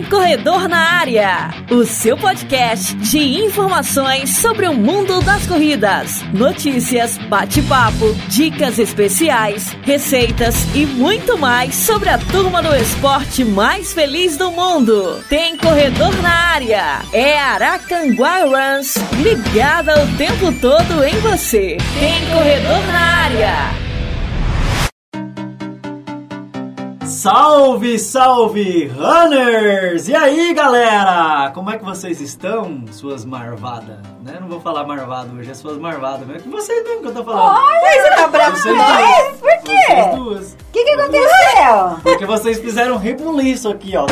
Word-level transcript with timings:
Tem 0.00 0.08
Corredor 0.08 0.66
na 0.66 0.78
Área, 0.78 1.50
o 1.70 1.84
seu 1.84 2.16
podcast 2.16 2.94
de 2.94 3.18
informações 3.18 4.38
sobre 4.38 4.66
o 4.66 4.72
mundo 4.72 5.20
das 5.20 5.46
corridas, 5.46 6.22
notícias, 6.32 7.18
bate-papo, 7.28 8.14
dicas 8.28 8.78
especiais, 8.78 9.76
receitas 9.82 10.56
e 10.74 10.86
muito 10.86 11.36
mais 11.36 11.74
sobre 11.74 12.08
a 12.08 12.16
turma 12.16 12.62
do 12.62 12.74
esporte 12.74 13.44
mais 13.44 13.92
feliz 13.92 14.38
do 14.38 14.50
mundo. 14.50 15.22
Tem 15.28 15.54
Corredor 15.58 16.16
na 16.22 16.30
Área, 16.30 17.02
é 17.12 17.38
Aracanguá 17.38 18.44
Runs, 18.44 18.94
ligada 19.22 20.02
o 20.02 20.16
tempo 20.16 20.50
todo 20.62 21.04
em 21.04 21.18
você. 21.20 21.76
Tem 21.98 22.24
Corredor 22.34 22.86
na 22.86 23.00
Área. 23.00 23.89
Salve, 27.20 27.98
salve, 27.98 28.86
runners! 28.86 30.08
E 30.08 30.16
aí, 30.16 30.54
galera? 30.54 31.50
Como 31.50 31.68
é 31.68 31.76
que 31.76 31.84
vocês 31.84 32.18
estão, 32.18 32.82
suas 32.90 33.26
marvadas? 33.26 33.98
Né? 34.24 34.38
Não 34.40 34.48
vou 34.48 34.58
falar 34.58 34.86
marvado 34.86 35.36
hoje, 35.36 35.50
é 35.50 35.54
suas 35.54 35.76
marvadas, 35.76 36.26
mas 36.26 36.36
é 36.36 36.38
que 36.38 36.48
vocês 36.48 36.82
mesmo 36.82 37.02
que 37.02 37.08
eu 37.08 37.12
tô 37.12 37.22
falando. 37.22 37.58
Olha, 37.58 38.02
você 38.02 38.08
tá 38.16 38.26
bravo 38.26 38.56
Vocês 38.56 38.74
com 38.74 38.82
duas. 38.82 39.36
Por 39.38 39.58
quê? 39.64 39.76
Vocês 39.86 40.14
duas. 40.16 40.52
O 40.52 40.56
que, 40.72 40.82
que 40.82 40.90
aconteceu? 40.92 42.00
Porque 42.02 42.24
vocês 42.24 42.58
fizeram 42.58 42.96
rebuliço 42.96 43.68
aqui, 43.68 43.94
ó. 43.98 44.06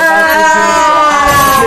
Ah! 0.00 1.66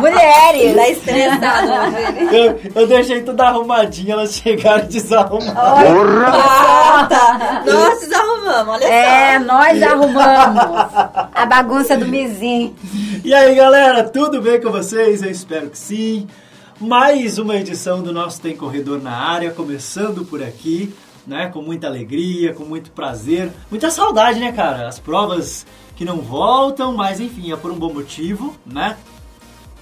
Mulheres! 0.00 0.74
Tá 0.76 0.88
estressado 0.88 1.72
hoje. 1.72 2.36
Eu, 2.36 2.60
eu 2.82 2.86
deixei 2.86 3.22
tudo 3.22 3.40
arrumadinho, 3.40 4.12
elas 4.12 4.34
chegaram 4.34 4.86
desarrumadas. 4.86 5.54
Tá. 7.08 7.62
Nós 7.66 8.00
desarrumamos, 8.00 8.74
olha 8.74 8.84
É, 8.84 9.38
só. 9.38 9.44
nós 9.46 9.82
arrumamos 9.82 10.90
a 11.34 11.46
bagunça 11.46 11.96
do 11.96 12.06
mizinho. 12.06 12.74
E 13.24 13.34
aí, 13.34 13.54
galera, 13.54 14.04
tudo 14.04 14.40
bem 14.42 14.60
com 14.60 14.70
vocês? 14.70 15.22
Eu 15.22 15.30
espero 15.30 15.70
que 15.70 15.78
sim. 15.78 16.26
Mais 16.80 17.38
uma 17.38 17.56
edição 17.56 18.02
do 18.02 18.12
nosso 18.12 18.40
Tem 18.40 18.56
Corredor 18.56 19.02
na 19.02 19.10
Área, 19.12 19.50
começando 19.50 20.24
por 20.24 20.40
aqui, 20.42 20.94
né? 21.26 21.48
Com 21.52 21.60
muita 21.60 21.88
alegria, 21.88 22.54
com 22.54 22.62
muito 22.64 22.90
prazer, 22.92 23.50
muita 23.70 23.90
saudade, 23.90 24.38
né, 24.38 24.52
cara? 24.52 24.86
As 24.86 24.98
provas 25.00 25.66
que 25.98 26.04
não 26.04 26.18
voltam, 26.18 26.94
mas 26.94 27.18
enfim, 27.18 27.50
é 27.50 27.56
por 27.56 27.72
um 27.72 27.74
bom 27.74 27.92
motivo, 27.92 28.54
né? 28.64 28.96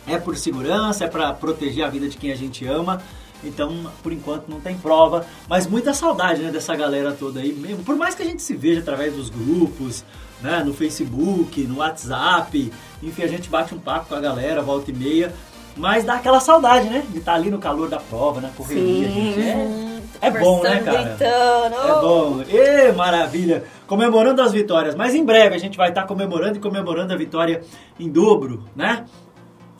É 0.08 0.16
por 0.16 0.34
segurança, 0.34 1.04
é 1.04 1.08
para 1.08 1.30
proteger 1.34 1.84
a 1.84 1.90
vida 1.90 2.08
de 2.08 2.16
quem 2.16 2.32
a 2.32 2.34
gente 2.34 2.66
ama. 2.66 3.02
Então, 3.44 3.92
por 4.02 4.10
enquanto, 4.14 4.48
não 4.48 4.58
tem 4.58 4.78
prova. 4.78 5.26
Mas 5.46 5.66
muita 5.66 5.92
saudade 5.92 6.40
né, 6.40 6.50
dessa 6.50 6.74
galera 6.74 7.12
toda 7.12 7.40
aí 7.40 7.52
mesmo. 7.52 7.84
Por 7.84 7.96
mais 7.96 8.14
que 8.14 8.22
a 8.22 8.24
gente 8.24 8.40
se 8.40 8.56
veja 8.56 8.80
através 8.80 9.12
dos 9.12 9.28
grupos, 9.28 10.04
né, 10.40 10.62
no 10.64 10.72
Facebook, 10.72 11.62
no 11.64 11.80
WhatsApp. 11.80 12.72
Enfim, 13.02 13.22
a 13.22 13.28
gente 13.28 13.50
bate 13.50 13.74
um 13.74 13.78
papo 13.78 14.08
com 14.08 14.14
a 14.14 14.20
galera, 14.20 14.62
volta 14.62 14.90
e 14.90 14.94
meia. 14.94 15.34
Mas 15.76 16.02
dá 16.04 16.14
aquela 16.14 16.40
saudade, 16.40 16.88
né? 16.88 17.04
De 17.10 17.18
estar 17.18 17.34
ali 17.34 17.50
no 17.50 17.58
calor 17.58 17.90
da 17.90 17.98
prova, 17.98 18.40
na 18.40 18.48
correria. 18.48 19.06
Sim. 19.06 19.14
gente. 19.14 19.40
É, 19.40 19.85
é 20.20 20.30
bom, 20.30 20.62
né, 20.62 20.80
cara? 20.80 21.02
Gritando. 21.02 21.74
É 21.74 22.00
bom. 22.00 22.42
Ê, 22.48 22.92
maravilha. 22.92 23.64
Comemorando 23.86 24.42
as 24.42 24.52
vitórias. 24.52 24.94
Mas 24.94 25.14
em 25.14 25.24
breve 25.24 25.54
a 25.54 25.58
gente 25.58 25.76
vai 25.76 25.88
estar 25.90 26.04
comemorando 26.04 26.56
e 26.56 26.60
comemorando 26.60 27.12
a 27.12 27.16
vitória 27.16 27.62
em 27.98 28.08
dobro, 28.08 28.64
né? 28.74 29.04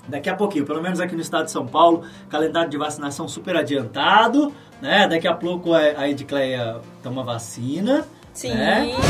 Daqui 0.09 0.31
a 0.31 0.37
pouquinho, 0.37 0.65
pelo 0.65 0.81
menos 0.81 1.01
aqui 1.01 1.15
no 1.15 1.21
estado 1.21 1.47
de 1.47 1.51
São 1.51 1.67
Paulo, 1.67 2.05
calendário 2.29 2.71
de 2.71 2.79
vacinação 2.79 3.27
super 3.27 3.57
adiantado, 3.57 4.53
né? 4.81 5.09
Daqui 5.09 5.27
a 5.27 5.35
pouco 5.35 5.75
a 5.75 6.09
Edicleia 6.09 6.77
toma 7.03 7.25
vacina. 7.25 8.05
Sim. 8.33 8.55
Né? 8.55 8.95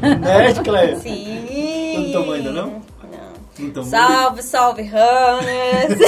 Né, 0.00 0.50
Edicleia? 0.50 0.96
Sim. 0.96 1.96
Não 1.96 2.12
tomou 2.12 2.34
ainda, 2.34 2.52
não? 2.52 2.80
Tomou? 3.58 3.90
Salve, 3.90 4.42
salve, 4.42 4.82
runners. 4.82 5.98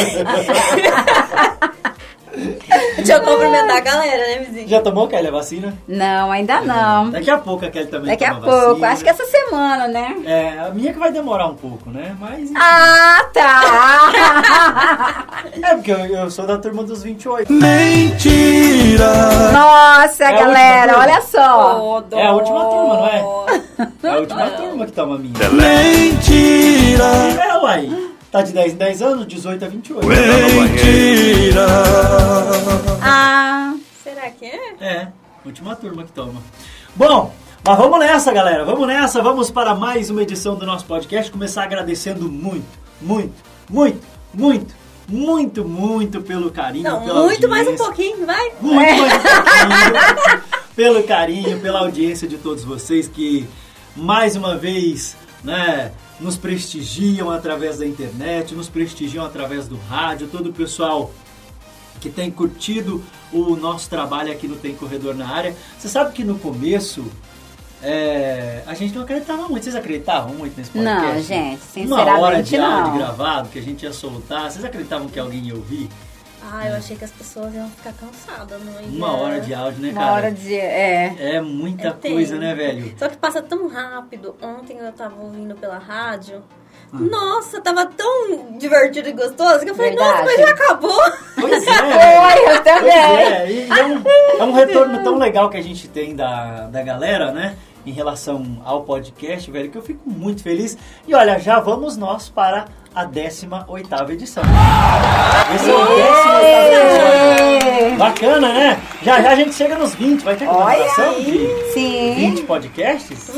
Deixa 2.96 3.14
eu 3.14 3.22
cumprimentar 3.22 3.76
a 3.76 3.80
galera, 3.80 4.26
né, 4.26 4.38
vizinho? 4.46 4.68
Já 4.68 4.80
tomou, 4.80 5.08
Kelly, 5.08 5.28
a 5.28 5.30
vacina? 5.30 5.74
Não, 5.88 6.30
ainda 6.30 6.60
não. 6.60 7.10
Daqui 7.10 7.30
a 7.30 7.38
pouco 7.38 7.64
a 7.64 7.70
Kelly 7.70 7.86
também 7.86 8.10
Daqui 8.10 8.24
a 8.24 8.34
pouco, 8.34 8.50
vacina. 8.80 8.88
acho 8.88 9.02
que 9.04 9.08
essa 9.10 9.24
semana, 9.26 9.88
né? 9.88 10.16
É, 10.24 10.58
a 10.66 10.70
minha 10.70 10.92
que 10.92 10.98
vai 10.98 11.10
demorar 11.12 11.46
um 11.46 11.54
pouco, 11.54 11.90
né? 11.90 12.16
Mas... 12.20 12.50
Ah, 12.56 13.24
tá! 13.32 15.26
É, 15.62 15.74
porque 15.74 15.90
eu, 15.90 15.98
eu 16.06 16.30
sou 16.30 16.46
da 16.46 16.58
turma 16.58 16.82
dos 16.84 17.02
28. 17.02 17.52
Nossa, 19.52 20.24
É 20.24 20.32
galera, 20.32 20.98
olha 20.98 21.20
só. 21.22 21.80
Ô, 21.80 22.04
É 22.16 22.26
a 22.26 22.32
última 22.32 22.64
turma, 22.64 22.94
não 22.96 23.06
é? 23.06 23.24
É 24.02 24.08
a 24.08 24.16
última 24.18 24.50
turma 24.50 24.86
que 24.86 24.92
toma 24.92 25.14
a 25.16 25.18
minha. 25.18 25.32
Mentira! 25.50 27.04
É, 27.42 27.58
uai. 27.58 28.10
Tá 28.30 28.42
de 28.42 28.52
10 28.52 28.74
em 28.74 28.76
10 28.76 29.02
anos, 29.02 29.26
18 29.26 29.64
a 29.64 29.68
28. 29.68 30.06
Ah, 33.02 33.74
Será 34.04 34.30
que 34.30 34.44
é? 34.44 34.74
É, 34.80 35.08
última 35.44 35.74
turma 35.74 36.04
que 36.04 36.12
toma. 36.12 36.40
Bom, 36.94 37.34
mas 37.66 37.76
vamos 37.76 37.98
nessa, 37.98 38.32
galera. 38.32 38.64
Vamos 38.64 38.86
nessa. 38.86 39.20
Vamos 39.20 39.50
para 39.50 39.74
mais 39.74 40.10
uma 40.10 40.22
edição 40.22 40.54
do 40.54 40.64
nosso 40.64 40.84
podcast. 40.84 41.30
Começar 41.30 41.64
agradecendo 41.64 42.30
muito, 42.30 42.66
muito, 43.00 43.34
muito, 43.68 44.06
muito, 44.32 44.74
muito, 45.08 45.64
muito 45.64 46.22
pelo 46.22 46.52
carinho, 46.52 46.84
Não, 46.84 47.02
pela 47.02 47.22
muito 47.24 47.48
mais 47.48 47.66
um 47.66 47.70
audiência. 47.70 47.86
pouquinho, 47.86 48.26
vai. 48.26 48.52
Muito 48.60 48.76
mais 48.76 49.02
um 49.02 49.08
pouquinho. 49.08 50.42
pelo 50.76 51.02
carinho, 51.02 51.60
pela 51.60 51.80
audiência 51.80 52.28
de 52.28 52.38
todos 52.38 52.62
vocês 52.62 53.08
que 53.08 53.44
mais 53.96 54.36
uma 54.36 54.56
vez, 54.56 55.16
né, 55.42 55.90
nos 56.20 56.36
prestigiam 56.36 57.30
através 57.30 57.78
da 57.78 57.86
internet, 57.86 58.54
nos 58.54 58.68
prestigiam 58.68 59.24
através 59.24 59.66
do 59.66 59.76
rádio, 59.88 60.28
todo 60.28 60.50
o 60.50 60.52
pessoal 60.52 61.10
que 62.00 62.08
tem 62.08 62.30
curtido 62.30 63.02
o 63.32 63.56
nosso 63.56 63.88
trabalho 63.88 64.32
aqui 64.32 64.48
no 64.48 64.56
Tem 64.56 64.74
Corredor 64.74 65.14
na 65.14 65.28
área. 65.28 65.54
Você 65.78 65.88
sabe 65.88 66.12
que 66.12 66.24
no 66.24 66.38
começo 66.38 67.04
é, 67.82 68.62
a 68.66 68.74
gente 68.74 68.94
não 68.94 69.02
acreditava 69.02 69.48
muito. 69.48 69.64
Vocês 69.64 69.74
acreditavam 69.76 70.34
muito 70.34 70.56
nesse 70.56 70.70
podcast? 70.70 71.04
não, 71.14 71.22
gente, 71.22 71.86
Uma 71.86 71.96
hora 72.18 72.42
sinceramente 72.44 72.50
de 72.50 72.56
áudio 72.56 72.90
não. 72.90 72.98
gravado 72.98 73.48
que 73.48 73.58
a 73.58 73.62
gente 73.62 73.82
ia 73.84 73.92
soltar. 73.92 74.50
Vocês 74.50 74.64
acreditavam 74.64 75.08
que 75.08 75.18
alguém 75.18 75.40
ia 75.46 75.54
ouvir? 75.54 75.88
Ah, 76.42 76.66
eu 76.68 76.74
achei 76.76 76.96
que 76.96 77.04
as 77.04 77.10
pessoas 77.10 77.54
iam 77.54 77.68
ficar 77.70 77.92
cansadas, 77.92 78.60
não 78.64 78.72
ia? 78.80 78.88
Uma 78.96 79.12
hora 79.16 79.40
de 79.40 79.52
áudio, 79.54 79.82
né, 79.82 79.90
Uma 79.90 80.00
cara? 80.00 80.12
hora 80.14 80.32
de. 80.32 80.54
É. 80.56 81.14
É 81.36 81.40
muita 81.40 81.88
É 81.88 82.10
coisa, 82.10 82.36
né, 82.36 82.54
velho? 82.54 82.94
Só 82.98 83.08
que 83.08 83.16
passa 83.16 83.42
tão 83.42 83.68
rápido. 83.68 84.34
Ontem 84.42 84.78
eu 84.78 84.90
tava 84.92 85.20
ouvindo 85.20 85.54
pela 85.54 85.78
rádio. 85.78 86.42
Ah. 86.92 86.96
Nossa, 86.98 87.60
tava 87.60 87.86
tão 87.86 88.56
divertido 88.58 89.08
e 89.08 89.12
gostoso 89.12 89.60
que 89.60 89.70
eu 89.70 89.74
falei, 89.74 89.94
nossa, 89.94 90.24
Verdade. 90.24 90.36
mas 90.38 90.48
já 90.48 90.54
acabou. 90.54 91.02
Pois 91.40 91.66
é. 91.66 91.70
Oi, 91.70 92.38
eu 92.40 92.44
Pois 92.46 92.60
também. 92.60 92.92
é, 92.92 93.50
e 93.52 93.68
é 93.70 93.84
um, 93.84 94.02
é 94.40 94.44
um 94.44 94.52
retorno 94.52 95.04
tão 95.04 95.18
legal 95.18 95.48
que 95.50 95.56
a 95.56 95.62
gente 95.62 95.86
tem 95.88 96.16
da, 96.16 96.66
da 96.68 96.82
galera, 96.82 97.32
né? 97.32 97.56
Em 97.86 97.92
relação 97.92 98.60
ao 98.64 98.82
podcast, 98.82 99.50
velho, 99.50 99.70
que 99.70 99.78
eu 99.78 99.82
fico 99.82 100.08
muito 100.08 100.42
feliz. 100.42 100.76
E 101.06 101.14
olha, 101.14 101.38
já 101.38 101.60
vamos 101.60 101.96
nós 101.96 102.28
para 102.28 102.66
a 102.94 103.06
18ª 103.06 104.10
edição. 104.10 104.42
Esse 105.54 105.70
é 105.70 105.74
o 105.74 105.78
18ª 105.78 107.76
edição. 107.86 107.96
Bacana, 107.96 108.48
né? 108.52 108.80
Já 109.02 109.20
já 109.20 109.30
a 109.30 109.34
gente 109.34 109.54
chega 109.54 109.76
nos 109.76 109.94
20, 109.94 110.22
vai 110.22 110.36
ter 110.36 110.46
comemoração 110.46 111.14
de 111.20 111.48
Sim. 111.72 112.14
20 112.14 112.42
podcasts? 112.42 113.30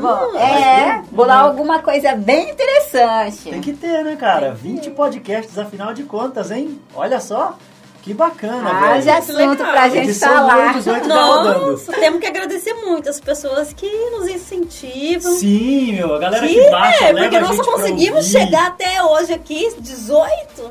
Vamos. 0.00 0.34
É, 0.36 1.02
bolar 1.10 1.44
alguma 1.44 1.80
coisa 1.80 2.14
bem 2.14 2.50
interessante. 2.50 3.50
Tem 3.50 3.60
que 3.60 3.72
ter, 3.72 4.04
né, 4.04 4.16
cara? 4.16 4.52
20 4.52 4.90
podcasts, 4.90 5.58
afinal 5.58 5.92
de 5.94 6.04
contas, 6.04 6.50
hein? 6.50 6.80
Olha 6.94 7.20
só, 7.20 7.56
que 8.08 8.14
bacana, 8.14 8.70
Ah, 8.70 8.88
velho. 8.92 9.02
de 9.02 9.10
assunto 9.10 9.36
legal. 9.36 9.56
pra 9.56 9.88
gente 9.90 10.04
Edição 10.08 10.28
falar. 10.32 10.54
número 10.56 10.74
18 10.78 11.08
tá. 11.08 11.14
Nossa, 11.14 11.92
temos 11.92 12.20
que 12.20 12.26
agradecer 12.26 12.72
muito 12.74 13.08
as 13.08 13.20
pessoas 13.20 13.72
que 13.72 13.86
nos 14.10 14.26
incentivam. 14.28 15.32
Sim, 15.34 15.92
meu, 15.92 16.14
a 16.14 16.18
galera 16.18 16.46
Que, 16.48 16.54
que 16.54 16.70
baixa, 16.70 17.04
é, 17.04 17.12
leva 17.12 17.20
porque 17.20 17.36
a 17.36 17.40
nós 17.40 17.50
gente 17.56 17.64
só 17.64 17.72
conseguimos 17.72 18.26
chegar 18.26 18.66
até 18.68 19.02
hoje 19.04 19.32
aqui, 19.34 19.72
18. 19.78 20.70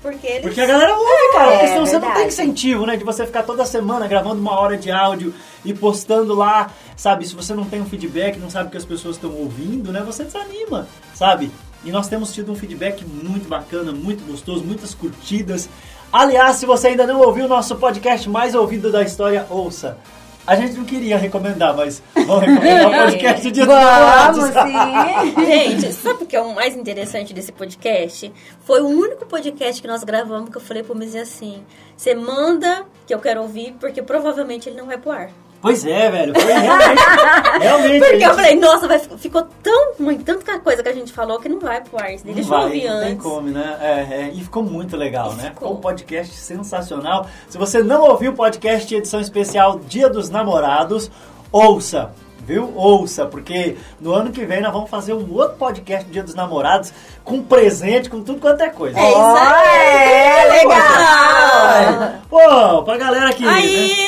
Porque 0.00 0.26
eles. 0.28 0.42
Porque 0.42 0.60
a 0.60 0.66
galera 0.66 0.96
ouve, 0.96 1.32
cara, 1.32 1.50
porque 1.50 1.64
É, 1.64 1.68
senão 1.68 1.86
você 1.86 1.98
não 1.98 2.12
tem 2.14 2.26
incentivo, 2.28 2.86
né? 2.86 2.96
De 2.96 3.02
você 3.02 3.26
ficar 3.26 3.42
toda 3.42 3.66
semana 3.66 4.06
gravando 4.06 4.40
uma 4.40 4.58
hora 4.58 4.76
de 4.76 4.92
áudio 4.92 5.34
e 5.64 5.74
postando 5.74 6.34
lá, 6.36 6.70
sabe? 6.96 7.26
Se 7.26 7.34
você 7.34 7.52
não 7.52 7.64
tem 7.64 7.80
um 7.82 7.84
feedback, 7.86 8.38
não 8.38 8.48
sabe 8.48 8.70
que 8.70 8.76
as 8.76 8.84
pessoas 8.84 9.16
estão 9.16 9.32
ouvindo, 9.32 9.90
né? 9.90 10.00
Você 10.06 10.22
desanima, 10.22 10.86
sabe? 11.14 11.50
E 11.84 11.90
nós 11.90 12.06
temos 12.08 12.32
tido 12.32 12.52
um 12.52 12.54
feedback 12.54 13.04
muito 13.04 13.48
bacana, 13.48 13.90
muito 13.90 14.24
gostoso, 14.24 14.62
muitas 14.64 14.94
curtidas. 14.94 15.68
Aliás, 16.12 16.56
se 16.56 16.64
você 16.64 16.88
ainda 16.88 17.06
não 17.06 17.20
ouviu 17.20 17.44
o 17.44 17.48
nosso 17.48 17.76
podcast 17.76 18.28
mais 18.30 18.54
ouvido 18.54 18.90
da 18.90 19.02
história, 19.02 19.46
ouça. 19.50 19.98
A 20.46 20.56
gente 20.56 20.72
não 20.72 20.84
queria 20.86 21.18
recomendar, 21.18 21.76
mas 21.76 22.02
vamos 22.14 22.46
recomendar 22.46 22.86
o 22.86 22.90
podcast 23.04 23.42
do 23.42 23.52
Dia 23.52 23.66
dos 23.66 23.74
Vamos, 23.74 24.54
sim. 24.54 25.44
Gente, 25.44 25.92
sabe 25.92 26.24
o 26.24 26.26
que 26.26 26.34
é 26.34 26.40
o 26.40 26.54
mais 26.54 26.74
interessante 26.74 27.34
desse 27.34 27.52
podcast? 27.52 28.32
Foi 28.64 28.80
o 28.80 28.86
único 28.86 29.26
podcast 29.26 29.82
que 29.82 29.86
nós 29.86 30.02
gravamos 30.02 30.48
que 30.48 30.56
eu 30.56 30.60
falei 30.62 30.82
pro 30.82 30.96
Mizinho 30.96 31.22
assim: 31.22 31.62
você 31.94 32.14
manda 32.14 32.86
que 33.06 33.12
eu 33.12 33.18
quero 33.18 33.42
ouvir, 33.42 33.76
porque 33.78 34.00
provavelmente 34.00 34.70
ele 34.70 34.78
não 34.78 34.86
vai 34.86 34.96
pro 34.96 35.10
ar. 35.10 35.30
Pois 35.60 35.84
é, 35.84 36.10
velho. 36.10 36.32
Foi 36.40 36.52
realmente. 36.52 37.02
realmente. 37.60 37.98
Porque 37.98 38.06
a 38.06 38.14
eu 38.14 38.20
gente- 38.20 38.34
falei, 38.36 38.54
nossa, 38.56 38.86
vai, 38.86 38.98
ficou 38.98 39.42
tão 39.62 39.94
ruim, 40.00 40.18
tanta 40.18 40.58
coisa 40.60 40.82
que 40.82 40.88
a 40.88 40.92
gente 40.92 41.12
falou 41.12 41.38
que 41.40 41.48
não 41.48 41.58
vai 41.58 41.80
pro 41.80 41.98
ar. 42.00 42.10
Não 42.24 42.32
Deixa 42.32 42.40
eu 42.42 42.44
vai, 42.44 42.64
ouvir 42.64 42.88
não 42.88 43.00
tem 43.00 43.12
antes. 43.12 43.22
como, 43.22 43.48
né? 43.48 43.76
É, 43.80 43.90
é, 44.22 44.30
e 44.32 44.40
ficou 44.42 44.62
muito 44.62 44.96
legal, 44.96 45.32
né? 45.34 45.50
Ficou. 45.54 45.72
Um 45.72 45.76
podcast 45.76 46.32
sensacional. 46.34 47.26
Se 47.48 47.58
você 47.58 47.82
não 47.82 48.02
ouviu 48.02 48.30
o 48.30 48.34
podcast 48.34 48.94
edição 48.94 49.20
especial 49.20 49.80
Dia 49.80 50.08
dos 50.08 50.30
Namorados, 50.30 51.10
ouça. 51.50 52.10
Viu? 52.46 52.72
Ouça, 52.74 53.26
porque 53.26 53.76
no 54.00 54.14
ano 54.14 54.30
que 54.30 54.42
vem 54.46 54.62
nós 54.62 54.72
vamos 54.72 54.88
fazer 54.88 55.12
um 55.12 55.34
outro 55.34 55.58
podcast 55.58 56.08
Dia 56.10 56.22
dos 56.22 56.34
Namorados 56.34 56.94
com 57.22 57.42
presente, 57.42 58.08
com 58.08 58.22
tudo 58.22 58.40
quanto 58.40 58.62
é 58.62 58.70
coisa. 58.70 58.98
É 58.98 59.10
isso 59.10 59.18
aí. 59.20 60.48
É, 60.48 60.64
legal. 60.64 62.12
Pô, 62.30 62.82
pra 62.84 62.96
galera 62.96 63.26
né? 63.26 63.34
Aí, 63.46 63.66
meninas, 63.66 64.07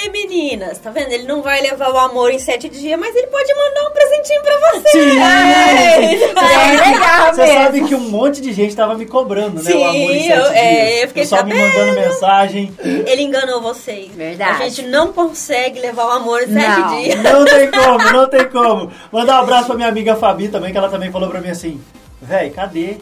tá 0.92 1.00
vendo? 1.00 1.12
Ele 1.12 1.24
não 1.24 1.42
vai 1.42 1.60
levar 1.60 1.90
o 1.92 1.98
amor 1.98 2.30
em 2.30 2.38
sete 2.38 2.68
dias, 2.68 2.98
mas 2.98 3.14
ele 3.14 3.26
pode 3.28 3.52
mandar 3.54 3.88
um 3.88 3.92
presentinho 3.92 4.42
pra 4.42 4.58
você. 4.58 4.88
Sim, 4.90 5.18
É. 5.20 6.14
É 6.14 6.90
legal 6.92 7.34
Você 7.34 7.42
mesmo. 7.42 7.58
sabe 7.62 7.84
que 7.88 7.94
um 7.94 8.00
monte 8.10 8.40
de 8.40 8.52
gente 8.52 8.74
tava 8.74 8.94
me 8.94 9.06
cobrando, 9.06 9.62
né? 9.62 9.70
o 9.70 9.74
Sim, 9.74 9.84
amor 9.84 9.94
em 10.14 10.22
sete 10.28 10.30
eu- 10.38 10.46
é, 10.46 10.84
dias. 10.86 11.02
eu 11.02 11.08
fiquei 11.08 11.22
Pessoal 11.22 11.44
me 11.44 11.54
mandando 11.54 11.92
mensagem. 12.00 12.74
Ele 12.84 13.22
enganou 13.22 13.60
vocês. 13.60 14.10
Verdade. 14.14 14.62
A 14.62 14.68
gente 14.68 14.82
não 14.88 15.12
consegue 15.12 15.78
levar 15.80 16.06
o 16.06 16.10
amor 16.10 16.42
em 16.42 16.52
sete 16.52 16.80
Não. 16.80 16.96
dias. 17.00 17.22
Não 17.22 17.44
tem 17.44 17.70
como, 17.72 18.12
não 18.12 18.28
tem 18.28 18.44
como. 18.48 18.92
Mandar 19.12 19.36
um 19.36 19.42
abraço 19.42 19.66
pra 19.66 19.76
minha 19.76 19.88
amiga 19.88 20.16
Fabi 20.16 20.48
também, 20.48 20.72
que 20.72 20.78
ela 20.78 20.88
também 20.88 21.10
falou 21.10 21.28
pra 21.30 21.40
mim 21.40 21.50
assim, 21.50 21.80
véi, 22.20 22.50
cadê? 22.50 22.96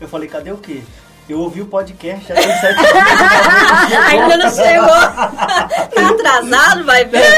Eu 0.00 0.08
falei, 0.08 0.28
cadê 0.28 0.52
o 0.52 0.58
quê? 0.58 0.80
Eu 1.28 1.40
ouvi 1.40 1.60
o 1.60 1.66
podcast, 1.66 2.28
já 2.28 2.34
tem 2.34 2.52
sete. 2.60 2.78
Ainda 4.10 4.36
não 4.36 4.48
chegou. 4.50 4.86
tá 4.86 6.08
atrasado, 6.10 6.84
vai 6.84 7.04
ver. 7.04 7.34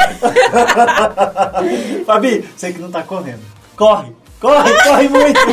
Fabi, 2.05 2.49
sei 2.57 2.73
que 2.75 2.81
não 2.81 2.91
tá 2.91 3.03
correndo. 3.03 3.41
Corre, 3.77 4.13
corre, 4.41 4.73
corre 4.83 5.09
muito. 5.09 5.41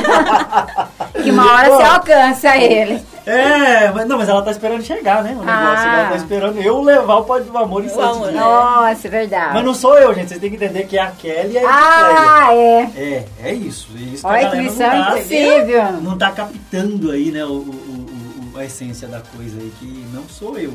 Que 1.23 1.31
uma 1.31 1.53
hora 1.53 1.69
você 1.69 1.83
alcança 1.83 2.57
ele. 2.57 3.01
É, 3.25 3.89
mas, 3.89 4.05
não, 4.07 4.17
mas 4.19 4.29
ela 4.29 4.43
tá 4.43 4.51
esperando 4.51 4.83
chegar, 4.83 5.23
né? 5.23 5.31
O 5.31 5.43
negócio. 5.43 5.87
Ah. 5.87 5.97
Ela 6.01 6.09
tá 6.09 6.15
esperando 6.17 6.61
eu 6.61 6.81
levar 6.81 7.15
o 7.15 7.23
pódio 7.23 7.45
do 7.51 7.57
amor 7.57 7.83
em 7.83 7.87
né? 7.87 8.31
Nossa, 8.33 9.07
é 9.07 9.09
verdade. 9.09 9.53
Mas 9.55 9.65
não 9.65 9.73
sou 9.73 9.97
eu, 9.97 10.13
gente. 10.13 10.27
Vocês 10.27 10.39
têm 10.39 10.49
que 10.51 10.57
entender 10.57 10.83
que 10.85 10.97
é 10.97 11.01
a 11.01 11.07
Kelly 11.07 11.53
e 11.53 11.57
a 11.57 11.61
Ah, 11.67 12.53
é. 12.53 12.81
É, 12.95 13.25
é 13.45 13.53
isso. 13.53 13.87
É 13.95 14.01
isso 14.01 14.21
que 14.21 14.27
a 14.27 14.29
Olha 14.29 14.49
que 14.51 14.57
missão 14.57 14.87
não 14.95 15.03
tá, 15.05 15.11
impossível. 15.17 15.83
não 16.03 16.17
tá 16.17 16.31
captando 16.31 17.11
aí, 17.11 17.31
né, 17.31 17.43
o- 17.45 17.65
a 18.57 18.65
essência 18.65 19.07
da 19.07 19.21
coisa 19.21 19.59
aí, 19.59 19.71
que 19.79 19.85
não 20.13 20.27
sou 20.29 20.57
eu. 20.57 20.73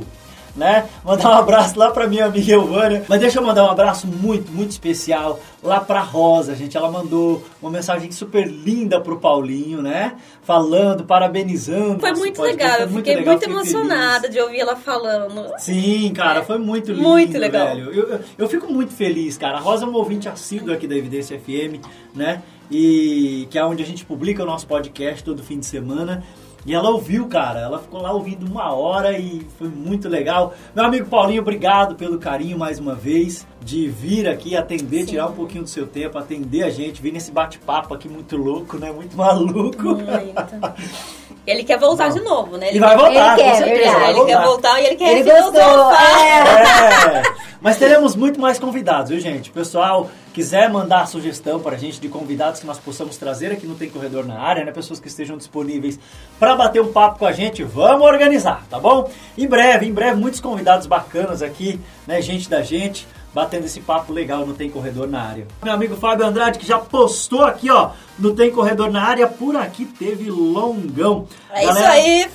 Né? 0.56 0.88
Mandar 1.05 1.31
um 1.31 1.38
abraço 1.38 1.79
lá 1.79 1.93
pra 1.93 2.09
minha 2.09 2.27
amiga 2.27 2.53
Elvânia. 2.53 3.05
Mas 3.09 3.21
deixa 3.21 3.38
eu 3.38 3.43
mandar 3.47 3.65
um 3.65 3.71
abraço 3.71 4.09
muito, 4.09 4.50
muito 4.50 4.73
especial 4.73 5.38
lá 5.62 5.79
pra 5.79 6.00
Rosa, 6.00 6.56
gente. 6.56 6.77
Ela 6.77 6.91
mandou 6.91 7.44
uma 7.62 7.71
mensagem 7.71 8.11
super 8.11 8.49
linda 8.49 9.00
pro 9.00 9.21
Paulinho, 9.21 9.81
né? 9.81 10.17
Falando, 10.43 11.05
parabenizando. 11.05 12.00
Foi 12.00 12.12
muito 12.15 12.43
legal. 12.43 12.79
Foi 12.79 12.82
Eu 12.82 12.88
fiquei 12.88 13.15
legal, 13.15 13.35
muito 13.35 13.49
emocionada 13.49 14.23
feliz. 14.23 14.35
de 14.35 14.41
ouvir 14.41 14.59
ela 14.59 14.75
falando. 14.75 15.53
Sim, 15.59 16.12
cara, 16.12 16.43
foi 16.43 16.59
muito 16.59 16.91
lindo. 16.91 17.09
Muito 17.09 17.38
legal. 17.38 17.69
Velho. 17.69 17.93
Eu, 17.93 18.09
eu, 18.09 18.21
eu 18.37 18.49
fico 18.49 18.67
muito 18.73 18.93
feliz, 18.93 19.38
cara. 19.38 19.59
A 19.59 19.61
Rosa 19.61 19.85
é 19.85 19.88
uma 19.88 19.99
ouvinte 19.99 20.29
assídua 20.29 20.75
aqui 20.75 20.88
da 20.88 20.97
Evidência 20.97 21.38
FM, 21.38 21.81
né? 22.12 22.43
E 22.69 23.47
que 23.50 23.59
é 23.59 23.65
onde 23.65 23.83
a 23.83 23.87
gente 23.87 24.05
publica 24.05 24.43
o 24.43 24.47
nosso 24.47 24.67
podcast 24.67 25.23
todo 25.23 25.43
fim 25.44 25.61
de 25.61 25.67
semana. 25.67 26.25
E 26.67 26.75
ela 26.75 26.91
ouviu, 26.91 27.27
cara. 27.27 27.61
Ela 27.61 27.79
ficou 27.79 28.03
lá 28.03 28.12
ouvindo 28.12 28.47
uma 28.47 28.73
hora 28.73 29.19
e 29.19 29.47
foi 29.59 29.69
muito 29.69 30.09
legal. 30.09 30.55
Meu 30.75 30.85
amigo 30.85 31.07
Paulinho, 31.07 31.43
obrigado 31.43 31.95
pelo 31.95 32.19
carinho 32.19 32.59
mais 32.59 32.79
uma 32.79 32.95
vez 32.95 33.47
de 33.62 33.89
vir 33.89 34.29
aqui 34.29 34.57
atender, 34.57 35.07
tirar 35.07 35.29
um 35.29 35.33
pouquinho 35.33 35.65
do 35.65 35.71
seu 35.71 35.87
tempo, 35.87 36.19
atender 36.19 36.62
a 36.62 36.71
gente, 36.71 37.01
vir 37.01 37.12
nesse 37.12 37.31
bate-papo 37.31 37.95
aqui 37.95 38.09
muito 38.09 38.37
louco, 38.37 38.79
né? 38.79 38.91
Muito 38.93 39.17
maluco. 39.17 39.95
Muito. 39.95 40.01
Ele 41.50 41.64
quer 41.64 41.79
voltar 41.79 42.08
Não. 42.08 42.14
de 42.17 42.20
novo, 42.23 42.56
né? 42.56 42.75
E 42.75 42.79
vai 42.79 42.97
voltar, 42.97 43.11
Ele 43.12 43.43
com 43.43 43.50
quer, 43.50 43.55
certeza. 43.56 43.99
vai 43.99 44.11
Ele 44.11 44.25
quer 44.25 44.37
voltar. 44.37 44.44
voltar 44.47 44.81
e 44.81 44.87
ele 44.87 44.97
quer 44.97 45.12
Ele 45.19 45.31
gostou. 45.31 45.93
É. 45.93 47.19
É, 47.19 47.23
mas 47.61 47.76
teremos 47.76 48.14
muito 48.17 48.41
mais 48.41 48.58
convidados, 48.58 49.11
viu, 49.11 49.20
gente? 49.20 49.50
O 49.50 49.52
pessoal 49.52 50.08
quiser 50.32 50.70
mandar 50.70 51.06
sugestão 51.06 51.61
pra 51.61 51.76
gente 51.76 52.00
de 52.00 52.08
convidados 52.08 52.61
que 52.61 52.67
nós 52.67 52.79
possamos 52.79 53.17
trazer 53.17 53.50
aqui 53.52 53.67
no 53.67 53.75
Tem 53.75 53.91
Corredor 53.91 54.25
na 54.26 54.38
área, 54.41 54.64
né? 54.64 54.73
Pessoas 54.73 55.00
que 55.00 55.08
estejam 55.08 55.37
disponíveis 55.37 55.99
pra 56.38 56.55
bater 56.56 56.81
um 56.81 56.93
papo 56.93 57.19
com 57.19 57.26
a 57.26 57.32
gente, 57.32 57.62
vamos 57.62 58.06
organizar, 58.06 58.64
tá 58.70 58.79
bom? 58.79 59.11
Em 59.37 59.47
breve, 59.47 59.87
em 59.87 59.93
breve, 59.93 60.17
muitos 60.19 60.41
convidados 60.41 60.87
bacanas 60.87 61.43
aqui, 61.43 61.81
né? 62.06 62.23
Gente 62.23 62.49
da 62.49 62.62
gente. 62.62 63.06
Batendo 63.32 63.67
esse 63.67 63.81
papo 63.81 64.12
legal 64.12 64.44
no 64.44 64.55
Tem 64.55 64.69
Corredor 64.69 65.09
na 65.09 65.23
área. 65.23 65.47
Meu 65.62 65.73
amigo 65.73 65.97
Fábio 65.97 66.27
Andrade, 66.27 66.59
que 66.59 66.67
já 66.67 66.79
postou 66.79 67.44
aqui, 67.44 67.71
ó, 67.71 67.91
no 68.19 68.35
Tem 68.35 68.50
Corredor 68.50 68.91
na 68.91 69.03
área, 69.03 69.29
por 69.29 69.56
aqui 69.56 69.85
teve 69.85 70.29
longão. 70.31 71.27
É 71.50 71.65
isso 71.65 71.75
Galera, 71.75 71.93
aí, 71.93 72.27
Ó, 72.27 72.31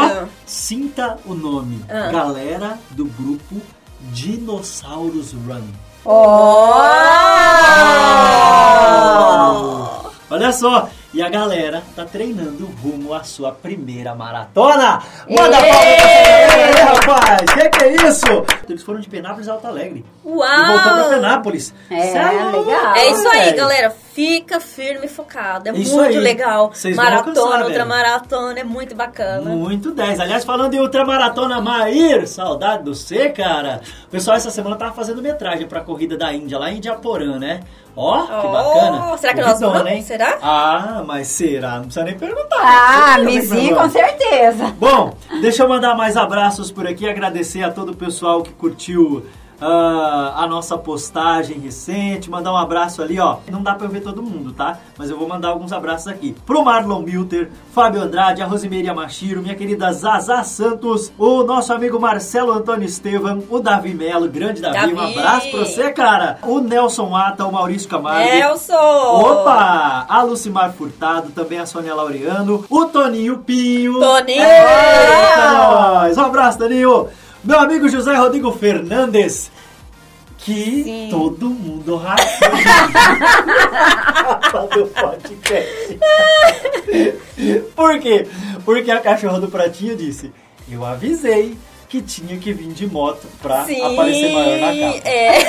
Fábio. 0.00 0.28
sinta 0.44 1.18
o 1.24 1.34
nome. 1.34 1.80
Ah. 1.88 2.10
Galera 2.10 2.78
do 2.90 3.04
grupo 3.04 3.54
Dinossauros 4.12 5.32
Run. 5.32 5.62
Oh! 6.04 6.72
Olha 10.30 10.52
só, 10.52 10.88
e 11.14 11.22
a 11.22 11.28
galera 11.28 11.82
tá 11.94 12.04
treinando 12.04 12.66
rumo 12.82 13.12
à 13.12 13.22
sua 13.22 13.52
primeira 13.52 14.14
maratona. 14.14 15.02
Manda 15.28 15.56
palma 15.58 17.02
pra 17.04 17.16
rapaz. 17.16 17.50
Que 17.52 17.68
que 17.68 17.84
é 17.84 18.08
isso? 18.08 18.26
Eles 18.68 18.82
foram 18.82 19.00
de 19.00 19.08
Penápolis 19.08 19.48
a 19.48 19.52
Alto 19.52 19.66
Alegre. 19.66 20.04
Uau! 20.24 20.46
E 20.46 20.66
voltou 20.66 20.92
pra 20.94 21.04
Penápolis. 21.10 21.74
É, 21.90 22.42
louco, 22.50 22.70
legal. 22.70 22.94
É 22.94 23.10
isso 23.10 23.28
aí, 23.28 23.52
galera. 23.52 23.90
Fica 24.12 24.60
firme 24.60 25.06
e 25.06 25.08
focado. 25.08 25.70
É 25.70 25.72
Isso 25.72 25.94
muito 25.96 26.10
aí. 26.10 26.18
legal. 26.18 26.68
Vocês 26.70 26.94
vão 26.94 27.02
Maratona, 27.02 27.40
alcançar, 27.40 27.58
outra 27.64 27.72
velho. 27.78 27.88
maratona. 27.88 28.60
É 28.60 28.64
muito 28.64 28.94
bacana. 28.94 29.48
Muito 29.50 29.90
10. 29.90 30.20
Aliás, 30.20 30.44
falando 30.44 30.74
em 30.74 30.80
ultramaratona, 30.80 31.62
Maír, 31.62 32.28
saudade 32.28 32.82
do 32.84 32.94
C, 32.94 33.30
cara. 33.30 33.80
O 34.06 34.10
pessoal 34.10 34.36
essa 34.36 34.50
semana 34.50 34.76
tava 34.76 34.92
fazendo 34.92 35.22
metragem 35.22 35.66
pra 35.66 35.80
corrida 35.80 36.18
da 36.18 36.30
Índia, 36.30 36.58
lá 36.58 36.70
em 36.70 36.76
Indiaporã, 36.76 37.38
né? 37.38 37.60
Ó, 37.94 38.22
que 38.22 38.32
Oh, 38.46 38.48
bacana. 38.50 39.16
será 39.18 39.34
que 39.34 39.40
nós 39.42 39.50
Corridona, 39.52 39.78
vamos? 39.80 39.92
hein? 39.92 40.02
Será? 40.02 40.38
Ah, 40.42 41.02
mas 41.06 41.28
será? 41.28 41.72
Não 41.76 41.82
precisa 41.84 42.04
nem 42.04 42.18
perguntar. 42.18 42.56
Ah, 42.62 43.14
que 43.16 43.24
Mizinho, 43.24 43.74
nós 43.74 43.82
com 43.92 43.98
certeza. 43.98 44.74
Bom, 44.78 45.14
deixa 45.42 45.62
eu 45.62 45.68
mandar 45.68 45.94
mais 45.94 46.16
abraços 46.16 46.70
por 46.72 46.86
aqui, 46.86 47.08
agradecer 47.08 47.62
a 47.62 47.70
todo 47.70 47.92
o 47.92 47.96
pessoal 47.96 48.42
que 48.42 48.50
curtiu 48.52 49.26
a 49.66 50.46
nossa 50.48 50.76
postagem 50.76 51.58
recente, 51.58 52.30
mandar 52.30 52.52
um 52.52 52.56
abraço 52.56 53.00
ali, 53.02 53.18
ó. 53.20 53.36
Não 53.50 53.62
dá 53.62 53.74
pra 53.74 53.86
eu 53.86 53.90
ver 53.90 54.00
todo 54.00 54.22
mundo, 54.22 54.52
tá? 54.52 54.78
Mas 54.98 55.10
eu 55.10 55.16
vou 55.18 55.28
mandar 55.28 55.48
alguns 55.48 55.72
abraços 55.72 56.08
aqui. 56.08 56.34
Pro 56.44 56.64
Marlon 56.64 57.00
Milter, 57.02 57.50
Fábio 57.72 58.02
Andrade, 58.02 58.42
a 58.42 58.46
Rosimeire 58.46 58.92
Machiro, 58.94 59.40
minha 59.42 59.54
querida 59.54 59.92
Zaza 59.92 60.42
Santos, 60.42 61.12
o 61.18 61.42
nosso 61.44 61.72
amigo 61.72 62.00
Marcelo 62.00 62.52
Antônio 62.52 62.86
Estevam, 62.86 63.42
o 63.48 63.60
Davi 63.60 63.94
Melo, 63.94 64.28
grande 64.28 64.60
Davi, 64.60 64.92
um 64.92 64.96
Davi. 64.96 65.18
abraço 65.18 65.50
pra 65.50 65.60
você, 65.60 65.92
cara. 65.92 66.38
O 66.42 66.60
Nelson 66.60 67.14
Ata, 67.14 67.46
o 67.46 67.52
Maurício 67.52 67.88
Camargo. 67.88 68.28
Nelson! 68.28 68.74
Opa! 68.74 70.06
A 70.08 70.22
Lucimar 70.22 70.72
Furtado, 70.72 71.30
também 71.30 71.58
a 71.58 71.66
Sônia 71.66 71.94
Laureano, 71.94 72.64
o 72.68 72.84
Toninho 72.86 73.38
Pinho. 73.38 74.00
Toninho! 74.00 74.42
Eita, 74.42 75.52
nós! 75.52 76.18
Um 76.18 76.22
abraço, 76.22 76.58
Toninho! 76.58 77.08
Meu 77.44 77.58
amigo 77.58 77.88
José 77.88 78.14
Rodrigo 78.14 78.52
Fernandes, 78.52 79.50
que 80.38 80.82
Sim. 80.84 81.08
todo 81.10 81.50
mundo 81.50 81.96
rachou 81.96 82.48
fazer 84.50 84.80
o 84.80 84.86
podcast. 84.86 85.98
Por 87.74 87.98
quê? 87.98 88.26
Porque 88.64 88.90
a 88.90 89.00
cachorra 89.00 89.40
do 89.40 89.48
Pratinho 89.48 89.96
disse, 89.96 90.32
eu 90.70 90.84
avisei 90.84 91.56
que 91.88 92.00
tinha 92.00 92.38
que 92.38 92.52
vir 92.54 92.68
de 92.68 92.86
moto 92.86 93.26
pra 93.42 93.64
Sim, 93.64 93.82
aparecer 93.92 94.32
maior 94.32 94.60
na 94.60 94.92
capa. 94.94 95.08
é. 95.08 95.44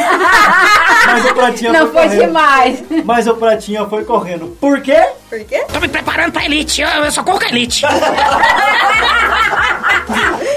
Mas 1.06 1.26
o 1.26 1.34
Pratinha 1.36 1.72
Não 1.72 1.80
foi 1.80 1.92
foi 1.94 2.02
correndo. 2.04 2.26
demais. 2.28 2.84
Mas 3.06 3.28
o 3.28 3.36
Pratinha 3.36 3.86
foi 3.86 4.04
correndo. 4.04 4.58
Por 4.60 4.82
quê? 4.82 5.10
Por 5.30 5.40
quê? 5.46 5.64
Tô 5.72 5.80
me 5.80 5.88
preparando 5.88 6.34
pra 6.34 6.44
elite, 6.44 6.82
eu, 6.82 6.88
eu 6.90 7.12
só 7.12 7.24
corro 7.24 7.40
com 7.40 7.46
a 7.46 7.50
elite. 7.50 7.84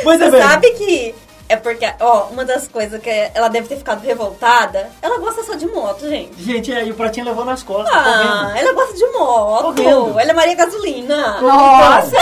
Você 0.02 0.30
bem. 0.30 0.42
sabe 0.42 0.70
que 0.72 1.14
é 1.48 1.56
porque, 1.56 1.86
ó, 2.00 2.24
uma 2.30 2.44
das 2.44 2.66
coisas 2.68 3.00
que 3.00 3.10
ela 3.34 3.48
deve 3.48 3.68
ter 3.68 3.76
ficado 3.76 4.00
revoltada, 4.02 4.90
ela 5.00 5.18
gosta 5.18 5.42
só 5.44 5.54
de 5.54 5.66
moto, 5.66 6.08
gente. 6.08 6.42
Gente, 6.42 6.72
aí 6.72 6.90
o 6.90 6.94
Pratinha 6.94 7.24
levou 7.24 7.44
nas 7.44 7.62
costas, 7.62 7.94
Ah, 7.94 8.02
correndo. 8.44 8.56
ela 8.58 8.72
gosta 8.74 8.94
de 8.94 9.06
moto. 9.12 9.62
Correndo. 9.74 10.18
Ela 10.18 10.30
é 10.30 10.34
Maria 10.34 10.54
Gasolina. 10.54 11.40
Nossa! 11.40 12.16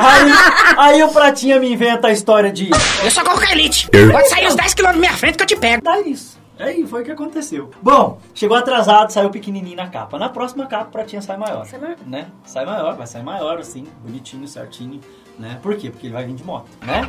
Aí, 0.00 0.32
aí 0.78 1.02
o 1.02 1.08
Pratinha 1.08 1.58
me 1.58 1.72
inventa 1.72 2.08
a 2.08 2.12
história 2.12 2.52
de... 2.52 2.70
Eu 2.70 3.24
com 3.24 3.40
a 3.40 3.52
elite. 3.52 3.88
Pode 3.90 4.28
sair 4.28 4.46
uns 4.46 4.54
10 4.54 4.74
km 4.74 4.84
na 4.86 4.92
minha 4.94 5.12
frente 5.12 5.36
que 5.36 5.42
eu 5.42 5.46
te 5.46 5.56
pego. 5.56 5.82
Dá 5.82 6.00
isso. 6.00 6.38
Aí 6.58 6.86
foi 6.86 7.02
o 7.02 7.04
que 7.04 7.10
aconteceu. 7.10 7.70
Bom, 7.82 8.18
chegou 8.34 8.56
atrasado, 8.56 9.10
saiu 9.12 9.28
pequenininho 9.28 9.76
na 9.76 9.88
capa. 9.88 10.18
Na 10.18 10.28
próxima 10.30 10.66
capa, 10.66 10.84
o 10.84 10.90
Pratinha 10.90 11.20
sai 11.20 11.36
maior. 11.36 11.66
Sai 11.66 11.78
maior. 11.78 11.96
Né? 12.06 12.26
Sai 12.46 12.64
maior, 12.64 12.96
vai 12.96 13.06
sair 13.06 13.22
maior, 13.22 13.58
assim, 13.58 13.86
bonitinho, 14.02 14.48
certinho. 14.48 15.00
Né? 15.38 15.58
Por 15.62 15.76
quê? 15.76 15.90
Porque 15.90 16.06
ele 16.06 16.14
vai 16.14 16.24
vir 16.24 16.34
de 16.34 16.44
moto, 16.44 16.66
né? 16.84 17.06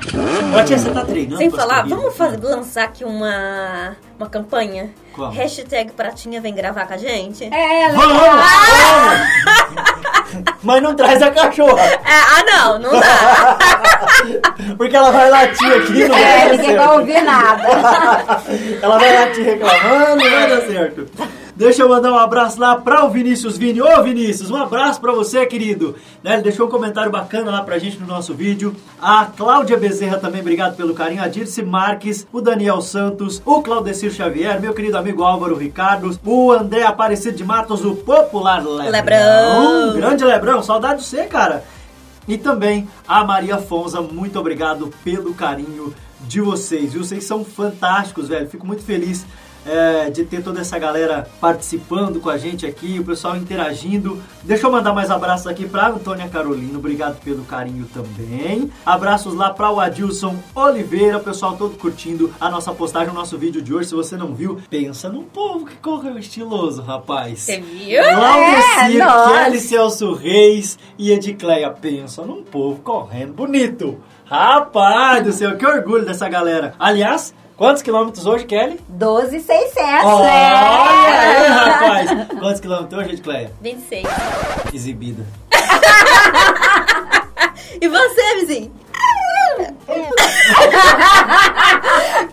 Ó, 0.58 0.64
tia, 0.64 0.78
você 0.78 0.90
tá 0.92 1.06
treinando 1.06 1.38
Sem 1.38 1.50
pras 1.50 1.64
falar, 1.64 1.78
corridas? 1.84 1.98
vamos 2.00 2.18
fazer, 2.18 2.38
lançar 2.44 2.84
aqui 2.86 3.04
uma, 3.06 3.96
uma 4.20 4.30
campanha? 4.30 4.90
Como? 5.14 5.30
Hashtag 5.32 5.92
Pratinha 5.94 6.42
vem 6.42 6.54
gravar 6.54 6.86
com 6.88 6.94
a 6.94 6.98
gente? 6.98 7.46
É, 7.46 7.90
Vamos! 7.90 8.22
legal. 8.22 8.38
vamos! 8.38 9.28
Mas 10.62 10.82
não 10.84 10.96
traz 10.96 11.22
a 11.22 11.32
cachorra, 11.32 11.82
É, 11.82 12.00
ah, 12.06 12.44
não, 12.46 12.80
não 12.80 12.92
dá. 13.00 13.58
porque 14.78 14.96
ela 14.96 15.12
vai 15.12 15.30
latir 15.30 15.74
aqui, 15.74 16.04
não 16.08 16.16
vai 16.16 16.24
É, 16.24 16.52
ninguém 16.58 16.76
vai 16.76 16.98
ouvir 16.98 17.22
nada. 17.24 17.64
Ela 18.82 19.00
vai 19.00 19.32
te 19.32 19.42
reclamando, 19.42 20.24
não 20.24 20.30
vai 20.32 20.50
dar 20.50 20.62
certo. 20.68 21.08
Deixa 21.58 21.82
eu 21.82 21.90
mandar 21.90 22.12
um 22.12 22.20
abraço 22.20 22.60
lá 22.60 22.76
para 22.76 23.04
o 23.04 23.10
Vinícius 23.10 23.58
Vini. 23.58 23.82
Ô 23.82 24.04
Vinícius, 24.04 24.52
um 24.52 24.56
abraço 24.56 25.02
para 25.02 25.12
você, 25.12 25.44
querido. 25.44 25.96
Né, 26.24 26.34
Ele 26.36 26.44
deixou 26.44 26.68
um 26.68 26.70
comentário 26.70 27.12
bacana 27.12 27.50
lá 27.50 27.64
pra 27.64 27.80
gente 27.80 27.98
no 27.98 28.06
nosso 28.06 28.32
vídeo. 28.36 28.76
A 29.02 29.26
Cláudia 29.26 29.76
Bezerra 29.76 30.20
também, 30.20 30.42
obrigado 30.42 30.76
pelo 30.78 30.94
carinho. 30.94 31.24
A 31.24 31.28
Dirce 31.28 31.64
Marques, 31.64 32.28
o 32.32 32.42
Daniel 32.42 32.80
Santos, 32.80 33.42
o 33.44 33.64
Claudecir 33.64 34.12
Xavier, 34.12 34.62
meu 34.62 34.72
querido 34.72 35.00
amigo 35.00 35.24
Álvaro 35.24 35.56
Ricardo, 35.56 36.16
o 36.24 36.52
André 36.52 36.84
Aparecido 36.84 37.38
de 37.38 37.44
Matos, 37.44 37.84
o 37.84 37.96
popular 37.96 38.64
Lebrão. 38.64 38.92
Lebrão. 38.92 39.94
Grande 39.96 40.24
Lebrão, 40.26 40.62
saudade 40.62 41.00
de 41.00 41.08
você, 41.08 41.24
cara. 41.24 41.64
E 42.28 42.38
também 42.38 42.88
a 43.08 43.24
Maria 43.24 43.58
Fonza, 43.58 44.00
muito 44.00 44.38
obrigado 44.38 44.94
pelo 45.04 45.34
carinho 45.34 45.92
de 46.22 46.40
vocês. 46.40 46.94
E 46.94 47.00
vocês 47.00 47.24
são 47.24 47.44
fantásticos, 47.44 48.28
velho. 48.28 48.48
Fico 48.48 48.68
muito 48.68 48.84
feliz 48.84 49.26
é, 49.68 50.10
de 50.10 50.24
ter 50.24 50.42
toda 50.42 50.62
essa 50.62 50.80
galera 50.80 51.28
participando 51.42 52.20
com 52.20 52.30
a 52.30 52.38
gente 52.38 52.66
aqui, 52.66 53.00
o 53.00 53.04
pessoal 53.04 53.36
interagindo. 53.36 54.22
Deixa 54.44 54.66
eu 54.66 54.72
mandar 54.72 54.94
mais 54.94 55.12
abraços 55.12 55.48
aqui 55.48 55.68
pra 55.68 55.90
Antônia 55.90 56.28
Carolina, 56.30 56.78
obrigado 56.78 57.20
pelo 57.22 57.44
carinho 57.44 57.86
também. 57.94 58.72
Abraços 58.86 59.34
lá 59.34 59.50
pra 59.50 59.70
o 59.72 59.80
Adilson 59.80 60.36
Oliveira, 60.56 61.18
o 61.18 61.24
pessoal 61.24 61.58
todo 61.58 61.78
curtindo 61.78 62.34
a 62.40 62.50
nossa 62.50 62.72
postagem, 62.74 63.10
o 63.10 63.14
nosso 63.14 63.38
vídeo 63.38 63.62
de 63.62 63.74
hoje. 63.74 63.90
Se 63.90 63.96
você 63.96 64.16
não 64.16 64.34
viu, 64.34 64.58
pensa 64.70 65.10
num 65.10 65.24
povo 65.24 65.66
que 65.66 65.76
correu 65.78 66.18
estiloso, 66.18 66.82
rapaz. 66.82 67.40
Você 67.42 67.60
viu? 67.60 68.02
Laudecir, 68.02 69.02
É. 69.02 69.44
Kelly 69.44 69.60
Celso 69.60 70.14
Reis 70.14 70.78
e 70.98 71.12
Edicleia. 71.12 71.70
Pensa 71.70 72.24
num 72.24 72.44
povo 72.44 72.82
correndo 72.82 73.34
bonito. 73.34 73.98
Rapaz 74.26 75.24
do 75.24 75.32
céu, 75.32 75.58
que 75.58 75.66
orgulho 75.66 76.06
dessa 76.06 76.28
galera. 76.30 76.74
Aliás, 76.78 77.34
quantos 77.58 77.82
quilômetros 77.82 78.26
hoje, 78.26 78.46
Kelly? 78.46 78.80
12,600, 78.88 80.06
Olha 80.06 80.30
aí, 80.32 81.40
né? 81.42 81.48
rapaz. 81.48 82.10
Quantos 82.40 82.60
quilômetros 82.62 83.00
hoje, 83.02 83.14
Edicleia? 83.14 83.52
26. 83.62 84.08
Exibida. 84.74 85.26
E 87.80 87.88
você, 87.88 88.36
vizinho? 88.40 88.72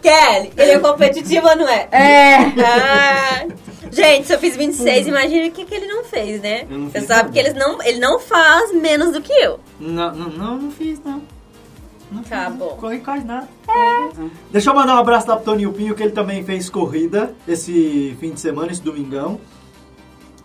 Kelly, 0.03 0.53
ele 0.57 0.71
é 0.73 0.79
competitivo 0.79 1.49
ou 1.49 1.57
não 1.57 1.69
é? 1.69 1.89
É. 1.91 2.37
Ah, 2.65 3.47
gente, 3.91 4.27
se 4.27 4.35
eu 4.35 4.39
fiz 4.39 4.57
26, 4.57 5.07
imagina 5.09 5.47
o 5.49 5.51
que, 5.51 5.65
que 5.65 5.75
ele 5.75 5.87
não 5.87 6.05
fez, 6.05 6.41
né? 6.41 6.67
Eu 6.71 6.79
não 6.79 6.91
Você 6.91 7.01
sabe 7.03 7.23
nada. 7.23 7.33
que 7.33 7.39
eles 7.39 7.55
não, 7.55 7.83
ele 7.83 7.99
não 8.01 8.19
faz 8.19 8.73
menos 8.75 9.13
do 9.13 9.21
que 9.21 9.33
eu. 9.33 9.61
Não, 9.79 10.15
não, 10.15 10.29
não, 10.31 10.57
não 10.59 10.71
fiz, 10.71 10.99
não. 11.05 11.23
Não 12.15 12.23
Tá 12.23 12.49
não. 12.49 12.57
bom. 12.57 12.77
Corri 12.81 12.99
quase 13.01 13.25
nada. 13.25 13.49
Deixa 14.51 14.71
eu 14.71 14.75
mandar 14.75 14.95
um 14.95 14.99
abraço 14.99 15.29
lá 15.29 15.37
pro 15.37 15.45
Toninho 15.45 15.73
Pinho, 15.73 15.95
que 15.95 16.03
ele 16.03 16.13
também 16.13 16.45
fez 16.45 16.71
corrida 16.71 17.35
esse 17.47 18.17
fim 18.21 18.31
de 18.33 18.41
semana, 18.41 18.71
esse 18.73 18.83
domingão. 18.83 19.41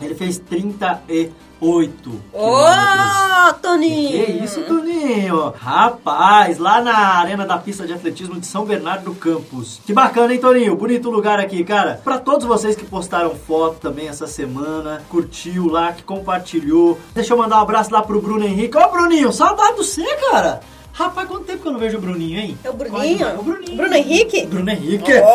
Ele 0.01 0.15
fez 0.15 0.37
38 0.39 2.09
Ô, 2.31 2.37
quilômetros. 2.39 3.61
Toninho! 3.61 4.25
Que 4.25 4.31
isso, 4.43 4.61
Toninho? 4.61 5.53
Rapaz, 5.57 6.57
lá 6.57 6.81
na 6.81 6.95
arena 7.17 7.45
da 7.45 7.57
pista 7.57 7.85
de 7.85 7.91
atletismo 7.93 8.39
de 8.39 8.45
São 8.45 8.63
Bernardo 8.63 9.05
do 9.05 9.15
Campos. 9.15 9.81
Que 9.85 9.91
bacana, 9.91 10.33
hein, 10.33 10.39
Toninho? 10.39 10.75
Bonito 10.77 11.09
lugar 11.09 11.37
aqui, 11.39 11.63
cara. 11.65 11.99
Pra 12.03 12.17
todos 12.17 12.45
vocês 12.47 12.75
que 12.77 12.85
postaram 12.85 13.35
foto 13.35 13.75
também 13.81 14.07
essa 14.07 14.25
semana, 14.27 15.01
curtiu 15.09 15.67
lá, 15.67 15.91
que 15.91 16.03
compartilhou. 16.03 16.97
Deixa 17.13 17.33
eu 17.33 17.37
mandar 17.37 17.57
um 17.57 17.61
abraço 17.63 17.91
lá 17.91 18.01
pro 18.01 18.21
Bruno 18.21 18.45
Henrique. 18.45 18.77
Ô, 18.77 18.89
Bruninho, 18.89 19.33
saudade 19.33 19.75
do 19.75 19.83
você, 19.83 20.05
cara. 20.31 20.61
Rapaz, 20.99 21.27
quanto 21.29 21.45
tempo 21.45 21.61
que 21.61 21.67
eu 21.69 21.71
não 21.71 21.79
vejo 21.79 21.97
o 21.97 22.01
Bruninho, 22.01 22.37
hein? 22.37 22.57
É 22.61 22.69
o 22.69 22.73
Bruninho? 22.73 23.25
Olha, 23.25 23.39
o 23.39 23.43
Bruninho. 23.43 23.77
Bruno 23.77 23.95
Henrique? 23.95 24.45
Bruno 24.47 24.69
Henrique. 24.69 25.13
Oh! 25.23 25.29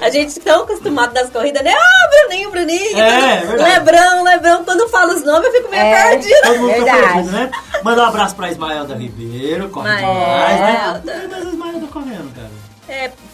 A 0.02 0.08
gente 0.08 0.40
tão 0.40 0.62
acostumado 0.62 1.12
das 1.12 1.28
corridas, 1.28 1.62
né? 1.62 1.74
Ah, 1.78 2.08
Bruninho, 2.26 2.50
Bruninho. 2.50 2.98
É, 2.98 3.36
verdade. 3.44 3.70
Lebrão, 3.70 4.24
Lebrão. 4.24 4.64
Quando 4.64 4.88
fala 4.88 5.12
os 5.14 5.22
nomes, 5.24 5.44
eu 5.48 5.52
fico 5.52 5.68
meio 5.70 5.82
É. 5.82 6.08
perdida. 6.10 6.40
Todo 6.42 6.58
mundo 6.58 6.84
tá 6.86 6.92
perdido, 6.96 7.32
né? 7.32 7.50
Mandar 7.84 8.04
um 8.04 8.06
abraço 8.06 8.34
pra 8.34 8.50
Ismaelda 8.50 8.94
Ribeiro, 8.94 9.68
corre 9.68 9.94
Ismaelda. 9.94 10.20
demais, 10.24 10.60
né? 10.60 11.02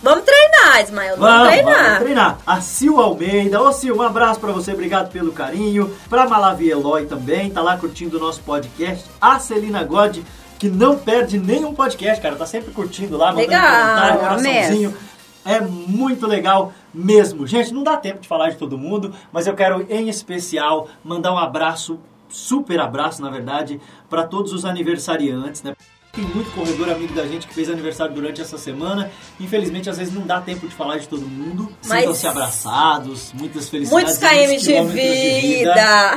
Vamos 0.04 0.24
treinar, 0.24 0.82
Ismael. 0.82 1.16
Vamos, 1.16 1.34
Vamos, 1.34 1.48
treinar. 1.52 1.84
vamos 1.84 1.98
treinar. 1.98 2.38
A 2.46 2.60
Sil 2.60 3.00
Almeida. 3.00 3.60
Ô 3.60 3.72
Sil, 3.72 3.96
um 3.96 4.02
abraço 4.02 4.38
pra 4.38 4.52
você, 4.52 4.72
obrigado 4.72 5.10
pelo 5.10 5.32
carinho. 5.32 5.92
Pra 6.08 6.28
Malavi 6.28 6.70
Eloy 6.70 7.06
também, 7.06 7.50
tá 7.50 7.62
lá 7.62 7.76
curtindo 7.76 8.18
o 8.18 8.20
nosso 8.20 8.40
podcast. 8.42 9.04
A 9.20 9.38
Celina 9.38 9.82
God, 9.82 10.18
que 10.58 10.68
não 10.68 10.96
perde 10.96 11.38
nenhum 11.38 11.74
podcast, 11.74 12.20
cara, 12.22 12.36
tá 12.36 12.46
sempre 12.46 12.70
curtindo 12.72 13.16
lá, 13.16 13.32
mandando 13.32 13.48
Legal, 13.48 13.62
comentário, 13.86 14.20
coraçãozinho. 14.20 14.94
É 15.44 15.60
muito 15.60 16.26
legal 16.26 16.72
mesmo. 16.92 17.46
Gente, 17.46 17.74
não 17.74 17.82
dá 17.82 17.96
tempo 17.96 18.20
de 18.20 18.28
falar 18.28 18.50
de 18.50 18.56
todo 18.56 18.78
mundo, 18.78 19.12
mas 19.32 19.46
eu 19.46 19.54
quero 19.54 19.84
em 19.90 20.08
especial 20.08 20.88
mandar 21.02 21.32
um 21.34 21.38
abraço, 21.38 21.98
super 22.28 22.80
abraço, 22.80 23.20
na 23.20 23.28
verdade, 23.30 23.78
para 24.08 24.22
todos 24.26 24.52
os 24.54 24.64
aniversariantes, 24.64 25.62
né? 25.62 25.74
Tem 26.14 26.24
muito 26.24 26.50
corredor 26.52 26.88
amigo 26.90 27.12
da 27.12 27.26
gente 27.26 27.46
que 27.46 27.54
fez 27.54 27.68
aniversário 27.68 28.14
durante 28.14 28.40
essa 28.40 28.56
semana. 28.56 29.10
Infelizmente, 29.40 29.90
às 29.90 29.98
vezes 29.98 30.14
não 30.14 30.22
dá 30.26 30.40
tempo 30.40 30.68
de 30.68 30.74
falar 30.74 30.98
de 30.98 31.08
todo 31.08 31.22
mundo. 31.22 31.68
Mas- 31.88 32.00
Sintam-se 32.00 32.26
abraçados, 32.26 33.32
muitas 33.34 33.68
felicidades. 33.68 34.18
Muitos 34.18 34.18
km 34.18 34.56
de 34.56 34.64
quilômetros 34.66 34.92
vida. 34.94 35.74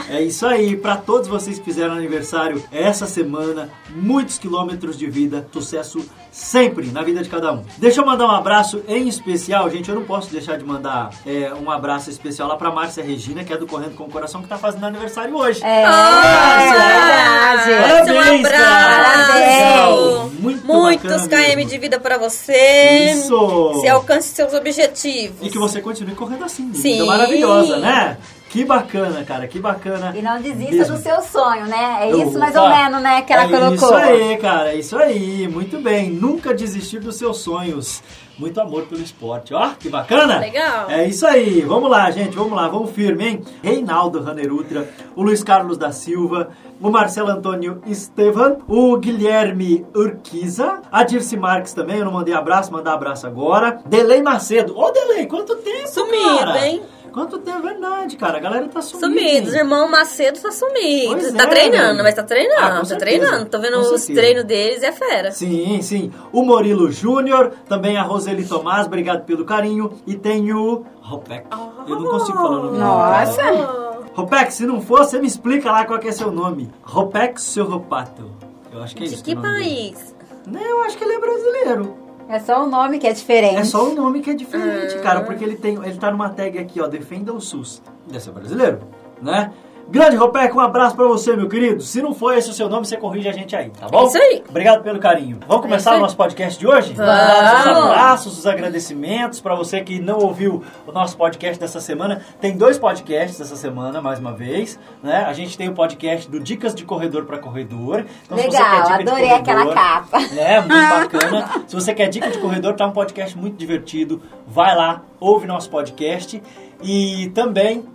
É 0.09 0.21
isso 0.21 0.45
aí. 0.45 0.75
Para 0.77 0.97
todos 0.97 1.27
vocês 1.27 1.57
que 1.57 1.65
fizeram 1.65 1.95
aniversário 1.95 2.63
essa 2.71 3.07
semana, 3.07 3.69
muitos 3.89 4.37
quilômetros 4.37 4.97
de 4.97 5.07
vida. 5.07 5.47
Sucesso 5.51 6.05
sempre 6.37 6.87
na 6.91 7.01
vida 7.01 7.23
de 7.23 7.29
cada 7.29 7.51
um. 7.51 7.63
Deixa 7.79 7.99
eu 8.01 8.05
mandar 8.05 8.25
um 8.27 8.31
abraço 8.31 8.83
em 8.87 9.07
especial, 9.07 9.69
gente. 9.71 9.89
Eu 9.89 9.95
não 9.95 10.03
posso 10.03 10.31
deixar 10.31 10.55
de 10.57 10.63
mandar 10.63 11.09
é, 11.25 11.51
um 11.53 11.69
abraço 11.71 12.09
especial 12.11 12.47
lá 12.47 12.55
para 12.55 12.69
Márcia 12.71 13.03
Regina, 13.03 13.43
que 13.43 13.51
é 13.51 13.57
do 13.57 13.65
Correndo 13.65 13.95
com 13.95 14.03
o 14.03 14.09
Coração, 14.09 14.41
que 14.43 14.47
tá 14.47 14.57
fazendo 14.57 14.85
aniversário 14.85 15.35
hoje. 15.35 15.63
É, 15.63 15.83
Ah, 15.85 17.55
verdade. 17.65 18.11
um 18.11 18.15
Parabéns. 18.15 18.49
Parabéns. 18.49 19.57
Legal. 19.57 20.29
Muito 20.39 20.65
Muitos 20.67 21.27
km 21.27 21.35
mesmo. 21.55 21.65
de 21.65 21.77
vida 21.79 21.99
pra 21.99 22.17
você. 22.17 23.11
Isso. 23.13 23.79
Se 23.81 23.87
alcance 23.87 24.29
seus 24.29 24.53
objetivos. 24.53 25.45
E 25.45 25.49
que 25.49 25.57
você 25.57 25.81
continue 25.81 26.13
correndo 26.15 26.45
assim. 26.45 26.71
Sim. 26.73 26.93
Vida 26.93 27.05
maravilhosa, 27.05 27.77
né? 27.77 28.17
Que 28.49 28.63
bacana, 28.63 29.23
cara, 29.23 29.47
que 29.47 29.59
bacana. 29.59 30.13
E 30.15 30.21
não 30.21 30.41
desista 30.41 30.75
mesmo. 30.75 30.95
do 30.95 31.01
seu 31.01 31.21
sonho, 31.21 31.65
né? 31.65 31.97
É 32.01 32.09
isso 32.11 32.29
Opa. 32.29 32.39
mais 32.39 32.55
ou 32.55 32.69
menos, 32.69 33.01
né, 33.01 33.21
que 33.21 33.33
ela 33.33 33.43
é 33.43 33.47
colocou. 33.47 33.73
Isso 33.73 33.93
aí, 33.93 34.37
cara, 34.37 34.71
é 34.71 34.75
isso 34.75 34.97
aí. 34.97 35.47
Muito 35.47 35.79
bem. 35.79 36.09
Nunca 36.09 36.53
desistir 36.53 36.99
dos 36.99 37.15
seus 37.17 37.39
sonhos. 37.39 38.01
Muito 38.37 38.61
amor 38.61 38.83
pelo 38.83 39.01
esporte. 39.01 39.51
Ó, 39.53 39.69
que 39.79 39.89
bacana. 39.89 40.37
Legal. 40.39 40.89
É 40.89 41.05
isso 41.07 41.25
aí. 41.25 41.61
Vamos 41.61 41.89
lá, 41.89 42.09
gente. 42.11 42.35
Vamos 42.35 42.53
lá. 42.53 42.67
Vamos 42.67 42.91
firme, 42.91 43.27
hein? 43.27 43.41
Reinaldo 43.63 44.21
Ranerutra, 44.21 44.87
o 45.15 45.23
Luiz 45.23 45.43
Carlos 45.43 45.75
da 45.77 45.91
Silva, 45.91 46.49
o 46.79 46.89
Marcelo 46.91 47.29
Antônio 47.29 47.81
Estevan, 47.87 48.57
o 48.67 48.95
Guilherme 48.97 49.83
Urquiza, 49.95 50.81
a 50.91 51.03
Dirce 51.03 51.35
Marques 51.35 51.73
também. 51.73 51.97
Eu 51.97 52.05
não 52.05 52.11
mandei 52.11 52.33
abraço, 52.35 52.71
mandar 52.71 52.93
abraço 52.93 53.25
agora. 53.25 53.79
Delei 53.87 54.21
Macedo. 54.21 54.77
Ô, 54.77 54.91
Delei, 54.91 55.25
quanto 55.25 55.55
tempo, 55.55 55.87
Sumido, 55.87 56.37
cara? 56.37 56.67
hein? 56.67 56.81
Quanto 57.11 57.39
tempo, 57.39 57.57
é 57.67 57.71
verdade, 57.73 58.15
cara. 58.17 58.37
A 58.37 58.39
galera 58.39 58.67
tá 58.67 58.81
sumida. 58.81 59.07
Sumidos, 59.07 59.53
hein? 59.53 59.59
irmão 59.61 59.89
Macedo 59.89 60.39
tá 60.39 60.51
sumido. 60.51 61.07
Pois 61.13 61.33
tá 61.33 61.43
é, 61.43 61.47
treinando, 61.47 61.91
velho. 61.93 62.03
mas 62.03 62.13
tá 62.15 62.23
treinando, 62.23 62.61
Ah, 62.61 62.69
tá 62.79 62.85
certeza, 62.85 62.97
treinando. 62.99 63.45
Tô 63.49 63.59
vendo 63.59 63.73
com 63.73 63.79
os 63.81 64.01
certeza. 64.01 64.13
treinos 64.19 64.43
deles, 64.43 64.83
é 64.83 64.91
fera. 64.91 65.31
Sim, 65.31 65.81
sim. 65.81 66.11
O 66.31 66.43
Murilo 66.43 66.91
Júnior, 66.91 67.51
também 67.67 67.97
a 67.97 68.03
Roseli 68.03 68.45
Tomás, 68.45 68.85
obrigado 68.87 69.25
pelo 69.25 69.45
carinho. 69.45 69.91
E 70.05 70.15
tem 70.15 70.51
o 70.53 70.85
Ropec. 71.01 71.47
Eu 71.87 71.99
não 71.99 72.05
consigo 72.11 72.37
falar 72.37 72.49
o 72.49 72.55
nome 72.63 72.69
dele, 72.71 72.83
Nossa. 72.83 73.87
Ropec, 74.13 74.53
se 74.53 74.65
não 74.65 74.81
for, 74.81 74.99
você 75.05 75.19
me 75.19 75.27
explica 75.27 75.71
lá 75.71 75.85
qual 75.85 75.99
que 75.99 76.07
é 76.07 76.11
seu 76.11 76.31
nome. 76.31 76.69
Ropec 76.83 77.39
Sorropato. 77.41 78.31
Eu 78.73 78.81
acho 78.83 78.95
que 78.95 79.03
é 79.03 79.07
De 79.07 79.13
isso. 79.15 79.23
que 79.23 79.31
o 79.33 79.35
nome 79.35 79.47
dele. 79.53 79.63
país? 79.65 80.15
Não, 80.47 80.61
eu 80.61 80.81
acho 80.83 80.97
que 80.97 81.03
ele 81.03 81.13
é 81.13 81.19
brasileiro. 81.19 81.97
É 82.29 82.39
só 82.39 82.63
o 82.65 82.67
nome 82.67 82.99
que 82.99 83.07
é 83.07 83.13
diferente. 83.13 83.55
É 83.57 83.63
só 83.63 83.87
o 83.89 83.95
nome 83.95 84.19
que 84.21 84.29
é 84.29 84.33
diferente, 84.33 84.95
Ah. 84.97 85.01
cara, 85.01 85.21
porque 85.21 85.43
ele 85.43 85.55
tem, 85.55 85.75
ele 85.75 85.97
tá 85.97 86.11
numa 86.11 86.29
tag 86.29 86.57
aqui, 86.59 86.81
ó, 86.81 86.87
defenda 86.87 87.31
o 87.33 87.39
SUS. 87.39 87.81
Deve 88.05 88.19
ser 88.19 88.31
brasileiro, 88.31 88.79
né? 89.21 89.51
Grande 89.89 90.17
Ropeco, 90.17 90.57
um 90.57 90.59
abraço 90.59 90.97
pra 90.97 91.05
você, 91.07 91.33
meu 91.35 91.47
querido. 91.47 91.81
Se 91.81 92.01
não 92.01 92.13
for 92.13 92.37
esse 92.37 92.49
o 92.49 92.53
seu 92.53 92.67
nome, 92.67 92.85
você 92.85 92.97
corrige 92.97 93.29
a 93.29 93.31
gente 93.31 93.55
aí, 93.55 93.69
tá 93.69 93.87
bom? 93.87 94.01
É 94.01 94.05
isso 94.05 94.17
aí. 94.17 94.43
Obrigado 94.49 94.83
pelo 94.83 94.99
carinho. 94.99 95.39
Vamos 95.47 95.61
começar 95.63 95.93
É 95.93 95.97
o 95.97 96.01
nosso 96.01 96.17
podcast 96.17 96.59
de 96.59 96.67
hoje? 96.67 96.93
Vamos. 96.93 97.11
Os 97.11 97.67
abraços, 97.67 98.37
os 98.37 98.45
agradecimentos 98.45 99.39
pra 99.39 99.55
você 99.55 99.79
que 99.79 99.97
não 99.99 100.19
ouviu 100.19 100.61
o 100.85 100.91
nosso 100.91 101.15
podcast 101.15 101.57
dessa 101.57 101.79
semana. 101.79 102.21
Tem 102.41 102.57
dois 102.57 102.77
podcasts 102.77 103.39
essa 103.39 103.55
semana, 103.55 104.01
mais 104.01 104.19
uma 104.19 104.33
vez, 104.33 104.77
né? 105.01 105.23
A 105.25 105.31
gente 105.31 105.57
tem 105.57 105.69
o 105.69 105.73
podcast 105.73 106.29
do 106.29 106.37
Dicas 106.37 106.75
de 106.75 106.83
Corredor 106.83 107.23
pra 107.23 107.37
Corredor. 107.37 108.03
Então, 108.25 108.37
se 108.37 108.43
você 108.43 108.57
quer 108.57 108.63
Legal, 108.63 108.83
dica 108.83 108.97
de 108.97 109.09
adorei 109.09 109.31
aquela 109.31 109.63
corredor, 109.63 109.83
capa. 109.83 110.17
É, 110.37 110.59
muito 110.59 110.89
bacana. 110.89 111.63
Se 111.65 111.73
você 111.73 111.93
quer 111.93 112.09
dica 112.09 112.29
de 112.29 112.37
corredor, 112.39 112.73
tá 112.75 112.85
um 112.85 112.91
podcast 112.91 113.37
muito 113.37 113.55
divertido. 113.55 114.21
Vai 114.45 114.75
lá, 114.75 115.01
ouve 115.17 115.47
nosso 115.47 115.69
podcast. 115.69 116.43
E 116.83 117.31
também 117.33 117.85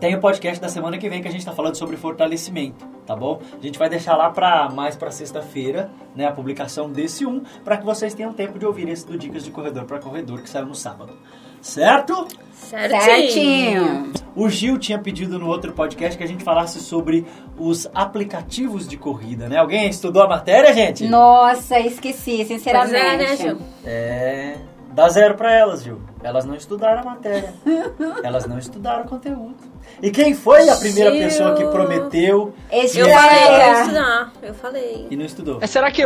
tem 0.00 0.14
o 0.14 0.20
podcast 0.20 0.60
da 0.60 0.68
semana 0.68 0.98
que 0.98 1.08
vem 1.08 1.22
que 1.22 1.28
a 1.28 1.30
gente 1.30 1.40
está 1.40 1.52
falando 1.52 1.74
sobre 1.76 1.96
fortalecimento, 1.96 2.86
tá 3.06 3.16
bom? 3.16 3.40
A 3.58 3.62
gente 3.64 3.78
vai 3.78 3.88
deixar 3.88 4.16
lá 4.16 4.30
para 4.30 4.68
mais 4.68 4.96
para 4.96 5.10
sexta-feira, 5.10 5.90
né, 6.14 6.26
a 6.26 6.32
publicação 6.32 6.90
desse 6.90 7.24
um, 7.24 7.42
para 7.64 7.76
que 7.76 7.84
vocês 7.84 8.12
tenham 8.14 8.32
tempo 8.32 8.58
de 8.58 8.66
ouvir 8.66 8.88
esse 8.88 9.06
do 9.06 9.16
Dicas 9.18 9.44
de 9.44 9.50
Corredor 9.50 9.84
para 9.84 9.98
Corredor 9.98 10.42
que 10.42 10.50
saiu 10.50 10.66
no 10.66 10.74
sábado. 10.74 11.12
Certo? 11.60 12.28
Certinho. 12.52 14.12
O 14.36 14.48
Gil 14.48 14.78
tinha 14.78 14.98
pedido 14.98 15.38
no 15.38 15.48
outro 15.48 15.72
podcast 15.72 16.16
que 16.16 16.22
a 16.22 16.26
gente 16.26 16.44
falasse 16.44 16.78
sobre 16.80 17.26
os 17.58 17.88
aplicativos 17.94 18.86
de 18.86 18.96
corrida, 18.96 19.48
né? 19.48 19.56
Alguém 19.56 19.88
estudou 19.88 20.22
a 20.22 20.28
matéria, 20.28 20.72
gente? 20.72 21.06
Nossa, 21.08 21.80
esqueci, 21.80 22.36
Pois 22.36 22.48
sinceramente. 22.48 22.94
é, 22.94 23.16
né, 23.16 23.36
Gil? 23.36 23.58
É. 23.84 24.56
Dá 24.96 25.10
zero 25.10 25.34
pra 25.34 25.52
elas, 25.52 25.82
Gil. 25.82 26.00
Elas 26.22 26.46
não 26.46 26.54
estudaram 26.54 27.02
a 27.02 27.04
matéria. 27.04 27.52
elas 28.24 28.46
não 28.46 28.58
estudaram 28.58 29.04
o 29.04 29.06
conteúdo. 29.06 29.54
E 30.00 30.10
quem 30.10 30.32
foi 30.32 30.70
a 30.70 30.76
primeira 30.76 31.10
Gil. 31.10 31.20
pessoa 31.20 31.54
que 31.54 31.66
prometeu 31.66 32.54
Esse 32.72 33.00
Eu 33.00 33.06
falei, 33.10 33.44
eu 33.46 33.82
estudar. 33.82 34.32
Eu 34.42 34.54
falei. 34.54 35.06
e 35.10 35.14
não 35.14 35.26
estudou? 35.26 35.66
Será 35.66 35.90
que 35.90 36.00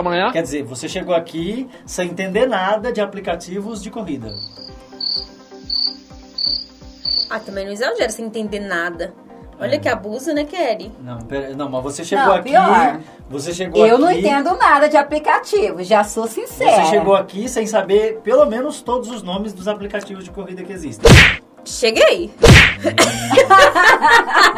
amanhã? 0.00 0.32
Quer 0.32 0.42
dizer, 0.42 0.64
você 0.64 0.88
chegou 0.88 1.14
aqui 1.14 1.70
sem 1.86 2.08
entender 2.10 2.46
nada 2.46 2.92
de 2.92 3.00
aplicativos 3.00 3.80
de 3.80 3.92
corrida. 3.92 4.34
Ah, 7.30 7.38
também 7.38 7.64
não 7.64 7.72
exagera 7.72 8.10
sem 8.10 8.24
entender 8.24 8.58
nada. 8.58 9.14
Olha 9.62 9.78
que 9.78 9.88
abuso, 9.88 10.32
né, 10.32 10.44
Kelly? 10.44 10.90
Não, 11.02 11.18
pera- 11.18 11.54
não, 11.54 11.68
mas 11.70 11.82
você 11.82 12.04
chegou 12.04 12.26
Não, 12.26 12.32
aqui. 12.34 12.50
pior. 12.50 13.00
Você 13.30 13.52
chegou 13.54 13.86
Eu 13.86 13.94
aqui. 13.96 14.04
não 14.04 14.10
entendo 14.12 14.56
nada 14.56 14.88
de 14.88 14.96
aplicativo, 14.96 15.82
já 15.82 16.02
sou 16.04 16.26
sincera. 16.26 16.84
Você 16.84 16.90
chegou 16.90 17.14
aqui 17.14 17.48
sem 17.48 17.66
saber 17.66 18.20
pelo 18.22 18.44
menos 18.46 18.80
todos 18.82 19.08
os 19.10 19.22
nomes 19.22 19.52
dos 19.52 19.68
aplicativos 19.68 20.24
de 20.24 20.30
corrida 20.30 20.62
que 20.62 20.72
existem. 20.72 21.10
Cheguei. 21.64 22.34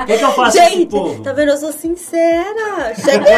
O 0.03 0.07
que, 0.07 0.17
que 0.19 0.25
eu 0.25 0.31
faço 0.33 0.57
com 0.57 0.65
esse 0.65 0.75
Gente, 0.77 0.87
povo? 0.91 1.23
tá 1.23 1.33
vendo? 1.35 1.51
Eu 1.51 1.57
sou 1.59 1.71
sincera. 1.73 2.95
Cheguei. 2.95 3.35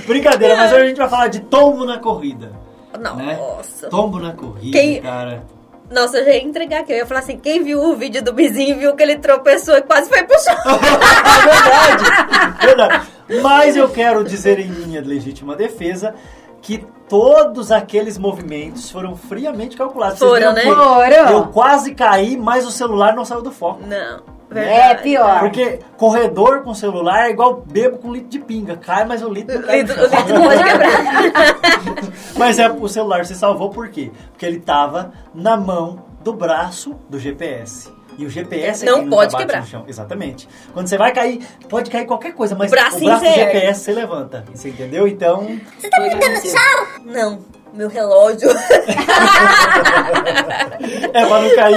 Brincadeira, 0.06 0.56
mas 0.56 0.72
hoje 0.72 0.82
a 0.82 0.86
gente 0.88 0.96
vai 0.96 1.08
falar 1.08 1.28
de 1.28 1.40
tombo 1.40 1.84
na 1.84 1.98
corrida. 1.98 2.52
né? 2.98 3.36
Nossa. 3.38 3.88
Tombo 3.88 4.18
na 4.18 4.32
corrida, 4.32 4.78
Quem- 4.78 5.00
cara. 5.02 5.42
Nossa, 5.90 6.18
eu 6.18 6.24
já 6.24 6.30
ia 6.32 6.42
entregar 6.44 6.80
aqui. 6.80 6.92
Eu 6.92 6.98
ia 6.98 7.06
falar 7.06 7.20
assim: 7.20 7.36
quem 7.36 7.62
viu 7.62 7.82
o 7.82 7.96
vídeo 7.96 8.22
do 8.22 8.32
Bizinho 8.32 8.78
viu 8.78 8.94
que 8.94 9.02
ele 9.02 9.16
tropeçou 9.16 9.76
e 9.76 9.82
quase 9.82 10.08
foi 10.08 10.22
pro 10.22 10.38
chão. 10.38 10.54
É 10.54 11.96
verdade, 11.98 12.66
verdade. 12.66 13.06
Mas 13.42 13.76
eu 13.76 13.88
quero 13.88 14.22
dizer 14.24 14.60
em 14.60 14.68
minha 14.68 15.00
legítima 15.00 15.56
defesa 15.56 16.14
que 16.62 16.86
todos 17.08 17.72
aqueles 17.72 18.16
movimentos 18.16 18.90
foram 18.90 19.16
friamente 19.16 19.76
calculados. 19.76 20.18
Foram, 20.18 20.52
né? 20.52 20.62
Foram. 20.62 21.30
Eu 21.30 21.48
quase 21.48 21.94
caí, 21.94 22.36
mas 22.36 22.64
o 22.66 22.70
celular 22.70 23.14
não 23.14 23.24
saiu 23.24 23.42
do 23.42 23.50
foco. 23.50 23.80
Não. 23.84 24.39
É 24.50 24.54
Verdade. 24.54 25.02
pior. 25.02 25.40
Porque 25.40 25.78
corredor 25.96 26.62
com 26.62 26.74
celular 26.74 27.26
é 27.26 27.30
igual 27.30 27.62
bebo 27.66 27.98
com 27.98 28.12
litro 28.12 28.28
de 28.30 28.38
pinga. 28.40 28.76
Cai, 28.76 29.04
mas 29.04 29.22
o 29.22 29.28
litro 29.28 29.58
não 29.58 29.66
cai 29.66 29.80
Litro- 29.82 29.96
O 30.00 30.02
litro 30.04 30.34
não 30.34 30.42
pode 30.42 30.64
quebrar. 30.64 30.90
Mas 32.36 32.58
é, 32.58 32.68
o 32.70 32.88
celular 32.88 33.24
se 33.26 33.34
salvou 33.34 33.70
por 33.70 33.88
quê? 33.88 34.10
Porque 34.32 34.46
ele 34.46 34.60
tava 34.60 35.12
na 35.34 35.56
mão 35.56 36.04
do 36.22 36.32
braço 36.32 36.96
do 37.08 37.18
GPS. 37.18 37.90
E 38.18 38.26
o 38.26 38.30
GPS 38.30 38.84
é 38.84 38.90
Não 38.90 38.96
quem 38.98 39.04
nunca 39.04 39.16
pode 39.16 39.36
quebrar. 39.36 39.60
no 39.60 39.66
chão. 39.66 39.84
Exatamente. 39.86 40.48
Quando 40.74 40.86
você 40.88 40.98
vai 40.98 41.12
cair, 41.12 41.46
pode 41.68 41.90
cair 41.90 42.06
qualquer 42.06 42.32
coisa, 42.34 42.54
mas 42.54 42.70
Bracinho 42.70 43.02
o 43.02 43.06
braço 43.06 43.24
do. 43.24 43.30
GPS 43.34 43.80
você 43.80 43.92
levanta. 43.92 44.44
Você 44.52 44.68
entendeu? 44.70 45.06
Então. 45.06 45.46
Não. 47.04 47.38
Meu 47.72 47.88
relógio. 47.88 48.48
É 51.12 51.26
pra 51.26 51.40
não 51.40 51.54
cair. 51.56 51.76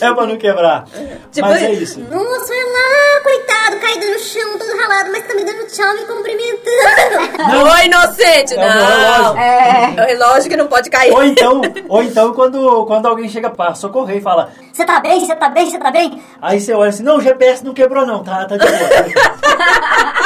é 0.00 0.12
pra 0.14 0.26
não 0.26 0.36
quebrar. 0.36 0.84
Tipo, 1.30 1.48
mas 1.48 1.62
é 1.62 1.72
isso. 1.72 2.00
Nossa, 2.00 2.52
olha 2.52 2.66
lá, 2.66 3.20
coitado, 3.22 3.76
caído 3.80 4.06
no 4.06 4.18
chão, 4.18 4.58
todo 4.58 4.76
ralado, 4.76 5.10
mas 5.12 5.22
tá 5.26 5.34
me 5.34 5.44
dando 5.44 5.66
tchau, 5.68 5.94
me 5.94 6.04
cumprimentando. 6.04 7.64
Ô, 7.64 7.78
inocente! 7.84 8.54
É 8.54 8.56
o 8.56 8.60
meu 8.60 8.68
não. 8.68 8.86
relógio. 8.86 9.40
É. 9.40 9.94
É 9.96 10.02
o 10.02 10.06
relógio 10.06 10.50
que 10.50 10.56
não 10.56 10.66
pode 10.66 10.90
cair. 10.90 11.12
Ou 11.12 11.22
então, 11.24 11.62
ou 11.88 12.02
então 12.02 12.32
quando, 12.34 12.84
quando 12.86 13.06
alguém 13.06 13.28
chega 13.28 13.50
pra 13.50 13.74
socorrer 13.74 14.16
e 14.18 14.20
fala, 14.20 14.50
Você 14.72 14.84
tá 14.84 15.00
bem? 15.00 15.20
Você 15.24 15.34
tá 15.34 15.48
bem? 15.48 15.70
Você 15.70 15.78
tá 15.78 15.90
bem? 15.90 16.22
aí 16.42 16.60
você 16.60 16.72
olha 16.72 16.90
assim, 16.90 17.02
não, 17.02 17.16
o 17.18 17.20
GPS 17.20 17.64
não 17.64 17.72
quebrou 17.74 18.04
não, 18.06 18.22
tá, 18.24 18.46
tá 18.46 18.56
de 18.56 18.66
boa. 18.66 18.78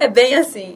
É 0.00 0.08
bem 0.08 0.34
assim. 0.34 0.74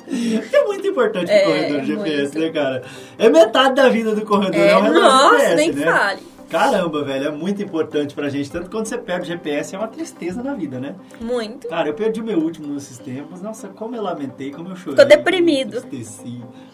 É 0.53 0.64
muito 0.64 0.87
importante 0.87 1.31
É, 1.31 1.42
o 1.42 1.45
corredor 1.47 1.81
de 1.81 1.87
GPS, 1.87 2.23
muito. 2.23 2.38
né, 2.38 2.51
cara? 2.51 2.83
É 3.19 3.29
metade 3.29 3.75
da 3.75 3.88
vida 3.88 4.14
do 4.14 4.23
corredor, 4.25 4.61
é, 4.61 4.71
É, 4.71 4.77
um 4.77 4.92
nossa, 4.92 5.38
GPS, 5.38 5.57
nem 5.57 5.73
né? 5.73 5.85
fale. 5.92 6.23
Caramba, 6.49 7.03
velho, 7.03 7.27
é 7.27 7.31
muito 7.33 7.61
importante 7.61 8.14
pra 8.14 8.29
gente. 8.29 8.49
Tanto 8.51 8.71
quando 8.71 8.87
você 8.87 8.97
perde 8.97 9.23
o 9.23 9.27
GPS, 9.27 9.75
é 9.75 9.79
uma 9.79 9.88
tristeza 9.88 10.40
na 10.45 10.55
vida, 10.55 10.79
né? 10.79 10.95
Muito. 11.21 11.66
Cara, 11.66 11.88
eu 11.88 11.95
perdi 11.95 12.21
o 12.21 12.25
meu 12.25 12.38
último 12.38 12.73
nesses 12.73 12.99
tempos. 12.99 13.42
Nossa, 13.42 13.66
como 13.69 13.97
eu 13.97 14.03
lamentei, 14.03 14.53
como 14.53 14.69
eu 14.69 14.77
chorei. 14.77 14.92
Ficou 14.92 15.05
deprimido. 15.07 15.83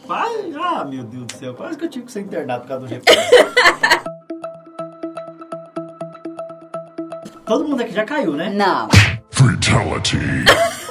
Quase, 0.07 0.53
ah, 0.62 0.85
meu 0.85 1.03
Deus 1.05 1.25
do 1.25 1.33
céu, 1.38 1.55
quase 1.55 1.79
que 1.79 1.87
eu 1.87 1.88
tive 1.88 2.05
que 2.05 2.12
ser 2.12 2.21
internado 2.21 2.62
por 2.62 2.68
causa 2.68 2.85
do 2.87 2.88
GPS. 2.90 3.18
Todo 7.47 7.64
mundo 7.66 7.83
aqui 7.83 7.92
já 7.92 8.05
caiu, 8.05 8.33
né? 8.33 8.51
Não. 8.55 8.88
Fatality. 9.31 10.18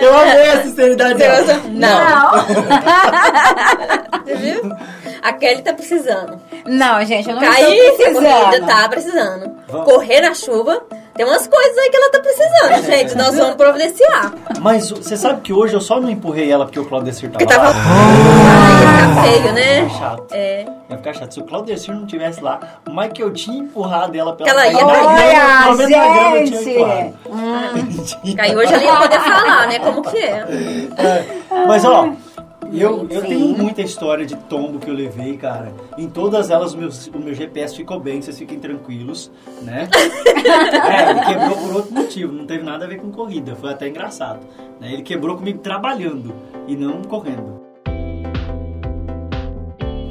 Eu 0.00 0.18
amei 0.18 0.50
a 0.50 0.62
sinceridade 0.62 1.14
dela. 1.18 1.60
Não. 1.70 2.30
Você 4.24 4.34
viu? 4.36 4.76
A 5.22 5.32
Kelly 5.32 5.62
tá 5.62 5.72
precisando. 5.72 6.40
Não, 6.66 7.04
gente, 7.04 7.28
eu 7.28 7.34
não 7.36 7.42
Cair 7.42 7.76
estou 7.76 7.96
precisando. 7.96 8.66
tá 8.66 8.88
precisando. 8.88 9.50
Correr 9.84 10.20
na 10.20 10.34
chuva. 10.34 10.82
Tem 11.20 11.28
umas 11.28 11.46
coisas 11.46 11.76
aí 11.76 11.90
que 11.90 11.96
ela 11.98 12.10
tá 12.10 12.18
precisando, 12.18 12.86
gente. 12.86 13.14
Nós 13.14 13.36
vamos 13.36 13.54
providenciar. 13.54 14.32
Mas 14.58 14.88
você 14.88 15.18
sabe 15.18 15.42
que 15.42 15.52
hoje 15.52 15.74
eu 15.74 15.80
só 15.82 16.00
não 16.00 16.08
empurrei 16.08 16.50
ela 16.50 16.64
porque 16.64 16.80
o 16.80 16.86
Claudecir 16.86 17.30
tava, 17.30 17.44
Porque 17.44 17.54
tava. 17.54 17.68
lá. 17.68 17.74
Ai, 17.76 19.14
tá 19.14 19.22
feio, 19.22 19.52
né? 19.52 19.80
Ia 19.80 19.84
ficar 19.84 19.98
chato. 19.98 20.24
É. 20.32 20.66
Ia 20.88 20.96
ficar 20.96 21.12
chato. 21.12 21.34
Se 21.34 21.40
o 21.40 21.44
Claudecir 21.44 21.94
não 21.94 22.06
tivesse 22.06 22.40
lá, 22.40 22.58
mas 22.90 23.12
que 23.12 23.22
eu 23.22 23.30
tinha 23.34 23.58
empurrado 23.58 24.16
ela 24.16 24.32
pela 24.32 24.48
Ela 24.48 24.66
ia 24.68 24.72
grama, 24.72 24.92
Olha, 24.92 25.44
na 25.68 25.86
grama 25.86 26.36
eu 26.38 26.44
tinha 26.46 27.02
empurrado. 27.02 27.14
Aí 28.40 28.56
hoje 28.56 28.72
ela 28.72 28.82
ia 28.82 28.96
poder 28.96 29.20
falar, 29.20 29.66
né? 29.66 29.78
Como 29.78 30.00
que 30.00 30.16
é. 30.16 30.46
É, 30.96 31.66
Mas 31.66 31.84
ó, 31.84 32.14
eu, 32.72 33.06
eu 33.10 33.22
tenho 33.22 33.56
muita 33.56 33.82
história 33.82 34.24
de 34.24 34.36
tombo 34.36 34.78
que 34.78 34.88
eu 34.88 34.94
levei, 34.94 35.36
cara. 35.36 35.72
Em 35.96 36.08
todas 36.08 36.50
elas 36.50 36.74
o 36.74 36.78
meu, 36.78 36.88
o 37.14 37.18
meu 37.18 37.34
GPS 37.34 37.76
ficou 37.76 37.98
bem, 37.98 38.20
vocês 38.20 38.38
fiquem 38.38 38.58
tranquilos, 38.58 39.30
né? 39.62 39.88
é, 39.94 41.10
ele 41.10 41.20
quebrou 41.20 41.56
por 41.56 41.76
outro 41.76 41.92
motivo, 41.92 42.32
não 42.32 42.46
teve 42.46 42.62
nada 42.64 42.84
a 42.84 42.88
ver 42.88 43.00
com 43.00 43.10
corrida, 43.10 43.56
foi 43.56 43.70
até 43.70 43.88
engraçado. 43.88 44.40
né? 44.80 44.92
Ele 44.92 45.02
quebrou 45.02 45.36
comigo 45.36 45.58
trabalhando 45.58 46.34
e 46.66 46.76
não 46.76 47.02
correndo. 47.02 47.60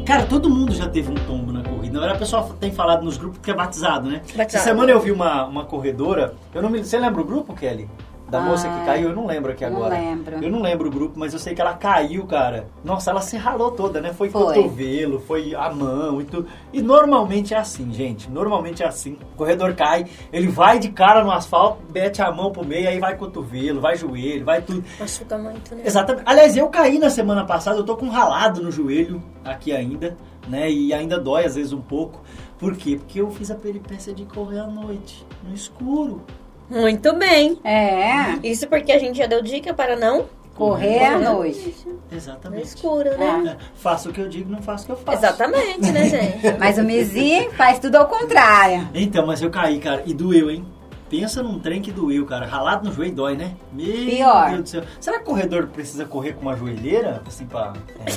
Cara, 0.05 0.25
todo 0.25 0.49
mundo 0.49 0.73
já 0.73 0.89
teve 0.89 1.11
um 1.11 1.15
tombo 1.27 1.51
na 1.51 1.61
corrida. 1.61 1.93
Na 1.93 1.99
verdade, 1.99 2.17
o 2.17 2.19
pessoal 2.19 2.49
tem 2.59 2.71
falado 2.71 3.03
nos 3.03 3.15
grupos 3.15 3.39
que 3.41 3.51
é 3.51 3.53
batizado, 3.53 4.09
né? 4.09 4.21
Batizado. 4.35 4.41
Essa 4.41 4.59
semana 4.59 4.91
eu 4.91 4.99
vi 4.99 5.11
uma, 5.11 5.45
uma 5.45 5.65
corredora. 5.65 6.33
Eu 6.51 6.63
não 6.63 6.69
me, 6.69 6.83
você 6.83 6.97
lembra 6.97 7.21
o 7.21 7.23
grupo, 7.23 7.53
Kelly? 7.53 7.87
Da 8.29 8.41
moça 8.41 8.69
que 8.69 8.85
caiu? 8.85 9.09
Eu 9.09 9.15
não 9.15 9.25
lembro 9.25 9.51
aqui 9.51 9.65
não 9.65 9.77
agora. 9.77 9.95
lembro. 9.95 10.43
Eu 10.43 10.51
não 10.51 10.61
lembro 10.61 10.87
o 10.87 10.91
grupo, 10.91 11.17
mas 11.17 11.33
eu 11.33 11.39
sei 11.39 11.55
que 11.55 11.61
ela 11.61 11.73
caiu, 11.73 12.25
cara. 12.25 12.67
Nossa, 12.83 13.11
ela 13.11 13.21
se 13.21 13.37
ralou 13.37 13.71
toda, 13.71 13.99
né? 13.99 14.13
Foi, 14.13 14.29
Foi. 14.29 14.55
cotovelo, 14.55 15.19
foi 15.19 15.55
a 15.55 15.69
mão 15.71 16.21
e 16.21 16.25
tudo. 16.25 16.47
E 16.71 16.81
normalmente 16.81 17.53
é 17.53 17.57
assim, 17.57 17.91
gente. 17.91 18.29
Normalmente 18.29 18.83
é 18.83 18.87
assim. 18.87 19.17
O 19.33 19.37
corredor 19.37 19.73
cai, 19.73 20.05
ele 20.31 20.47
vai 20.47 20.79
de 20.79 20.89
cara 20.89 21.23
no 21.23 21.31
asfalto, 21.31 21.81
mete 21.93 22.21
a 22.21 22.31
mão 22.31 22.51
pro 22.51 22.65
meio, 22.65 22.87
aí 22.87 22.99
vai 22.99 23.15
cotovelo, 23.17 23.81
vai 23.81 23.95
joelho, 23.95 24.45
vai 24.45 24.61
tudo. 24.61 24.83
Machuca 24.99 25.37
muito, 25.37 25.75
né? 25.75 25.83
Exatamente. 25.85 26.23
Aliás, 26.25 26.55
eu 26.55 26.67
caí 26.69 26.99
na 26.99 27.09
semana 27.09 27.45
passada, 27.45 27.77
eu 27.77 27.83
tô 27.83 27.97
com 27.97 28.05
um 28.05 28.09
ralado 28.09 28.61
no 28.61 28.71
joelho 28.71 29.21
aqui 29.43 29.71
ainda, 29.71 30.15
né? 30.47 30.69
E 30.69 30.93
ainda 30.93 31.19
dói 31.19 31.45
às 31.45 31.55
vezes 31.55 31.73
um 31.73 31.81
pouco. 31.81 32.21
Por 32.57 32.75
quê? 32.75 32.97
Porque 32.97 33.21
eu 33.21 33.31
fiz 33.31 33.49
a 33.49 33.55
peripécia 33.55 34.13
de 34.13 34.25
correr 34.25 34.59
à 34.59 34.67
noite, 34.67 35.25
no 35.47 35.53
escuro. 35.53 36.21
Muito 36.69 37.13
bem. 37.13 37.59
É. 37.63 38.37
Isso 38.43 38.67
porque 38.67 38.91
a 38.91 38.99
gente 38.99 39.17
já 39.17 39.25
deu 39.25 39.41
dica 39.41 39.73
para 39.73 39.95
não 39.95 40.25
Correr 40.59 41.05
à 41.05 41.17
noite. 41.17 41.73
No 41.85 42.17
Exatamente. 42.17 42.65
escuro, 42.65 43.17
né? 43.17 43.57
É, 43.57 43.63
faço 43.75 44.09
o 44.09 44.13
que 44.13 44.19
eu 44.19 44.27
digo, 44.27 44.51
não 44.51 44.61
faço 44.61 44.83
o 44.83 44.85
que 44.87 44.91
eu 44.91 44.97
faço. 44.97 45.17
Exatamente, 45.19 45.89
né, 45.89 46.03
gente? 46.09 46.59
Mas 46.59 46.77
o 46.77 46.83
Mizi 46.83 47.49
faz 47.55 47.79
tudo 47.79 47.95
ao 47.95 48.07
contrário. 48.07 48.89
Então, 48.93 49.25
mas 49.25 49.41
eu 49.41 49.49
caí, 49.49 49.79
cara, 49.79 50.03
e 50.05 50.13
doeu, 50.13 50.51
hein? 50.51 50.65
Pensa 51.09 51.41
num 51.41 51.59
trem 51.59 51.81
que 51.81 51.91
doeu, 51.91 52.25
cara. 52.25 52.45
Ralado 52.45 52.87
no 52.87 52.93
joelho 52.93 53.15
dói, 53.15 53.35
né? 53.35 53.53
Meu 53.71 53.87
Pior. 54.05 54.49
Deus 54.49 54.61
do 54.61 54.69
céu. 54.69 54.83
Será 54.99 55.17
que 55.17 55.23
o 55.23 55.27
corredor 55.27 55.67
precisa 55.67 56.05
correr 56.05 56.33
com 56.33 56.41
uma 56.41 56.55
joelheira? 56.55 57.23
Assim, 57.25 57.47
pra... 57.47 57.73
É? 58.05 58.09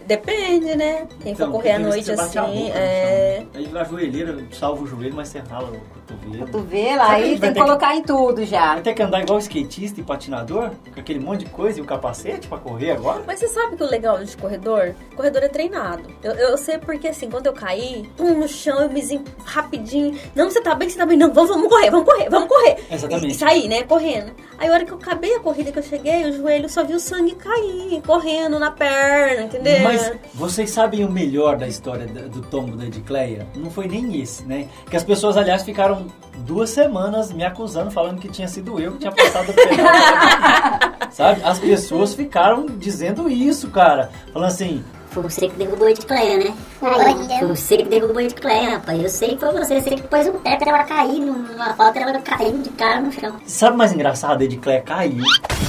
Depende, 0.08 0.74
né? 0.74 1.06
Quem 1.22 1.32
Então, 1.32 1.52
for 1.52 1.58
correr 1.58 1.72
à 1.72 1.76
tem 1.76 1.86
noite 1.86 2.10
a 2.10 2.14
assim, 2.14 2.40
boca 2.40 2.50
no 2.50 2.68
é. 2.74 3.36
chão. 3.38 3.48
Aí 3.54 3.78
a 3.78 3.84
joelheira 3.84 4.44
salva 4.50 4.82
o 4.82 4.86
joelho, 4.86 5.14
mas 5.14 5.28
você 5.28 5.38
rala 5.38 5.68
o 5.68 6.03
cotovelo. 6.06 6.46
Cotovelo, 6.46 7.02
aí 7.02 7.22
tem 7.22 7.34
que 7.34 7.40
ter 7.40 7.52
que- 7.54 7.60
colocar 7.60 7.96
em 7.96 8.02
tudo 8.02 8.44
já. 8.44 8.74
Vai 8.74 8.82
ter 8.82 8.94
que 8.94 9.02
andar 9.02 9.20
igual 9.22 9.38
skatista 9.38 10.00
e 10.00 10.02
patinador, 10.04 10.70
com 10.92 11.00
aquele 11.00 11.18
monte 11.20 11.40
de 11.44 11.50
coisa 11.50 11.78
e 11.78 11.82
o 11.82 11.84
capacete 11.84 12.46
pra 12.48 12.58
correr 12.58 12.92
agora? 12.92 13.22
Mas 13.26 13.38
você 13.38 13.48
sabe 13.48 13.76
que 13.76 13.82
o 13.82 13.86
legal 13.86 14.22
de 14.22 14.36
corredor? 14.36 14.94
Corredor 15.16 15.42
é 15.42 15.48
treinado. 15.48 16.02
Eu, 16.22 16.32
eu 16.32 16.56
sei 16.56 16.78
porque 16.78 17.08
assim, 17.08 17.28
quando 17.30 17.46
eu 17.46 17.52
caí, 17.52 18.08
pum, 18.16 18.34
no 18.38 18.48
chão, 18.48 18.80
eu 18.82 18.90
me 18.90 19.02
zim- 19.02 19.24
rapidinho. 19.44 20.18
Não, 20.34 20.50
você 20.50 20.60
tá 20.60 20.74
bem, 20.74 20.88
você 20.88 20.98
tá 20.98 21.06
bem. 21.06 21.16
Não, 21.16 21.32
vamos, 21.32 21.50
vamos 21.50 21.68
correr, 21.68 21.90
vamos 21.90 22.06
correr, 22.06 22.28
vamos 22.28 22.48
correr. 22.48 22.76
Exatamente. 22.90 23.26
E, 23.28 23.30
e 23.30 23.34
saí, 23.34 23.68
né, 23.68 23.82
correndo. 23.84 24.32
Aí 24.58 24.68
a 24.68 24.72
hora 24.72 24.84
que 24.84 24.92
eu 24.92 24.96
acabei 24.96 25.34
a 25.34 25.40
corrida, 25.40 25.72
que 25.72 25.78
eu 25.78 25.82
cheguei, 25.82 26.24
o 26.26 26.32
joelho 26.32 26.68
só 26.68 26.84
viu 26.84 26.96
o 26.96 27.00
sangue 27.00 27.34
cair, 27.34 28.02
correndo 28.06 28.58
na 28.58 28.70
perna, 28.70 29.42
entendeu? 29.44 29.80
Mas 29.82 30.12
vocês 30.34 30.70
sabem 30.70 31.04
o 31.04 31.10
melhor 31.10 31.56
da 31.56 31.66
história 31.66 32.06
do 32.06 32.40
tombo 32.42 32.76
da 32.76 32.84
Edicleia? 32.84 33.46
Não 33.56 33.70
foi 33.70 33.86
nem 33.88 34.20
esse, 34.20 34.44
né? 34.44 34.68
Que 34.88 34.96
as 34.96 35.02
pessoas, 35.04 35.36
aliás, 35.36 35.62
ficaram 35.62 35.93
duas 36.38 36.70
semanas 36.70 37.32
me 37.32 37.44
acusando, 37.44 37.90
falando 37.90 38.20
que 38.20 38.28
tinha 38.28 38.48
sido 38.48 38.78
eu 38.80 38.92
que 38.92 38.98
tinha 38.98 39.12
passado 39.12 39.50
o 39.50 39.54
pedal. 39.54 39.86
Sabe? 41.10 41.42
As 41.44 41.58
pessoas 41.58 42.14
ficaram 42.14 42.66
dizendo 42.66 43.28
isso, 43.30 43.70
cara. 43.70 44.10
Falando 44.32 44.48
assim, 44.48 44.84
Foi 45.10 45.22
você 45.22 45.48
que 45.48 45.54
derrubou 45.56 45.86
a 45.86 45.90
Edicleia, 45.92 46.38
né? 46.38 46.54
Foi 46.80 47.46
você 47.46 47.76
que 47.76 47.84
derrubou 47.84 48.18
a 48.18 48.24
Edicleia, 48.24 48.70
rapaz. 48.78 49.00
Eu 49.00 49.08
sei 49.08 49.28
que 49.30 49.38
foi 49.38 49.52
você. 49.52 49.80
Você 49.80 49.90
que 49.90 50.02
pôs 50.02 50.26
o 50.26 50.32
pé 50.32 50.56
pra 50.56 50.70
ela 50.70 50.84
cair 50.84 51.20
numa 51.20 51.72
falta, 51.74 52.00
ela 52.00 52.18
caiu 52.20 52.58
de 52.58 52.70
cara 52.70 53.00
no 53.00 53.12
chão. 53.12 53.36
sabe 53.46 53.74
o 53.74 53.78
mais 53.78 53.92
engraçado? 53.92 54.40
A 54.40 54.44
Edicleia 54.44 54.80
caiu, 54.82 55.24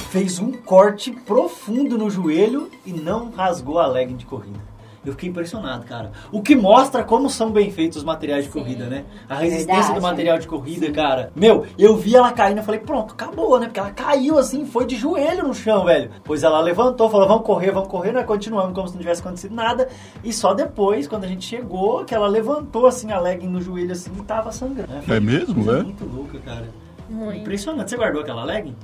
fez 0.09 0.39
um 0.39 0.51
corte 0.51 1.11
profundo 1.11 1.95
no 1.97 2.09
joelho 2.09 2.71
e 2.85 2.91
não 2.91 3.29
rasgou 3.29 3.77
a 3.79 3.85
legging 3.85 4.15
de 4.15 4.25
corrida. 4.25 4.74
Eu 5.05 5.11
fiquei 5.13 5.29
impressionado, 5.29 5.85
cara. 5.85 6.11
O 6.31 6.41
que 6.41 6.55
mostra 6.55 7.03
como 7.03 7.29
são 7.29 7.51
bem 7.51 7.71
feitos 7.71 7.99
os 7.99 8.03
materiais 8.03 8.45
de 8.45 8.51
corrida, 8.51 8.85
né? 8.85 9.05
A 9.29 9.35
resistência 9.35 9.75
Verdade. 9.75 9.99
do 9.99 10.01
material 10.01 10.39
de 10.39 10.47
corrida, 10.47 10.91
cara. 10.91 11.31
Meu, 11.35 11.65
eu 11.77 11.95
vi 11.95 12.15
ela 12.15 12.31
caindo, 12.31 12.57
eu 12.57 12.63
falei, 12.63 12.79
pronto, 12.79 13.13
acabou, 13.13 13.59
né? 13.59 13.67
Porque 13.67 13.79
ela 13.79 13.91
caiu 13.91 14.37
assim, 14.37 14.65
foi 14.65 14.85
de 14.85 14.95
joelho 14.95 15.47
no 15.47 15.53
chão, 15.53 15.85
velho. 15.85 16.09
Pois 16.23 16.43
ela 16.43 16.59
levantou, 16.59 17.09
falou, 17.09 17.27
vamos 17.27 17.45
correr, 17.45 17.71
vamos 17.71 17.89
correr, 17.89 18.11
nós 18.11 18.25
continuamos 18.25 18.73
como 18.73 18.87
se 18.87 18.93
não 18.95 19.01
tivesse 19.01 19.21
acontecido 19.21 19.53
nada. 19.53 19.87
E 20.23 20.33
só 20.33 20.53
depois, 20.53 21.07
quando 21.07 21.25
a 21.25 21.27
gente 21.27 21.45
chegou, 21.45 22.03
que 22.03 22.15
ela 22.15 22.27
levantou 22.27 22.87
assim 22.87 23.11
a 23.11 23.19
legging 23.19 23.47
no 23.47 23.61
joelho 23.61 23.91
assim 23.91 24.11
e 24.17 24.23
tava 24.23 24.51
sangrando. 24.51 24.91
É 25.07 25.19
mesmo, 25.19 25.71
é? 25.71 25.83
Muito 25.83 26.05
louca, 26.05 26.39
cara. 26.39 26.67
Muito. 27.09 27.41
Impressionante. 27.41 27.89
Você 27.89 27.97
guardou 27.97 28.21
aquela 28.21 28.43
legging? 28.43 28.75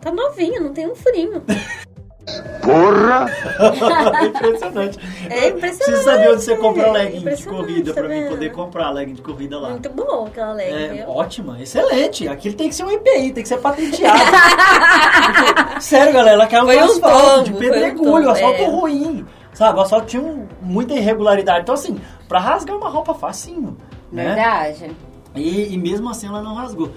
Tá 0.00 0.12
novinha, 0.12 0.60
não 0.60 0.72
tem 0.72 0.86
um 0.86 0.94
furinho. 0.94 1.42
impressionante. 4.26 4.98
É 5.30 5.48
impressionante. 5.48 5.60
Preciso 5.60 6.02
saber 6.04 6.30
onde 6.32 6.42
você 6.42 6.56
compra 6.56 6.90
legging 6.90 7.10
de 7.12 7.18
Impressionante, 7.18 7.66
corrida 7.66 7.94
tá 7.94 8.00
pra 8.00 8.08
mim 8.08 8.28
poder 8.28 8.52
comprar 8.52 8.90
legging 8.90 9.14
de 9.14 9.22
corrida 9.22 9.58
lá. 9.58 9.70
Muito 9.70 9.90
bom 9.90 10.26
aquela 10.26 10.52
leg, 10.52 11.00
É, 11.00 11.04
ótima, 11.06 11.60
excelente. 11.60 12.28
Aquilo 12.28 12.54
tem 12.54 12.68
que 12.68 12.74
ser 12.74 12.84
um 12.84 12.90
EPI, 12.90 13.32
tem 13.32 13.42
que 13.42 13.48
ser 13.48 13.58
patenteado. 13.58 14.18
Porque, 14.18 15.80
sério, 15.80 16.12
galera, 16.12 16.34
ela 16.36 16.46
caiu 16.46 16.64
Foi 16.64 16.76
no 16.76 16.82
um 16.82 16.84
asfalto, 16.84 17.30
tombo, 17.30 17.44
de 17.44 17.52
um 17.52 17.56
pedregulho, 17.56 18.04
tombo, 18.24 18.30
asfalto 18.30 18.62
é. 18.62 18.66
ruim. 18.66 19.26
Sabe, 19.52 19.78
o 19.78 19.82
asfalto 19.82 20.06
tinha 20.06 20.22
um- 20.22 20.48
muita 20.62 20.94
irregularidade. 20.94 21.60
Então, 21.60 21.74
assim, 21.74 21.98
pra 22.28 22.40
rasgar 22.40 22.76
uma 22.76 22.88
roupa 22.88 23.14
facinho. 23.14 23.76
Né? 24.10 24.26
Verdade. 24.34 24.90
E, 25.34 25.74
e 25.74 25.78
mesmo 25.78 26.08
assim 26.08 26.26
ela 26.26 26.42
não 26.42 26.54
rasgou. 26.54 26.90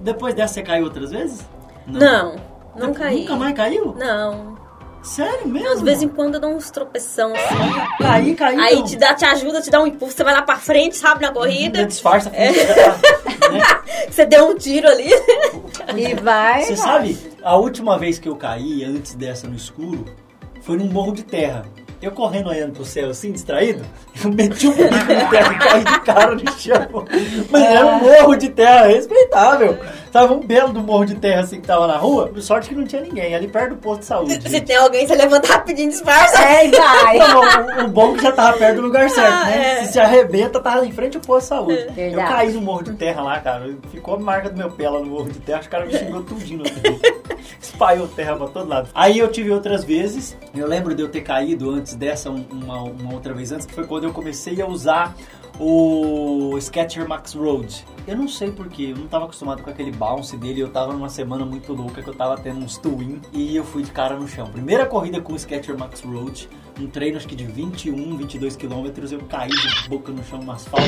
Depois 0.00 0.34
dessa, 0.34 0.54
você 0.54 0.62
caiu 0.62 0.84
outras 0.84 1.10
vezes? 1.10 1.48
Não, 1.86 2.36
não 2.76 2.92
caí. 2.92 3.20
Nunca 3.20 3.36
mais 3.36 3.54
caiu? 3.54 3.94
Não. 3.98 4.53
Sério 5.04 5.46
mesmo? 5.46 5.68
Às 5.68 5.82
vezes 5.82 6.02
em 6.02 6.08
quando 6.08 6.34
eu 6.34 6.40
dou 6.40 6.50
uns 6.50 6.70
tropeção 6.70 7.32
assim. 7.34 7.98
Caí, 8.00 8.34
caí. 8.34 8.58
Aí 8.58 8.76
não. 8.76 8.84
te, 8.84 8.96
dá, 8.96 9.14
te 9.14 9.24
ajuda, 9.24 9.60
te 9.60 9.70
dá 9.70 9.80
um 9.80 9.86
impulso, 9.86 10.16
você 10.16 10.24
vai 10.24 10.32
lá 10.32 10.42
pra 10.42 10.56
frente, 10.56 10.96
sabe, 10.96 11.22
na 11.22 11.30
corrida. 11.30 11.78
Ainda 11.78 11.86
disfarça. 11.86 12.30
É. 12.30 12.50
né? 13.52 13.62
Você 14.10 14.24
deu 14.24 14.48
um 14.48 14.56
tiro 14.56 14.88
ali. 14.88 15.10
E 15.96 16.14
vai. 16.14 16.62
Você 16.62 16.74
vai. 16.74 16.76
sabe, 16.76 17.18
a 17.42 17.56
última 17.56 17.98
vez 17.98 18.18
que 18.18 18.28
eu 18.28 18.34
caí, 18.34 18.82
antes 18.82 19.14
dessa 19.14 19.46
no 19.46 19.54
escuro, 19.54 20.06
foi 20.62 20.76
num 20.78 20.86
morro 20.86 21.12
de 21.12 21.22
terra. 21.22 21.66
Eu 22.04 22.12
correndo 22.12 22.50
olhando 22.50 22.72
pro 22.74 22.84
céu 22.84 23.08
assim, 23.10 23.32
distraído, 23.32 23.82
eu 24.22 24.30
meti 24.30 24.68
um 24.68 24.72
bico 24.72 24.84
no 24.92 25.30
terra 25.30 25.52
e 25.52 25.58
caí 25.58 25.84
de 25.84 26.00
cara 26.00 26.34
no 26.34 26.50
chão. 26.58 27.04
Mas 27.50 27.62
era 27.62 27.86
um 27.86 27.98
morro 28.00 28.36
de 28.36 28.48
terra 28.50 28.86
respeitável. 28.88 29.78
Tava 30.12 30.34
um 30.34 30.40
belo 30.46 30.72
do 30.72 30.80
morro 30.80 31.06
de 31.06 31.14
terra 31.16 31.40
assim 31.40 31.60
que 31.60 31.66
tava 31.66 31.86
na 31.86 31.96
rua. 31.96 32.30
Sorte 32.40 32.68
que 32.68 32.74
não 32.74 32.84
tinha 32.84 33.00
ninguém, 33.02 33.34
ali 33.34 33.48
perto 33.48 33.70
do 33.70 33.76
posto 33.76 34.00
de 34.00 34.06
saúde. 34.06 34.34
Se 34.42 34.48
gente. 34.48 34.66
tem 34.66 34.76
alguém, 34.76 35.06
você 35.06 35.14
levanta 35.14 35.48
rapidinho, 35.52 35.88
disfarça. 35.88 36.38
É, 36.42 36.68
vai. 36.70 37.18
Não, 37.18 37.40
o, 37.40 37.84
o 37.86 37.88
bom 37.88 38.12
é 38.12 38.16
que 38.18 38.22
já 38.22 38.32
tava 38.32 38.56
perto 38.58 38.76
do 38.76 38.82
lugar 38.82 39.08
certo, 39.10 39.32
Ah, 39.32 39.44
né? 39.46 39.78
é. 39.80 39.84
Se 39.86 39.92
se 39.94 39.98
arrebenta, 40.00 40.60
tava 40.60 40.86
em 40.86 40.92
frente 40.92 41.16
ao 41.16 41.22
posto 41.22 41.42
de 41.42 41.48
saúde. 41.48 41.84
Eu 41.88 41.92
Verdade. 41.94 42.28
caí 42.32 42.52
no 42.52 42.60
morro 42.60 42.82
de 42.84 42.92
terra 42.92 43.22
lá, 43.22 43.40
cara. 43.40 43.74
Ficou 43.90 44.14
a 44.14 44.18
marca 44.18 44.50
do 44.50 44.56
meu 44.58 44.70
pé 44.70 44.88
lá 44.90 45.00
no 45.00 45.06
morro 45.06 45.30
de 45.30 45.38
terra. 45.40 45.60
Os 45.60 45.66
caras 45.68 45.90
me 45.92 45.98
xingou 45.98 46.22
tudinho 46.22 46.58
no. 46.58 46.64
Espalhou 47.64 48.06
terra 48.06 48.36
pra 48.36 48.46
todo 48.48 48.68
lado. 48.68 48.88
Aí 48.94 49.18
eu 49.18 49.28
tive 49.32 49.50
outras 49.50 49.84
vezes. 49.84 50.36
Eu 50.54 50.66
lembro 50.68 50.94
de 50.94 51.02
eu 51.02 51.08
ter 51.08 51.22
caído 51.22 51.70
antes 51.70 51.94
dessa, 51.94 52.30
um- 52.30 52.44
uma, 52.52 52.82
uma 52.82 53.14
outra 53.14 53.32
vez 53.32 53.50
antes, 53.52 53.64
que 53.66 53.72
foi 53.74 53.86
quando 53.86 54.04
eu 54.04 54.12
comecei 54.12 54.60
a 54.60 54.66
usar 54.66 55.14
o 55.58 56.56
Sketcher 56.58 57.08
Max 57.08 57.32
Road. 57.34 57.84
Eu 58.06 58.16
não 58.16 58.28
sei 58.28 58.50
porquê, 58.50 58.92
eu 58.94 58.96
não 58.96 59.06
tava 59.06 59.24
acostumado 59.24 59.62
com 59.62 59.70
aquele 59.70 59.90
bounce 59.92 60.36
dele, 60.36 60.60
eu 60.60 60.68
tava 60.68 60.92
numa 60.92 61.08
semana 61.08 61.44
muito 61.46 61.72
louca 61.72 62.02
que 62.02 62.08
eu 62.08 62.14
tava 62.14 62.36
tendo 62.36 62.58
uns 62.58 62.76
twin 62.76 63.20
e 63.32 63.56
eu 63.56 63.64
fui 63.64 63.82
de 63.82 63.90
cara 63.90 64.16
no 64.18 64.28
chão. 64.28 64.46
Primeira 64.50 64.84
corrida 64.84 65.20
com 65.20 65.32
o 65.32 65.36
Sketcher 65.36 65.78
Max 65.78 66.00
Road, 66.02 66.48
um 66.78 66.86
treino 66.86 67.16
acho 67.16 67.26
que 67.26 67.36
de 67.36 67.44
21, 67.46 68.16
22 68.16 68.56
quilômetros, 68.56 69.10
eu 69.12 69.20
caí 69.20 69.48
de 69.48 69.88
boca 69.88 70.12
no 70.12 70.22
chão 70.24 70.38
no 70.42 70.52
asfalto 70.52 70.86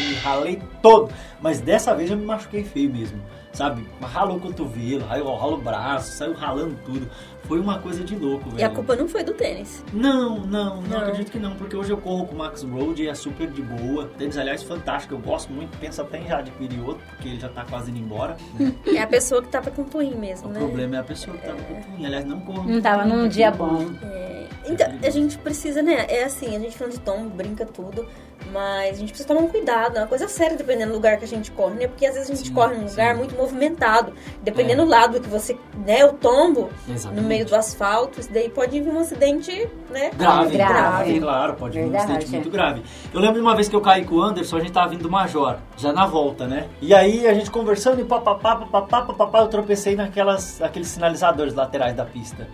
e 0.00 0.14
ralei 0.16 0.60
todo. 0.82 1.10
Mas 1.40 1.60
dessa 1.60 1.94
vez 1.94 2.10
eu 2.10 2.16
me 2.16 2.24
machuquei 2.26 2.64
feio 2.64 2.90
mesmo, 2.92 3.18
sabe? 3.52 3.86
Ralou 4.00 4.36
o 4.36 4.40
cotovelo, 4.40 5.04
ralou, 5.06 5.36
ralou 5.36 5.58
o 5.58 5.60
braço, 5.60 6.12
saiu 6.12 6.32
ralando 6.34 6.76
tudo. 6.84 7.08
Foi 7.44 7.58
uma 7.58 7.78
coisa 7.80 8.04
de 8.04 8.14
louco, 8.14 8.48
velho. 8.50 8.60
E 8.60 8.64
a 8.64 8.70
culpa 8.70 8.94
não 8.94 9.08
foi 9.08 9.24
do 9.24 9.34
tênis. 9.34 9.84
Não, 9.92 10.38
não, 10.46 10.80
não, 10.80 10.82
Não. 10.82 10.98
acredito 10.98 11.30
que 11.32 11.38
não, 11.40 11.54
porque 11.56 11.76
hoje 11.76 11.90
eu 11.90 11.96
corro 11.96 12.24
com 12.26 12.34
o 12.36 12.38
Max 12.38 12.62
Road 12.62 13.02
e 13.02 13.08
é 13.08 13.14
super 13.14 13.48
de 13.50 13.60
boa. 13.60 14.08
Tênis, 14.16 14.38
aliás, 14.38 14.62
fantástico, 14.62 15.14
eu 15.14 15.18
gosto 15.18 15.52
muito, 15.52 15.76
penso 15.78 16.00
até 16.02 16.18
em 16.20 16.26
já 16.28 16.38
adquirir 16.38 16.80
outro, 16.80 17.02
porque 17.08 17.28
ele 17.28 17.40
já 17.40 17.48
tá 17.48 17.64
quase 17.68 17.90
indo 17.90 17.98
embora. 17.98 18.36
É 18.86 19.00
a 19.02 19.06
pessoa 19.06 19.42
que 19.42 19.48
tava 19.48 19.70
com 19.70 19.84
twin 19.84 20.14
mesmo, 20.14 20.48
o 20.48 20.52
né? 20.52 20.60
problema 20.60 20.96
é 20.96 20.98
a 21.00 21.02
pessoa 21.04 21.36
que 21.36 21.44
tava 21.46 21.60
com 21.62 21.72
o 21.74 21.82
twin. 21.82 22.06
Aliás, 22.06 22.24
não 22.24 22.40
corro. 22.40 22.70
Não 22.70 22.80
tava 22.80 23.04
num 23.04 23.26
dia 23.26 23.50
bom. 23.50 23.86
É, 24.02 24.21
então, 24.66 24.86
a 25.02 25.10
gente 25.10 25.38
precisa, 25.38 25.82
né? 25.82 26.06
É 26.08 26.24
assim, 26.24 26.54
a 26.56 26.58
gente 26.58 26.76
falando 26.76 26.94
de 26.94 27.00
tom, 27.00 27.28
brinca 27.28 27.64
tudo, 27.66 28.06
mas 28.52 28.96
a 28.96 28.98
gente 28.98 29.08
precisa 29.10 29.28
tomar 29.28 29.40
um 29.40 29.48
cuidado, 29.48 29.96
é 29.96 30.00
uma 30.00 30.06
coisa 30.08 30.26
séria 30.28 30.56
dependendo 30.56 30.90
do 30.90 30.94
lugar 30.96 31.16
que 31.16 31.24
a 31.24 31.28
gente 31.28 31.50
corre, 31.52 31.74
né? 31.74 31.86
Porque 31.86 32.04
às 32.06 32.14
vezes 32.14 32.30
a 32.30 32.34
gente 32.34 32.48
Sim, 32.48 32.54
corre 32.54 32.74
num 32.76 32.88
sim. 32.88 32.90
lugar 32.90 33.14
muito 33.16 33.34
movimentado, 33.36 34.12
dependendo 34.42 34.82
É. 34.82 34.84
do 34.84 34.90
lado 34.90 35.20
que 35.20 35.28
você, 35.28 35.56
né, 35.86 36.04
o 36.04 36.12
tombo 36.14 36.68
Exatamente. 36.88 37.22
no 37.22 37.28
meio 37.28 37.46
do 37.46 37.54
asfalto, 37.54 38.20
isso 38.20 38.32
daí 38.32 38.48
pode 38.48 38.80
vir 38.80 38.90
um 38.92 38.98
acidente, 38.98 39.68
né? 39.90 40.10
Grave, 40.16 40.50
Grave. 40.56 40.72
grave, 40.74 41.20
claro, 41.20 41.54
pode 41.54 41.78
vir 41.80 41.88
um 41.90 41.96
acidente 41.96 42.30
muito 42.30 42.50
grave. 42.50 42.82
Eu 43.12 43.20
lembro 43.20 43.36
de 43.36 43.40
uma 43.40 43.54
vez 43.54 43.68
que 43.68 43.76
eu 43.76 43.80
caí 43.80 44.04
com 44.04 44.16
o 44.16 44.22
Anderson, 44.22 44.56
a 44.56 44.60
gente 44.60 44.72
tava 44.72 44.88
vindo 44.88 45.02
do 45.02 45.10
Major, 45.10 45.58
já 45.76 45.92
na 45.92 46.06
volta, 46.06 46.46
né? 46.46 46.68
E 46.80 46.92
aí 46.94 47.26
a 47.26 47.34
gente 47.34 47.50
conversando 47.50 48.00
e 48.00 48.04
papapá, 48.04 48.56
papapá, 48.56 49.02
papapá, 49.02 49.38
eu 49.40 49.48
tropecei 49.48 49.94
naquelas, 49.96 50.60
aqueles 50.60 50.88
sinalizadores 50.88 51.54
laterais 51.54 51.94
da 51.94 52.04
pista. 52.04 52.48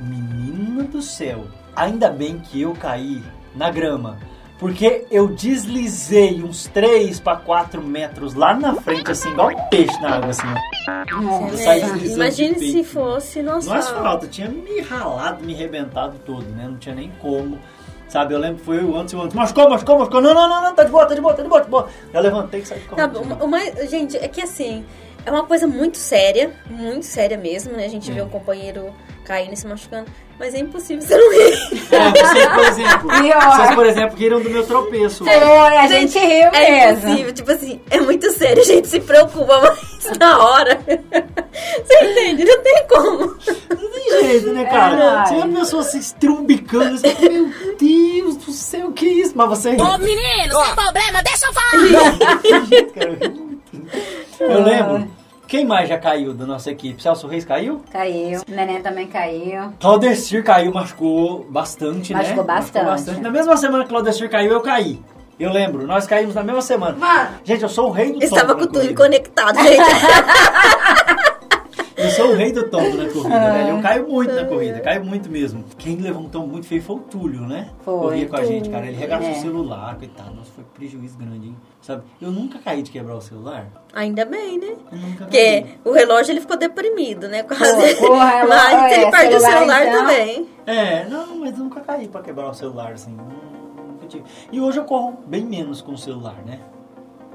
Menina 0.00 0.84
do 0.84 1.00
céu, 1.02 1.44
ainda 1.74 2.10
bem 2.10 2.38
que 2.38 2.60
eu 2.62 2.72
caí 2.74 3.22
na 3.54 3.70
grama. 3.70 4.18
Porque 4.58 5.04
eu 5.10 5.28
deslizei 5.28 6.42
uns 6.42 6.66
3 6.68 7.18
para 7.20 7.36
4 7.36 7.82
metros 7.82 8.34
lá 8.34 8.54
na 8.54 8.74
frente, 8.76 9.10
assim, 9.10 9.30
igual 9.30 9.48
um 9.50 9.68
peixe 9.68 10.00
na 10.00 10.16
água, 10.16 10.30
assim. 10.30 10.46
É, 11.66 12.06
imagine 12.06 12.54
de 12.54 12.70
se 12.72 12.84
fosse 12.84 13.42
no 13.42 13.52
No 13.52 13.58
asfalto. 13.58 13.78
asfalto, 13.80 14.26
tinha 14.28 14.48
me 14.48 14.80
ralado, 14.80 15.44
me 15.44 15.54
arrebentado 15.54 16.18
todo, 16.24 16.44
né? 16.50 16.66
Não 16.68 16.76
tinha 16.76 16.94
nem 16.94 17.10
como. 17.20 17.58
Sabe, 18.08 18.32
eu 18.34 18.38
lembro 18.38 18.58
que 18.58 18.64
foi 18.64 18.78
eu 18.78 18.96
antes 18.96 19.12
e 19.12 19.16
o 19.16 19.22
antes. 19.22 19.34
Machucou, 19.34 19.68
machucou, 19.68 19.98
machucou. 19.98 20.20
Não, 20.20 20.32
não, 20.32 20.48
não, 20.48 20.62
não, 20.62 20.74
tá 20.74 20.84
de 20.84 20.90
boa, 20.90 21.04
tá 21.06 21.14
de 21.14 21.20
boa, 21.20 21.34
tá 21.34 21.42
de 21.42 21.48
boa, 21.48 21.60
tá 21.60 21.64
de 21.64 21.70
boa. 21.70 21.88
Eu 22.12 22.20
levantei 22.20 22.60
e 22.60 22.66
saí 22.66 22.80
o- 23.40 23.44
o 23.44 23.48
mais, 23.48 23.90
gente, 23.90 24.16
é 24.16 24.28
que 24.28 24.40
assim, 24.40 24.84
é 25.26 25.30
uma 25.32 25.44
coisa 25.44 25.66
muito 25.66 25.96
séria, 25.98 26.52
muito 26.70 27.04
séria 27.06 27.36
mesmo, 27.36 27.72
né? 27.72 27.86
A 27.86 27.88
gente 27.88 28.10
vê 28.12 28.20
É. 28.20 28.24
um 28.24 28.28
companheiro 28.28 28.92
caindo 29.24 29.52
e 29.54 29.56
se 29.56 29.66
machucando, 29.66 30.06
mas 30.38 30.54
é 30.54 30.58
impossível 30.58 31.02
você 31.02 31.16
não 31.16 31.32
rir. 31.32 31.52
É, 31.90 32.10
vocês, 32.22 32.46
por 32.46 32.64
exemplo, 32.64 33.08
vocês, 33.56 33.74
por 33.74 33.86
exemplo, 33.86 34.16
riram 34.18 34.40
do 34.42 34.50
meu 34.50 34.64
tropeço. 34.66 35.24
Foi, 35.24 35.32
a 35.34 35.86
gente 35.86 36.18
riu 36.18 36.48
É 36.52 36.70
mesmo. 36.70 37.08
impossível, 37.08 37.32
tipo 37.32 37.50
assim, 37.52 37.80
é 37.90 38.00
muito 38.00 38.30
sério, 38.32 38.62
a 38.62 38.66
gente 38.66 38.86
se 38.88 39.00
preocupa, 39.00 39.60
mas 39.60 39.82
isso 40.00 40.18
na 40.18 40.38
hora. 40.44 40.78
Você 41.84 42.04
entende? 42.04 42.44
Não 42.44 42.62
tem 42.62 42.86
como. 42.88 43.18
Não 43.26 43.90
tem 43.90 44.20
jeito, 44.20 44.52
né, 44.52 44.64
cara? 44.64 45.22
É 45.22 45.26
Você 45.26 45.34
vê 45.36 45.42
a 45.42 45.60
pessoa 45.60 45.82
se 45.84 45.98
estrumbicando, 45.98 46.98
você 46.98 47.08
fala, 47.14 47.30
meu 47.30 47.50
Deus 47.78 48.36
do 48.36 48.52
céu, 48.52 48.88
o 48.88 48.92
que 48.92 49.06
é 49.06 49.12
isso? 49.12 49.32
Mas 49.36 49.48
você 49.48 49.70
ri. 49.70 49.80
Ô 49.80 49.98
menino, 49.98 50.64
sem 50.64 50.74
problema, 50.74 51.22
deixa 51.22 51.46
eu 51.46 51.52
falar. 51.52 51.74
Eu 54.40 54.62
lembro. 54.62 55.08
Quem 55.46 55.64
mais 55.64 55.88
já 55.88 55.98
caiu 55.98 56.32
da 56.32 56.46
nossa 56.46 56.70
equipe? 56.70 57.02
Celso 57.02 57.26
Reis 57.26 57.44
caiu? 57.44 57.82
Caiu. 57.92 58.42
Neném 58.48 58.82
também 58.82 59.06
caiu. 59.06 59.72
Claudecir 59.78 60.42
caiu, 60.42 60.72
machucou 60.72 61.44
bastante, 61.50 62.12
né? 62.12 62.20
Machucou 62.22 62.44
bastante. 62.44 63.20
Na 63.20 63.30
mesma 63.30 63.56
semana 63.56 63.84
que 63.84 63.90
Claudecir 63.90 64.30
caiu, 64.30 64.52
eu 64.52 64.60
caí. 64.60 65.00
Eu 65.38 65.52
lembro, 65.52 65.86
nós 65.86 66.06
caímos 66.06 66.34
na 66.34 66.44
mesma 66.44 66.62
semana. 66.62 66.96
Gente, 67.42 67.62
eu 67.62 67.68
sou 67.68 67.88
o 67.88 67.90
rei 67.90 68.12
do 68.12 68.22
Estava 68.22 68.54
com 68.54 68.66
tudo 68.66 68.94
conectado, 68.94 69.58
gente. 69.60 69.78
Eu 72.18 72.24
sou 72.26 72.32
o 72.32 72.36
rei 72.36 72.52
do 72.52 72.68
tombo 72.68 72.96
na 72.96 73.08
corrida, 73.08 73.52
velho. 73.52 73.68
Eu 73.76 73.82
caio 73.82 74.08
muito 74.08 74.34
na 74.34 74.44
corrida, 74.44 74.80
caio 74.80 75.04
muito 75.04 75.28
mesmo. 75.30 75.64
Quem 75.76 75.96
levou 75.96 76.22
um 76.22 76.28
tombo 76.28 76.46
muito 76.48 76.66
feio 76.66 76.82
foi 76.82 76.96
o 76.96 77.00
Túlio, 77.00 77.40
né? 77.42 77.70
Foi. 77.84 77.98
Corria 77.98 78.26
com 78.28 78.36
a 78.36 78.44
gente, 78.44 78.68
cara. 78.70 78.86
Ele 78.86 78.96
regaçou 78.96 79.28
É. 79.28 79.32
o 79.32 79.34
celular, 79.40 79.96
coitado. 79.96 80.34
Nossa, 80.34 80.50
foi 80.54 80.64
prejuízo 80.74 81.18
grande, 81.18 81.48
hein? 81.48 81.56
Sabe? 81.80 82.02
Eu 82.20 82.30
nunca 82.30 82.58
caí 82.58 82.82
de 82.82 82.90
quebrar 82.90 83.16
o 83.16 83.20
celular. 83.20 83.66
Ainda 83.92 84.24
bem, 84.24 84.58
né? 84.58 84.74
Eu 84.92 84.98
nunca 84.98 85.24
Porque 85.24 85.62
caí. 85.62 85.78
o 85.84 85.92
relógio 85.92 86.32
ele 86.32 86.40
ficou 86.40 86.56
deprimido, 86.56 87.28
né? 87.28 87.42
Quase. 87.42 87.94
Pô, 87.96 88.12
o 88.12 88.18
relógio, 88.18 88.48
Mas 88.48 88.92
ele 88.92 89.04
é, 89.04 89.10
perde 89.10 89.34
o 89.36 89.40
celular, 89.40 89.58
celular 89.58 89.86
então. 89.86 90.00
também. 90.06 90.48
É, 90.66 91.04
não, 91.08 91.36
mas 91.40 91.52
eu 91.58 91.64
nunca 91.64 91.80
caí 91.80 92.08
pra 92.08 92.22
quebrar 92.22 92.48
o 92.50 92.54
celular, 92.54 92.92
assim. 92.92 93.16
E 94.52 94.60
hoje 94.60 94.78
eu 94.78 94.84
corro 94.84 95.18
bem 95.26 95.44
menos 95.44 95.80
com 95.80 95.92
o 95.92 95.98
celular, 95.98 96.36
né? 96.46 96.60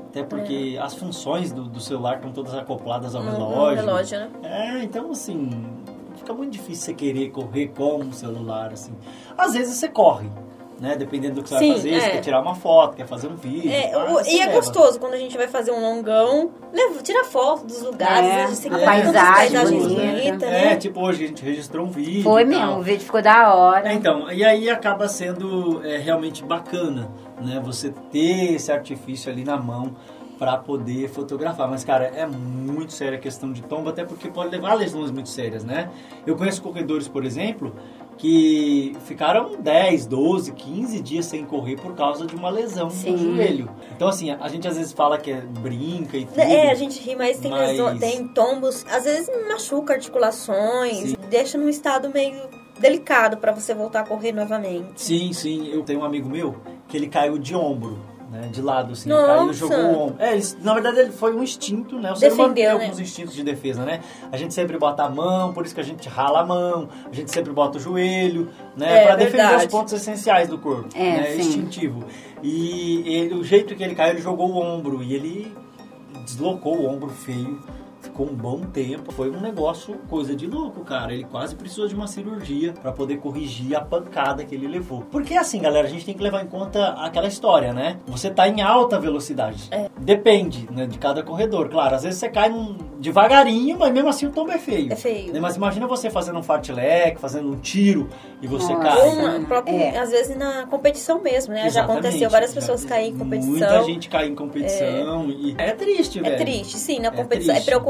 Até 0.09 0.23
porque 0.23 0.77
as 0.81 0.95
funções 0.95 1.51
do, 1.51 1.63
do 1.65 1.79
celular 1.79 2.15
estão 2.15 2.31
todas 2.31 2.53
acopladas 2.55 3.13
ao 3.15 3.21
No- 3.23 3.31
no 3.31 3.37
relógio. 3.49 3.75
relógio, 3.85 4.19
né? 4.19 4.29
É, 4.43 4.83
então 4.83 5.11
assim, 5.11 5.49
fica 6.17 6.33
muito 6.33 6.51
difícil 6.53 6.83
você 6.85 6.93
querer 6.93 7.29
correr 7.29 7.67
com 7.67 7.97
o 7.99 8.13
celular, 8.13 8.71
assim. 8.73 8.93
Às 9.37 9.53
vezes 9.53 9.75
você 9.77 9.87
corre, 9.87 10.27
né? 10.79 10.95
Dependendo 10.95 11.35
do 11.35 11.43
que 11.43 11.49
você 11.49 11.59
Sim, 11.59 11.67
vai 11.67 11.75
fazer, 11.77 11.99
você 12.01 12.07
é. 12.07 12.09
quer 12.09 12.21
tirar 12.21 12.41
uma 12.41 12.55
foto, 12.55 12.95
quer 12.95 13.05
fazer 13.05 13.27
um 13.27 13.35
vídeo. 13.35 13.71
É, 13.71 13.93
ah, 13.93 14.05
o- 14.05 14.13
você 14.13 14.31
e 14.31 14.39
é 14.41 14.45
leva. 14.47 14.55
gostoso 14.57 14.99
quando 14.99 15.13
a 15.13 15.17
gente 15.17 15.37
vai 15.37 15.47
fazer 15.47 15.71
um 15.71 15.79
longão. 15.79 16.49
Leva, 16.73 17.01
tira 17.03 17.23
foto 17.25 17.65
dos 17.65 17.81
lugares, 17.83 18.27
É, 18.29 18.43
a 18.43 18.47
gente 18.47 18.61
tantas 18.63 18.83
paisagem 18.85 19.13
paisagens 19.33 19.83
bonita. 19.83 20.01
bonitas, 20.01 20.43
É, 20.43 20.65
né? 20.65 20.75
tipo 20.77 21.01
hoje 21.01 21.23
a 21.23 21.27
gente 21.27 21.43
registrou 21.45 21.85
um 21.85 21.89
vídeo. 21.91 22.23
Foi 22.23 22.43
mesmo, 22.45 22.77
o 22.77 22.81
vídeo 22.81 23.01
ficou 23.01 23.21
da 23.21 23.53
hora. 23.53 23.89
É, 23.89 23.93
então, 23.93 24.31
e 24.31 24.43
aí 24.43 24.69
acaba 24.69 25.07
sendo 25.07 25.85
é, 25.85 25.97
realmente 25.97 26.43
bacana, 26.43 27.09
né? 27.41 27.61
Você 27.63 27.91
ter 28.11 28.53
esse 28.55 28.71
artifício 28.71 29.31
ali 29.31 29.43
na 29.43 29.57
mão 29.57 29.95
para 30.37 30.55
poder 30.57 31.09
fotografar. 31.09 31.69
Mas, 31.69 31.83
cara, 31.83 32.05
é 32.05 32.25
muito 32.25 32.93
séria 32.93 33.17
a 33.17 33.21
questão 33.21 33.51
de 33.51 33.61
tombo, 33.61 33.89
até 33.89 34.05
porque 34.05 34.29
pode 34.29 34.49
levar 34.49 34.71
a 34.71 34.75
lesões 34.75 35.11
muito 35.11 35.27
sérias, 35.27 35.65
né? 35.65 35.89
Eu 36.25 36.37
conheço 36.37 36.61
corredores, 36.61 37.09
por 37.09 37.25
exemplo, 37.25 37.75
que 38.17 38.95
ficaram 39.05 39.57
10, 39.61 40.05
12, 40.05 40.53
15 40.53 41.01
dias 41.01 41.25
sem 41.25 41.43
correr 41.43 41.75
por 41.75 41.93
causa 41.93 42.25
de 42.25 42.35
uma 42.35 42.49
lesão 42.49 42.89
Sim. 42.89 43.11
no 43.11 43.17
joelho. 43.35 43.69
Então, 43.93 44.07
assim, 44.07 44.31
a 44.31 44.47
gente 44.47 44.65
às 44.67 44.77
vezes 44.77 44.93
fala 44.93 45.17
que 45.17 45.29
é 45.31 45.41
brinca 45.41 46.15
e 46.17 46.25
tudo. 46.25 46.39
É, 46.39 46.71
a 46.71 46.75
gente 46.75 47.01
ri, 47.01 47.15
mas 47.17 47.37
tem, 47.37 47.51
Mas- 47.51 47.99
tem 47.99 48.25
tombos, 48.29 48.85
às 48.89 49.03
vezes 49.03 49.29
machuca 49.47 49.93
articulações, 49.93 51.09
Sim. 51.11 51.15
deixa 51.29 51.57
num 51.57 51.69
estado 51.69 52.09
meio 52.13 52.39
delicado 52.79 53.37
pra 53.37 53.51
você 53.51 53.73
voltar 53.73 54.01
a 54.01 54.03
correr 54.05 54.31
novamente. 54.31 55.01
Sim, 55.01 55.33
sim. 55.33 55.67
Eu 55.71 55.83
tenho 55.83 55.99
um 55.99 56.03
amigo 56.05 56.29
meu 56.29 56.55
que 56.87 56.97
ele 56.97 57.07
caiu 57.07 57.37
de 57.37 57.55
ombro, 57.55 57.99
né? 58.31 58.47
De 58.51 58.61
lado, 58.61 58.93
assim. 58.93 59.09
Nossa. 59.09 59.25
Caiu, 59.27 59.53
jogou 59.53 59.77
o 59.77 59.99
ombro. 60.03 60.15
É, 60.19 60.33
ele- 60.35 60.45
na 60.61 60.73
verdade 60.73 60.99
ele 60.99 61.11
foi 61.11 61.35
um 61.35 61.43
instinto, 61.43 61.97
né? 61.99 62.11
O 62.11 62.15
ser 62.15 62.31
humano 62.31 62.53
tem 62.53 62.65
né? 62.65 62.71
alguns 62.71 62.99
instintos 62.99 63.33
de 63.33 63.43
defesa, 63.43 63.83
né? 63.85 64.01
A 64.31 64.37
gente 64.37 64.53
sempre 64.53 64.77
bota 64.77 65.03
a 65.03 65.09
mão, 65.09 65.53
por 65.53 65.65
isso 65.65 65.73
que 65.75 65.81
a 65.81 65.83
gente 65.83 66.07
rala 66.09 66.41
a 66.41 66.45
mão. 66.45 66.89
A 67.11 67.13
gente 67.13 67.31
sempre 67.31 67.51
bota 67.51 67.77
o 67.77 67.81
joelho, 67.81 68.49
né? 68.77 69.03
É, 69.03 69.05
pra 69.05 69.15
defender 69.15 69.55
os 69.57 69.65
pontos 69.67 69.93
essenciais 69.93 70.47
do 70.47 70.57
corpo. 70.57 70.89
É, 70.95 71.11
né? 71.17 71.23
sim. 71.31 71.41
Instintivo. 71.41 72.03
E 72.41 73.03
ele- 73.05 73.33
o 73.35 73.43
jeito 73.43 73.75
que 73.75 73.83
ele 73.83 73.95
caiu, 73.95 74.13
ele 74.13 74.21
jogou 74.21 74.49
o 74.51 74.57
ombro. 74.57 75.03
E 75.03 75.13
ele 75.13 75.55
deslocou 76.25 76.77
o 76.77 76.85
ombro 76.87 77.09
feio. 77.09 77.59
Ficou 78.01 78.27
um 78.27 78.33
bom 78.35 78.61
tempo. 78.61 79.11
Foi 79.11 79.29
um 79.29 79.39
negócio, 79.41 79.95
coisa 80.09 80.35
de 80.35 80.47
louco, 80.47 80.81
cara. 80.85 81.13
Ele 81.13 81.25
quase 81.25 81.53
precisou 81.55 81.87
de 81.87 81.93
uma 81.95 82.07
cirurgia 82.07 82.73
pra 82.81 82.91
poder 82.91 83.17
corrigir 83.17 83.75
a 83.75 83.81
pancada 83.81 84.43
que 84.45 84.55
ele 84.55 84.67
levou. 84.67 85.01
Porque 85.11 85.35
assim, 85.35 85.59
galera, 85.59 85.85
a 85.87 85.89
gente 85.89 86.05
tem 86.05 86.13
que 86.15 86.23
levar 86.23 86.41
em 86.43 86.47
conta 86.47 86.89
aquela 86.93 87.27
história, 87.27 87.73
né? 87.73 87.97
Você 88.07 88.29
tá 88.29 88.47
em 88.47 88.61
alta 88.61 88.97
velocidade. 88.99 89.67
É. 89.71 89.89
Depende, 89.99 90.67
né, 90.71 90.85
de 90.85 90.97
cada 90.97 91.21
corredor. 91.23 91.67
Claro, 91.69 91.95
às 91.95 92.03
vezes 92.03 92.19
você 92.19 92.29
cai 92.29 92.49
num- 92.49 92.77
devagarinho, 92.99 93.77
mas 93.79 93.93
mesmo 93.93 94.09
assim 94.09 94.25
o 94.27 94.31
tombo 94.31 94.51
é 94.51 94.57
feio. 94.57 94.91
É 94.91 94.95
feio. 94.95 95.31
Né? 95.33 95.39
Mas 95.39 95.55
imagina 95.55 95.87
você 95.87 96.09
fazendo 96.09 96.37
um 96.39 96.43
fartlek, 96.43 97.17
fazendo 97.19 97.49
um 97.49 97.55
tiro 97.57 98.09
e 98.41 98.47
você 98.47 98.73
Nossa. 98.73 98.89
cai. 98.89 99.09
Ou 99.09 99.15
na 99.39 99.45
própria- 99.45 99.73
É. 99.73 99.97
às 99.99 100.09
vezes 100.11 100.35
na 100.37 100.65
competição 100.67 101.21
mesmo, 101.21 101.53
né? 101.53 101.61
Já 101.61 101.67
Exatamente. 101.67 101.99
aconteceu 102.05 102.29
várias 102.29 102.51
Já- 102.53 102.59
pessoas 102.59 102.83
caírem 102.85 103.13
em 103.13 103.17
competição. 103.17 103.51
Muita 103.51 103.83
gente 103.83 104.09
cai 104.09 104.27
em 104.27 104.35
competição 104.35 105.29
e 105.29 105.55
é 105.57 105.71
triste, 105.71 106.19
É 106.19 106.23
velho. 106.23 106.37
triste, 106.37 106.77
sim, 106.77 106.99
na 106.99 107.07
É 107.07 107.11
competição. 107.11 107.51
É, 107.51 107.55
triste. 107.55 107.65
preocupante, 107.69 107.88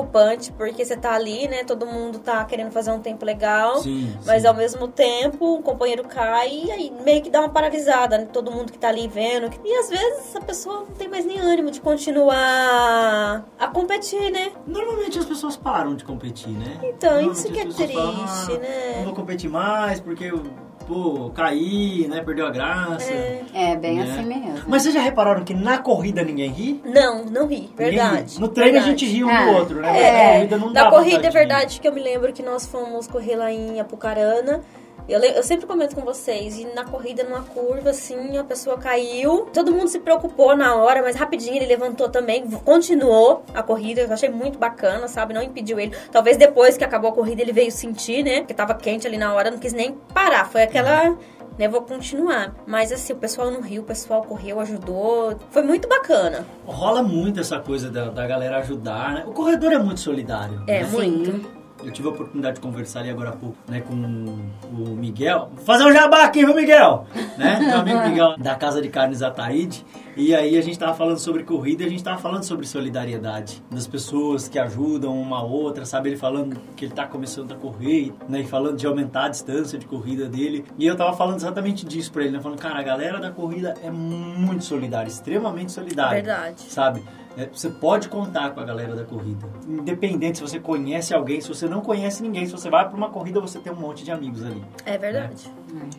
porque 0.57 0.83
você 0.85 0.95
tá 0.95 1.13
ali, 1.13 1.47
né? 1.47 1.63
Todo 1.63 1.85
mundo 1.85 2.19
tá 2.19 2.43
querendo 2.45 2.71
fazer 2.71 2.91
um 2.91 2.99
tempo 2.99 3.25
legal. 3.25 3.77
Sim, 3.77 4.15
Mas 4.25 4.41
sim. 4.43 4.47
ao 4.47 4.53
mesmo 4.53 4.87
tempo, 4.87 5.55
o 5.55 5.61
companheiro 5.61 6.03
cai 6.07 6.49
e 6.65 6.71
aí 6.71 6.93
meio 7.03 7.21
que 7.21 7.29
dá 7.29 7.39
uma 7.41 7.49
paralisada, 7.49 8.17
né? 8.17 8.27
Todo 8.31 8.51
mundo 8.51 8.71
que 8.71 8.77
tá 8.77 8.89
ali 8.89 9.07
vendo. 9.07 9.49
E 9.63 9.73
às 9.77 9.89
vezes 9.89 10.35
a 10.35 10.41
pessoa 10.41 10.81
não 10.81 10.95
tem 10.95 11.07
mais 11.07 11.25
nem 11.25 11.39
ânimo 11.39 11.71
de 11.71 11.81
continuar 11.81 13.45
a 13.57 13.67
competir, 13.67 14.31
né? 14.31 14.51
Normalmente 14.65 15.17
as 15.19 15.25
pessoas 15.25 15.55
param 15.57 15.95
de 15.95 16.03
competir, 16.03 16.51
né? 16.51 16.79
Então, 16.83 17.31
isso 17.31 17.51
que 17.51 17.59
é 17.59 17.65
pessoas 17.65 17.91
falam, 17.91 18.25
triste, 18.27 18.51
"Ah, 18.53 18.57
né?" 18.59 18.93
Não 18.97 19.03
vou 19.05 19.13
competir 19.13 19.49
mais 19.49 19.99
porque 19.99 20.25
eu, 20.25 20.43
pô, 20.89 21.29
caí, 21.35 22.07
né? 22.09 22.21
Perdeu 22.21 22.47
a 22.47 22.49
graça. 22.49 23.13
É, 23.53 23.75
bem 23.75 23.97
né? 23.97 24.03
assim 24.03 24.25
mesmo. 24.25 24.63
Mas 24.67 24.81
vocês 24.81 24.95
já 24.95 25.01
repararam 25.01 25.43
que 25.43 25.53
na 25.53 25.77
corrida 25.77 26.23
ninguém 26.23 26.49
ri? 26.49 26.81
Não, 26.83 27.23
não 27.25 27.47
ri, 27.47 27.69
verdade. 27.77 28.33
ri. 28.35 28.41
No 28.41 28.47
treino 28.47 28.73
verdade. 28.73 28.89
a 28.89 28.97
gente 28.97 29.05
ri 29.05 29.23
um 29.23 29.29
Ah, 29.29 29.45
do 29.45 29.51
outro, 29.51 29.81
né? 29.81 29.87
Mas 29.87 30.01
É, 30.01 30.11
na 30.11 30.33
corrida 30.33 30.57
não 30.57 30.73
dá 30.73 30.83
Na 30.83 30.89
corrida 30.89 31.27
é 31.27 31.29
verdade 31.29 31.79
que 31.79 31.87
eu 31.87 31.93
me 31.93 32.01
lembro 32.01 32.33
que 32.33 32.41
nós 32.41 32.65
fomos 32.65 33.07
correr 33.07 33.35
lá 33.35 33.51
em 33.51 33.79
Apucarana. 33.79 34.61
Eu, 35.09 35.19
eu 35.19 35.41
sempre 35.41 35.65
comento 35.65 35.95
com 35.95 36.01
vocês, 36.01 36.59
e 36.59 36.65
na 36.65 36.85
corrida, 36.85 37.23
numa 37.23 37.41
curva, 37.41 37.89
assim, 37.89 38.37
a 38.37 38.43
pessoa 38.43 38.77
caiu. 38.77 39.47
Todo 39.51 39.71
mundo 39.71 39.87
se 39.87 39.99
preocupou 39.99 40.55
na 40.55 40.75
hora, 40.75 41.01
mas 41.01 41.15
rapidinho 41.15 41.55
ele 41.55 41.65
levantou 41.65 42.09
também, 42.09 42.47
continuou 42.51 43.43
a 43.53 43.63
corrida. 43.63 44.01
Eu 44.01 44.13
achei 44.13 44.29
muito 44.29 44.59
bacana, 44.59 45.07
sabe? 45.07 45.33
Não 45.33 45.41
impediu 45.41 45.79
ele. 45.79 45.95
Talvez 46.11 46.37
depois 46.37 46.77
que 46.77 46.83
acabou 46.83 47.09
a 47.09 47.13
corrida 47.13 47.41
ele 47.41 47.51
veio 47.51 47.71
sentir, 47.71 48.23
né? 48.23 48.39
Porque 48.41 48.53
tava 48.53 48.75
quente 48.75 49.07
ali 49.07 49.17
na 49.17 49.33
hora, 49.33 49.49
não 49.49 49.57
quis 49.57 49.73
nem 49.73 49.93
parar. 50.13 50.47
Foi 50.47 50.61
aquela. 50.61 51.17
Né, 51.57 51.67
vou 51.67 51.81
continuar. 51.81 52.55
Mas 52.65 52.89
assim, 52.89 53.11
o 53.11 53.17
pessoal 53.17 53.51
não 53.51 53.59
riu, 53.59 53.81
o 53.81 53.85
pessoal 53.85 54.21
correu, 54.21 54.61
ajudou. 54.61 55.37
Foi 55.49 55.61
muito 55.61 55.89
bacana. 55.89 56.45
Rola 56.65 57.03
muito 57.03 57.41
essa 57.41 57.59
coisa 57.59 57.89
da, 57.91 58.09
da 58.09 58.25
galera 58.25 58.59
ajudar, 58.59 59.13
né? 59.13 59.23
O 59.27 59.33
corredor 59.33 59.73
é 59.73 59.77
muito 59.77 59.99
solidário. 59.99 60.63
É, 60.67 60.83
né? 60.83 60.89
muito. 60.89 61.58
Eu 61.83 61.91
tive 61.91 62.07
a 62.07 62.11
oportunidade 62.11 62.55
de 62.55 62.61
conversar 62.61 62.99
ali 62.99 63.09
agora 63.09 63.29
há 63.29 63.33
pouco, 63.33 63.57
né, 63.67 63.81
com 63.81 63.93
o 63.93 64.95
Miguel. 64.95 65.49
Vou 65.55 65.65
fazer 65.65 65.85
um 65.85 65.93
jabá 65.93 66.23
aqui, 66.23 66.45
viu, 66.45 66.55
Miguel? 66.55 67.05
Né? 67.37 67.59
Meu 67.59 67.79
amigo 67.79 67.99
Miguel 68.09 68.35
da 68.37 68.55
Casa 68.55 68.81
de 68.81 68.89
Carnes 68.89 69.21
Ataíde. 69.21 69.85
E 70.17 70.35
aí 70.35 70.57
a 70.57 70.61
gente 70.61 70.77
tava 70.77 70.93
falando 70.93 71.17
sobre 71.17 71.43
corrida 71.43 71.83
e 71.83 71.85
a 71.85 71.89
gente 71.89 72.03
tava 72.03 72.17
falando 72.17 72.43
sobre 72.43 72.67
solidariedade. 72.67 73.63
Das 73.71 73.87
pessoas 73.87 74.49
que 74.49 74.59
ajudam 74.59 75.17
uma 75.17 75.41
outra, 75.41 75.85
sabe? 75.85 76.09
Ele 76.09 76.17
falando 76.17 76.57
que 76.75 76.85
ele 76.85 76.93
tá 76.93 77.07
começando 77.07 77.53
a 77.53 77.55
correr, 77.55 78.13
né? 78.27 78.41
E 78.41 78.45
falando 78.45 78.75
de 78.75 78.85
aumentar 78.85 79.25
a 79.25 79.29
distância 79.29 79.79
de 79.79 79.85
corrida 79.85 80.27
dele. 80.27 80.65
E 80.77 80.85
eu 80.85 80.95
tava 80.95 81.15
falando 81.15 81.37
exatamente 81.37 81.85
disso 81.85 82.11
pra 82.11 82.23
ele, 82.23 82.31
né? 82.31 82.41
Falando, 82.41 82.59
cara, 82.59 82.79
a 82.79 82.83
galera 82.83 83.19
da 83.19 83.31
corrida 83.31 83.75
é 83.81 83.89
muito 83.89 84.65
solidária, 84.65 85.07
extremamente 85.07 85.71
solidária. 85.71 86.21
Verdade. 86.21 86.63
Sabe? 86.63 87.01
É, 87.37 87.45
você 87.45 87.69
pode 87.69 88.09
contar 88.09 88.51
com 88.51 88.59
a 88.59 88.65
galera 88.65 88.95
da 88.95 89.03
corrida. 89.03 89.47
Independente 89.67 90.37
se 90.37 90.41
você 90.41 90.59
conhece 90.59 91.13
alguém, 91.13 91.39
se 91.39 91.47
você 91.47 91.67
não 91.67 91.81
conhece 91.81 92.21
ninguém, 92.21 92.45
se 92.45 92.51
você 92.51 92.69
vai 92.69 92.87
para 92.87 92.97
uma 92.97 93.09
corrida, 93.09 93.39
você 93.39 93.59
tem 93.59 93.71
um 93.71 93.75
monte 93.75 94.03
de 94.03 94.11
amigos 94.11 94.43
ali. 94.43 94.63
É 94.85 94.97
verdade. 94.97 95.49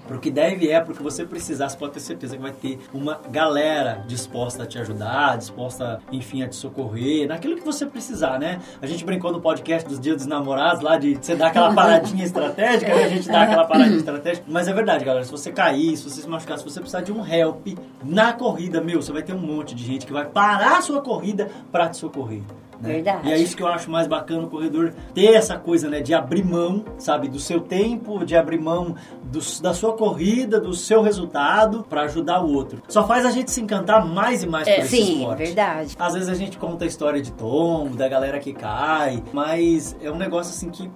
Pro 0.06 0.18
que 0.18 0.30
deve 0.30 0.68
é, 0.68 0.80
porque 0.80 1.02
você 1.02 1.24
precisar, 1.24 1.68
você 1.68 1.76
pode 1.76 1.92
ter 1.92 2.00
certeza 2.00 2.37
que 2.37 2.42
vai 2.42 2.52
ter 2.52 2.78
uma 2.92 3.20
galera 3.30 4.04
disposta 4.06 4.64
a 4.64 4.66
te 4.66 4.78
ajudar, 4.78 5.38
disposta, 5.38 6.00
enfim, 6.11 6.42
a 6.42 6.48
te 6.48 6.56
socorrer, 6.56 7.28
naquilo 7.28 7.56
que 7.56 7.64
você 7.64 7.87
precisar, 7.87 8.38
né? 8.38 8.61
A 8.80 8.87
gente 8.87 9.04
brincou 9.04 9.33
no 9.33 9.40
podcast 9.40 9.88
dos 9.88 10.00
Dias 10.00 10.16
dos 10.16 10.26
Namorados 10.26 10.83
lá 10.83 10.96
de 10.98 11.14
você 11.14 11.35
dar 11.35 11.48
aquela 11.48 11.74
paradinha 11.74 12.24
estratégica, 12.24 12.94
né? 12.94 13.04
A 13.04 13.09
gente 13.09 13.28
dá 13.28 13.42
aquela 13.42 13.64
paradinha 13.64 13.98
estratégica. 13.98 14.46
Mas 14.48 14.68
é 14.68 14.72
verdade, 14.72 15.04
galera, 15.04 15.24
se 15.24 15.30
você 15.30 15.52
cair, 15.52 15.96
se 15.96 16.04
você 16.04 16.22
se 16.22 16.28
machucar, 16.28 16.59
se 16.59 16.64
você 16.64 16.80
precisar 16.80 17.02
de 17.02 17.12
um 17.12 17.24
help 17.26 17.68
na 18.04 18.33
corrida, 18.33 18.80
meu, 18.80 19.00
você 19.00 19.12
vai 19.12 19.22
ter 19.22 19.35
um 19.35 19.38
monte 19.38 19.74
de 19.74 19.85
gente 19.85 20.06
que 20.06 20.12
vai 20.12 20.24
parar 20.24 20.78
a 20.78 20.83
sua 20.83 21.00
corrida 21.00 21.48
para 21.70 21.88
te 21.88 21.96
socorrer. 21.96 22.42
Né? 22.81 22.95
Verdade. 22.95 23.29
E 23.29 23.33
é 23.33 23.38
isso 23.38 23.57
que 23.57 23.62
eu 23.62 23.66
acho 23.69 23.90
mais 23.90 24.07
bacana 24.07 24.43
no 24.43 24.49
corredor, 24.49 24.93
ter 25.14 25.35
essa 25.35 25.57
coisa, 25.59 25.88
né, 25.88 26.01
de 26.01 26.14
abrir 26.14 26.45
mão, 26.45 26.85
sabe, 26.99 27.29
do 27.29 27.38
seu 27.38 27.61
tempo, 27.61 28.25
de 28.25 28.37
abrir 28.37 28.59
mão 28.61 28.95
do- 29.25 29.40
da 29.62 29.75
sua 29.75 29.93
corrida, 29.93 30.61
do 30.61 30.73
seu 30.75 31.03
resultado 31.03 31.85
para 31.88 32.03
ajudar 32.03 32.43
o 32.45 32.53
outro. 32.53 32.83
Só 32.88 33.07
faz 33.07 33.25
a 33.27 33.31
gente 33.31 33.51
se 33.51 33.61
encantar 33.61 34.05
mais 34.07 34.43
e 34.43 34.47
mais 34.47 34.69
por 34.69 34.79
esse 34.79 34.88
Sim, 34.97 35.19
esporte. 35.21 35.38
verdade. 35.38 35.97
Às 35.99 36.14
vezes 36.14 36.29
a 36.29 36.35
gente 36.35 36.59
conta 36.59 36.85
a 36.85 36.88
história 36.88 37.21
de 37.21 37.33
tombo, 37.33 37.97
da 37.97 38.09
galera 38.09 38.38
que 38.38 38.53
cai, 38.53 39.23
mas 39.33 39.97
é 40.03 40.11
um 40.11 40.16
negócio 40.16 40.53
assim 40.53 40.71
que 40.71 40.90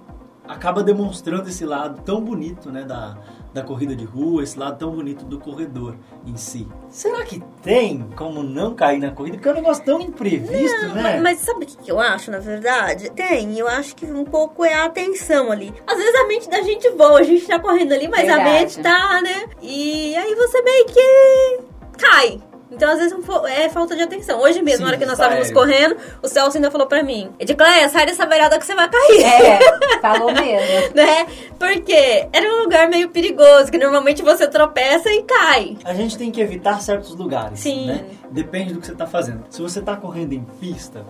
acaba 0.47 0.83
demonstrando 0.83 1.49
esse 1.49 1.65
lado 1.65 2.01
tão 2.03 2.21
bonito, 2.21 2.69
né, 2.71 2.83
da, 2.83 3.17
da 3.55 3.63
corrida 3.63 3.95
de 3.95 4.03
rua, 4.03 4.43
esse 4.43 4.59
lado 4.59 4.77
tão 4.77 4.91
bonito 4.91 5.23
do 5.23 5.39
corredor 5.39 5.95
em 6.27 6.35
si. 6.35 6.67
Será 6.89 7.23
que 7.23 7.41
tem 7.63 8.05
como 8.13 8.43
não 8.43 8.75
cair 8.75 8.99
na 8.99 9.11
corrida? 9.11 9.37
Porque 9.37 9.47
é 9.47 9.51
um 9.53 9.55
negócio 9.55 9.83
tão 9.85 10.01
imprevisto, 10.01 10.87
né? 10.87 11.01
Mas, 11.01 11.21
mas 11.21 11.39
sabe 11.39 11.63
o 11.63 11.67
que 11.67 11.89
eu 11.89 11.97
acho, 11.97 12.29
na 12.31 12.39
verdade? 12.39 13.09
Tem, 13.11 13.57
eu 13.57 13.65
acho 13.65 13.95
que 13.95 14.05
um 14.05 14.25
pouco 14.25 14.65
é 14.65 14.73
a 14.73 14.83
atenção 14.83 15.53
ali. 15.53 15.73
Às 15.87 15.97
vezes 15.97 16.15
a 16.15 16.27
mente 16.27 16.49
da 16.49 16.61
gente 16.63 16.89
voa, 16.89 17.19
a 17.19 17.23
gente 17.23 17.47
tá 17.47 17.57
correndo 17.57 17.93
ali, 17.93 18.09
mas 18.09 18.29
a 18.29 18.35
Verdade. 18.35 18.49
mente 18.49 18.79
tá, 18.81 19.21
né? 19.21 19.45
E 19.61 20.13
aí 20.17 20.35
você 20.35 20.61
meio 20.61 20.85
que 20.87 21.59
cai. 21.97 22.41
Então, 22.71 22.91
às 22.91 22.99
vezes, 22.99 23.15
é 23.47 23.69
falta 23.69 23.95
de 23.95 24.01
atenção. 24.01 24.39
Hoje 24.39 24.61
mesmo, 24.61 24.77
Sim, 24.77 24.83
na 24.83 24.89
hora 24.89 24.97
que 24.97 25.05
nós 25.05 25.13
está 25.13 25.25
estávamos 25.25 25.51
correndo, 25.51 25.97
o 26.21 26.27
Celso 26.27 26.57
ainda 26.57 26.71
falou 26.71 26.87
pra 26.87 27.03
mim: 27.03 27.29
Edicleia, 27.39 27.87
sai 27.89 28.05
dessa 28.05 28.25
beirada 28.25 28.57
que 28.57 28.65
você 28.65 28.75
vai 28.75 28.89
cair. 28.89 29.23
É, 29.23 29.99
falou 30.01 30.31
mesmo. 30.33 30.93
né? 30.95 31.27
Porque 31.59 32.27
era 32.33 32.53
um 32.55 32.63
lugar 32.63 32.89
meio 32.89 33.09
perigoso, 33.09 33.71
que 33.71 33.77
normalmente 33.77 34.21
você 34.21 34.47
tropeça 34.47 35.09
e 35.11 35.23
cai. 35.23 35.77
A 35.83 35.93
gente 35.93 36.17
tem 36.17 36.31
que 36.31 36.41
evitar 36.41 36.81
certos 36.81 37.15
lugares, 37.15 37.59
Sim. 37.59 37.87
né? 37.87 38.05
Depende 38.31 38.73
do 38.73 38.79
que 38.79 38.87
você 38.87 38.93
está 38.93 39.05
fazendo. 39.05 39.43
Se 39.49 39.61
você 39.61 39.79
está 39.79 39.95
correndo 39.95 40.33
em 40.33 40.43
pista, 40.59 41.05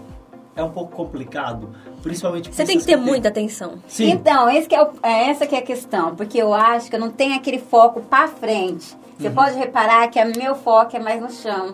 é 0.56 0.64
um 0.64 0.72
pouco 0.72 0.96
complicado, 0.96 1.70
principalmente 2.06 2.54
Você 2.54 2.64
tem 2.64 2.78
que 2.78 2.86
ter 2.86 2.96
tem- 2.98 3.04
muita 3.04 3.30
atenção. 3.30 3.80
Sim. 3.88 4.12
Então, 4.12 4.48
esse 4.48 4.70
que 4.70 4.76
é 4.76 4.82
o- 4.84 4.92
é 5.02 5.30
essa 5.32 5.48
que 5.48 5.56
é 5.56 5.58
a 5.58 5.62
questão, 5.64 6.16
porque 6.16 6.38
eu 6.38 6.54
acho 6.54 6.88
que 6.88 6.96
eu 6.96 7.00
não 7.00 7.10
tenho 7.10 7.36
aquele 7.36 7.58
foco 7.58 8.00
pra 8.02 8.28
frente. 8.28 8.96
Você 9.18 9.28
Uhum. 9.30 9.34
pode 9.34 9.58
reparar 9.58 10.08
que 10.10 10.20
o 10.22 10.38
meu 10.38 10.54
foco 10.56 10.96
é 10.96 11.00
mais 11.00 11.20
no 11.20 11.32
chão. 11.32 11.74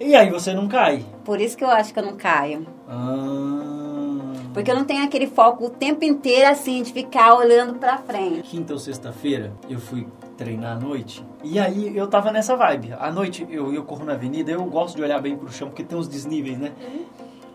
E 0.00 0.14
aí 0.16 0.28
você 0.30 0.52
não 0.52 0.66
cai. 0.66 1.04
Por 1.24 1.40
isso 1.40 1.56
que 1.56 1.62
eu 1.62 1.70
acho 1.70 1.92
que 1.92 1.98
eu 2.00 2.04
não 2.04 2.16
caio. 2.16 2.66
Ah. 2.88 4.32
Porque 4.52 4.70
eu 4.70 4.74
não 4.74 4.84
tenho 4.84 5.04
aquele 5.04 5.26
foco 5.28 5.66
o 5.66 5.70
tempo 5.70 6.04
inteiro 6.04 6.48
assim, 6.50 6.82
de 6.82 6.92
ficar 6.92 7.34
olhando 7.34 7.74
pra 7.74 7.98
frente. 7.98 8.42
Quinta 8.42 8.72
ou 8.72 8.78
sexta-feira 8.78 9.52
eu 9.70 9.78
fui 9.78 10.08
treinar 10.36 10.76
à 10.76 10.80
noite. 10.80 11.24
E 11.44 11.58
aí 11.58 11.96
eu 11.96 12.06
tava 12.08 12.32
nessa 12.32 12.56
vibe. 12.56 12.94
À 12.98 13.10
noite 13.12 13.46
eu, 13.50 13.72
eu 13.72 13.84
corro 13.84 14.04
na 14.04 14.14
avenida, 14.14 14.50
eu 14.50 14.64
gosto 14.64 14.96
de 14.96 15.02
olhar 15.02 15.20
bem 15.20 15.36
pro 15.36 15.52
chão, 15.52 15.68
porque 15.68 15.84
tem 15.84 15.96
uns 15.96 16.08
desníveis, 16.08 16.58
né? 16.58 16.72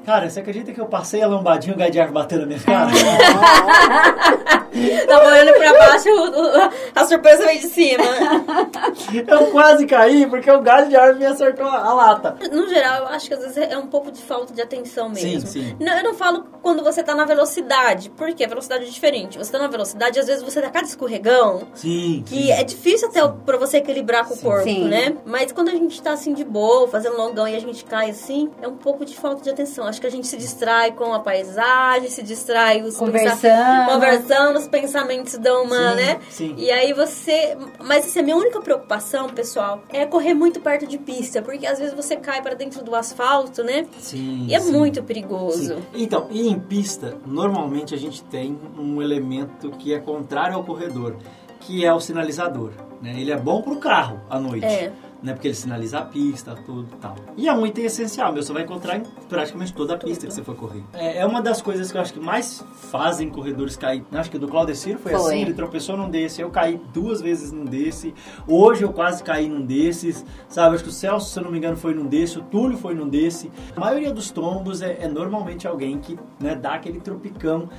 Cara, 0.05 0.29
você 0.29 0.41
acredita 0.41 0.73
que 0.73 0.81
eu 0.81 0.85
passei 0.85 1.21
a 1.21 1.27
lombadinha 1.27 1.73
e 1.73 1.79
o 1.79 1.83
árvore 1.83 2.13
bateu 2.13 2.39
na 2.39 2.45
minha 2.45 2.59
cara? 2.59 2.91
Tava 5.07 5.27
olhando 5.27 5.53
pra 5.53 5.73
baixo, 5.73 6.09
o- 6.09 6.29
o- 6.29 6.71
a 6.95 7.05
surpresa 7.05 7.45
veio 7.45 7.59
de 7.61 7.67
cima. 7.67 8.03
eu 9.27 9.47
quase 9.51 9.85
caí 9.85 10.25
porque 10.25 10.49
o 10.51 10.61
gás 10.61 10.89
de 10.89 10.95
árvore 10.95 11.19
me 11.19 11.25
acertou 11.25 11.67
a, 11.67 11.93
lata. 11.93 12.37
No 12.51 12.67
geral, 12.67 13.01
eu 13.03 13.07
acho 13.09 13.27
que 13.27 13.33
às 13.33 13.39
vezes 13.41 13.57
é 13.57 13.77
um 13.77 13.87
pouco 13.87 14.11
de 14.11 14.21
falta 14.21 14.53
de 14.53 14.61
atenção 14.61 15.09
mesmo. 15.09 15.41
Sim, 15.41 15.45
sim. 15.47 15.77
Não, 15.79 15.93
eu 15.97 16.03
não 16.03 16.13
falo 16.13 16.45
quando 16.61 16.83
você 16.83 17.03
tá 17.03 17.13
na 17.15 17.25
velocidade, 17.25 18.09
porque 18.11 18.43
a 18.43 18.47
velocidade 18.47 18.85
é 18.85 18.87
diferente. 18.87 19.37
Você 19.37 19.51
tá 19.51 19.59
na 19.59 19.67
velocidade, 19.67 20.19
às 20.19 20.27
vezes 20.27 20.43
você 20.43 20.61
dá 20.61 20.69
cada 20.69 20.87
escorregão, 20.87 21.67
Sim. 21.73 22.23
que 22.25 22.35
sim. 22.43 22.51
é 22.51 22.63
difícil 22.63 23.07
até 23.09 23.21
pra 23.45 23.57
você 23.57 23.77
equilibrar 23.77 24.25
com 24.27 24.33
o 24.33 24.37
corpo, 24.37 24.63
Sim. 24.63 24.87
né? 24.87 25.15
Mas 25.25 25.51
quando 25.51 25.69
a 25.69 25.73
gente 25.73 26.01
tá 26.01 26.11
assim 26.13 26.33
de 26.33 26.43
boa, 26.43 26.87
fazendo 26.87 27.17
longão 27.17 27.47
e 27.47 27.55
a 27.55 27.59
gente 27.59 27.83
cai 27.85 28.09
assim, 28.09 28.49
é 28.61 28.67
um 28.67 28.75
pouco 28.77 29.05
de 29.05 29.15
falta 29.15 29.41
de 29.43 29.49
atenção. 29.49 29.85
Acho 29.87 30.01
que 30.01 30.07
a 30.07 30.11
gente 30.11 30.27
se 30.27 30.37
distrai 30.37 30.91
com 30.91 31.13
a 31.13 31.19
paisagem, 31.19 32.09
se 32.09 32.23
distrai 32.23 32.81
os 32.81 32.97
Conversando. 32.97 33.85
conversando, 33.91 34.62
os 34.63 34.67
pensamentos 34.67 35.37
dão 35.37 35.63
uma, 35.65 35.91
Sim, 35.91 35.95
né? 35.95 36.19
sim. 36.29 36.55
E 36.57 36.71
aí 36.71 36.93
você. 36.93 37.55
Mas 37.83 38.05
assim, 38.05 38.19
a 38.19 38.23
minha 38.23 38.35
única 38.37 38.59
preocupação, 38.61 39.29
pessoal, 39.29 39.83
é 39.89 40.05
correr 40.05 40.33
muito 40.33 40.59
perto 40.59 40.87
de 40.87 40.97
pista, 40.97 41.41
porque 41.41 41.65
às 41.65 41.79
vezes 41.79 41.93
você 41.93 42.15
cai 42.15 42.41
pra 42.41 42.53
dentro 42.53 42.83
do 42.83 42.95
asfalto, 42.95 43.63
né? 43.63 43.85
Sim, 43.99 44.45
E 44.49 44.55
é 44.55 44.59
sim. 44.59 44.71
muito 44.71 45.03
perigoso. 45.03 45.75
Sim. 45.75 45.83
Então, 45.93 46.27
e 46.31 46.47
em 46.47 46.59
pista, 46.59 47.15
normalmente 47.25 47.93
a 47.93 47.97
gente 47.97 48.23
tem 48.23 48.57
um 48.77 49.01
elemento 49.01 49.71
que 49.71 49.93
é 49.93 49.99
contrário 49.99 50.55
ao 50.55 50.63
corredor, 50.63 51.15
que 51.59 51.85
é 51.85 51.93
o 51.93 51.99
sinalizador. 51.99 52.71
Né? 53.01 53.15
Ele 53.19 53.31
é 53.31 53.37
bom 53.37 53.61
pro 53.61 53.77
carro 53.77 54.21
à 54.29 54.39
noite. 54.39 54.65
É. 54.65 54.91
Né? 55.23 55.33
Porque 55.33 55.47
ele 55.47 55.55
sinaliza 55.55 55.99
a 55.99 56.01
pista, 56.01 56.53
tudo 56.65 56.87
e 56.91 56.97
tal. 56.97 57.15
E 57.37 57.47
é 57.47 57.53
um 57.53 57.65
item 57.65 57.85
essencial, 57.85 58.33
meu. 58.33 58.43
Você 58.43 58.51
vai 58.51 58.63
encontrar 58.63 58.97
em 58.97 59.03
praticamente 59.29 59.73
toda 59.73 59.95
a 59.95 59.97
pista 59.97 60.27
que 60.27 60.33
você 60.33 60.43
for 60.43 60.55
correr. 60.55 60.83
É, 60.93 61.19
é 61.19 61.25
uma 61.25 61.41
das 61.41 61.61
coisas 61.61 61.91
que 61.91 61.97
eu 61.97 62.01
acho 62.01 62.13
que 62.13 62.19
mais 62.19 62.63
fazem 62.91 63.29
corredores 63.29 63.77
cair. 63.77 64.03
Acho 64.11 64.29
que 64.29 64.37
do 64.37 64.47
Claudeciro 64.47 64.99
foi, 64.99 65.13
Foi. 65.13 65.21
assim, 65.21 65.41
ele 65.41 65.53
tropeçou 65.53 65.95
num 65.95 66.09
desse. 66.09 66.41
Eu 66.41 66.49
caí 66.49 66.79
duas 66.93 67.21
vezes 67.21 67.51
num 67.51 67.63
desse. 67.63 68.13
Hoje 68.45 68.83
eu 68.83 68.91
quase 68.91 69.23
caí 69.23 69.47
num 69.47 69.65
desses. 69.65 70.25
Sabe, 70.49 70.75
acho 70.75 70.83
que 70.83 70.89
o 70.89 70.93
Celso, 70.93 71.29
se 71.29 71.39
eu 71.39 71.43
não 71.43 71.51
me 71.51 71.57
engano, 71.57 71.77
foi 71.77 71.93
num 71.93 72.05
desse. 72.05 72.37
O 72.37 72.43
Túlio 72.43 72.77
foi 72.77 72.93
num 72.93 73.07
desse. 73.07 73.49
A 73.75 73.79
maioria 73.79 74.11
dos 74.11 74.29
tombos 74.29 74.81
é, 74.81 74.97
é 74.99 75.07
normalmente 75.07 75.67
alguém 75.67 75.99
que 75.99 76.19
né, 76.39 76.53
dá 76.53 76.73
aquele 76.73 76.99
tropicão 76.99 77.69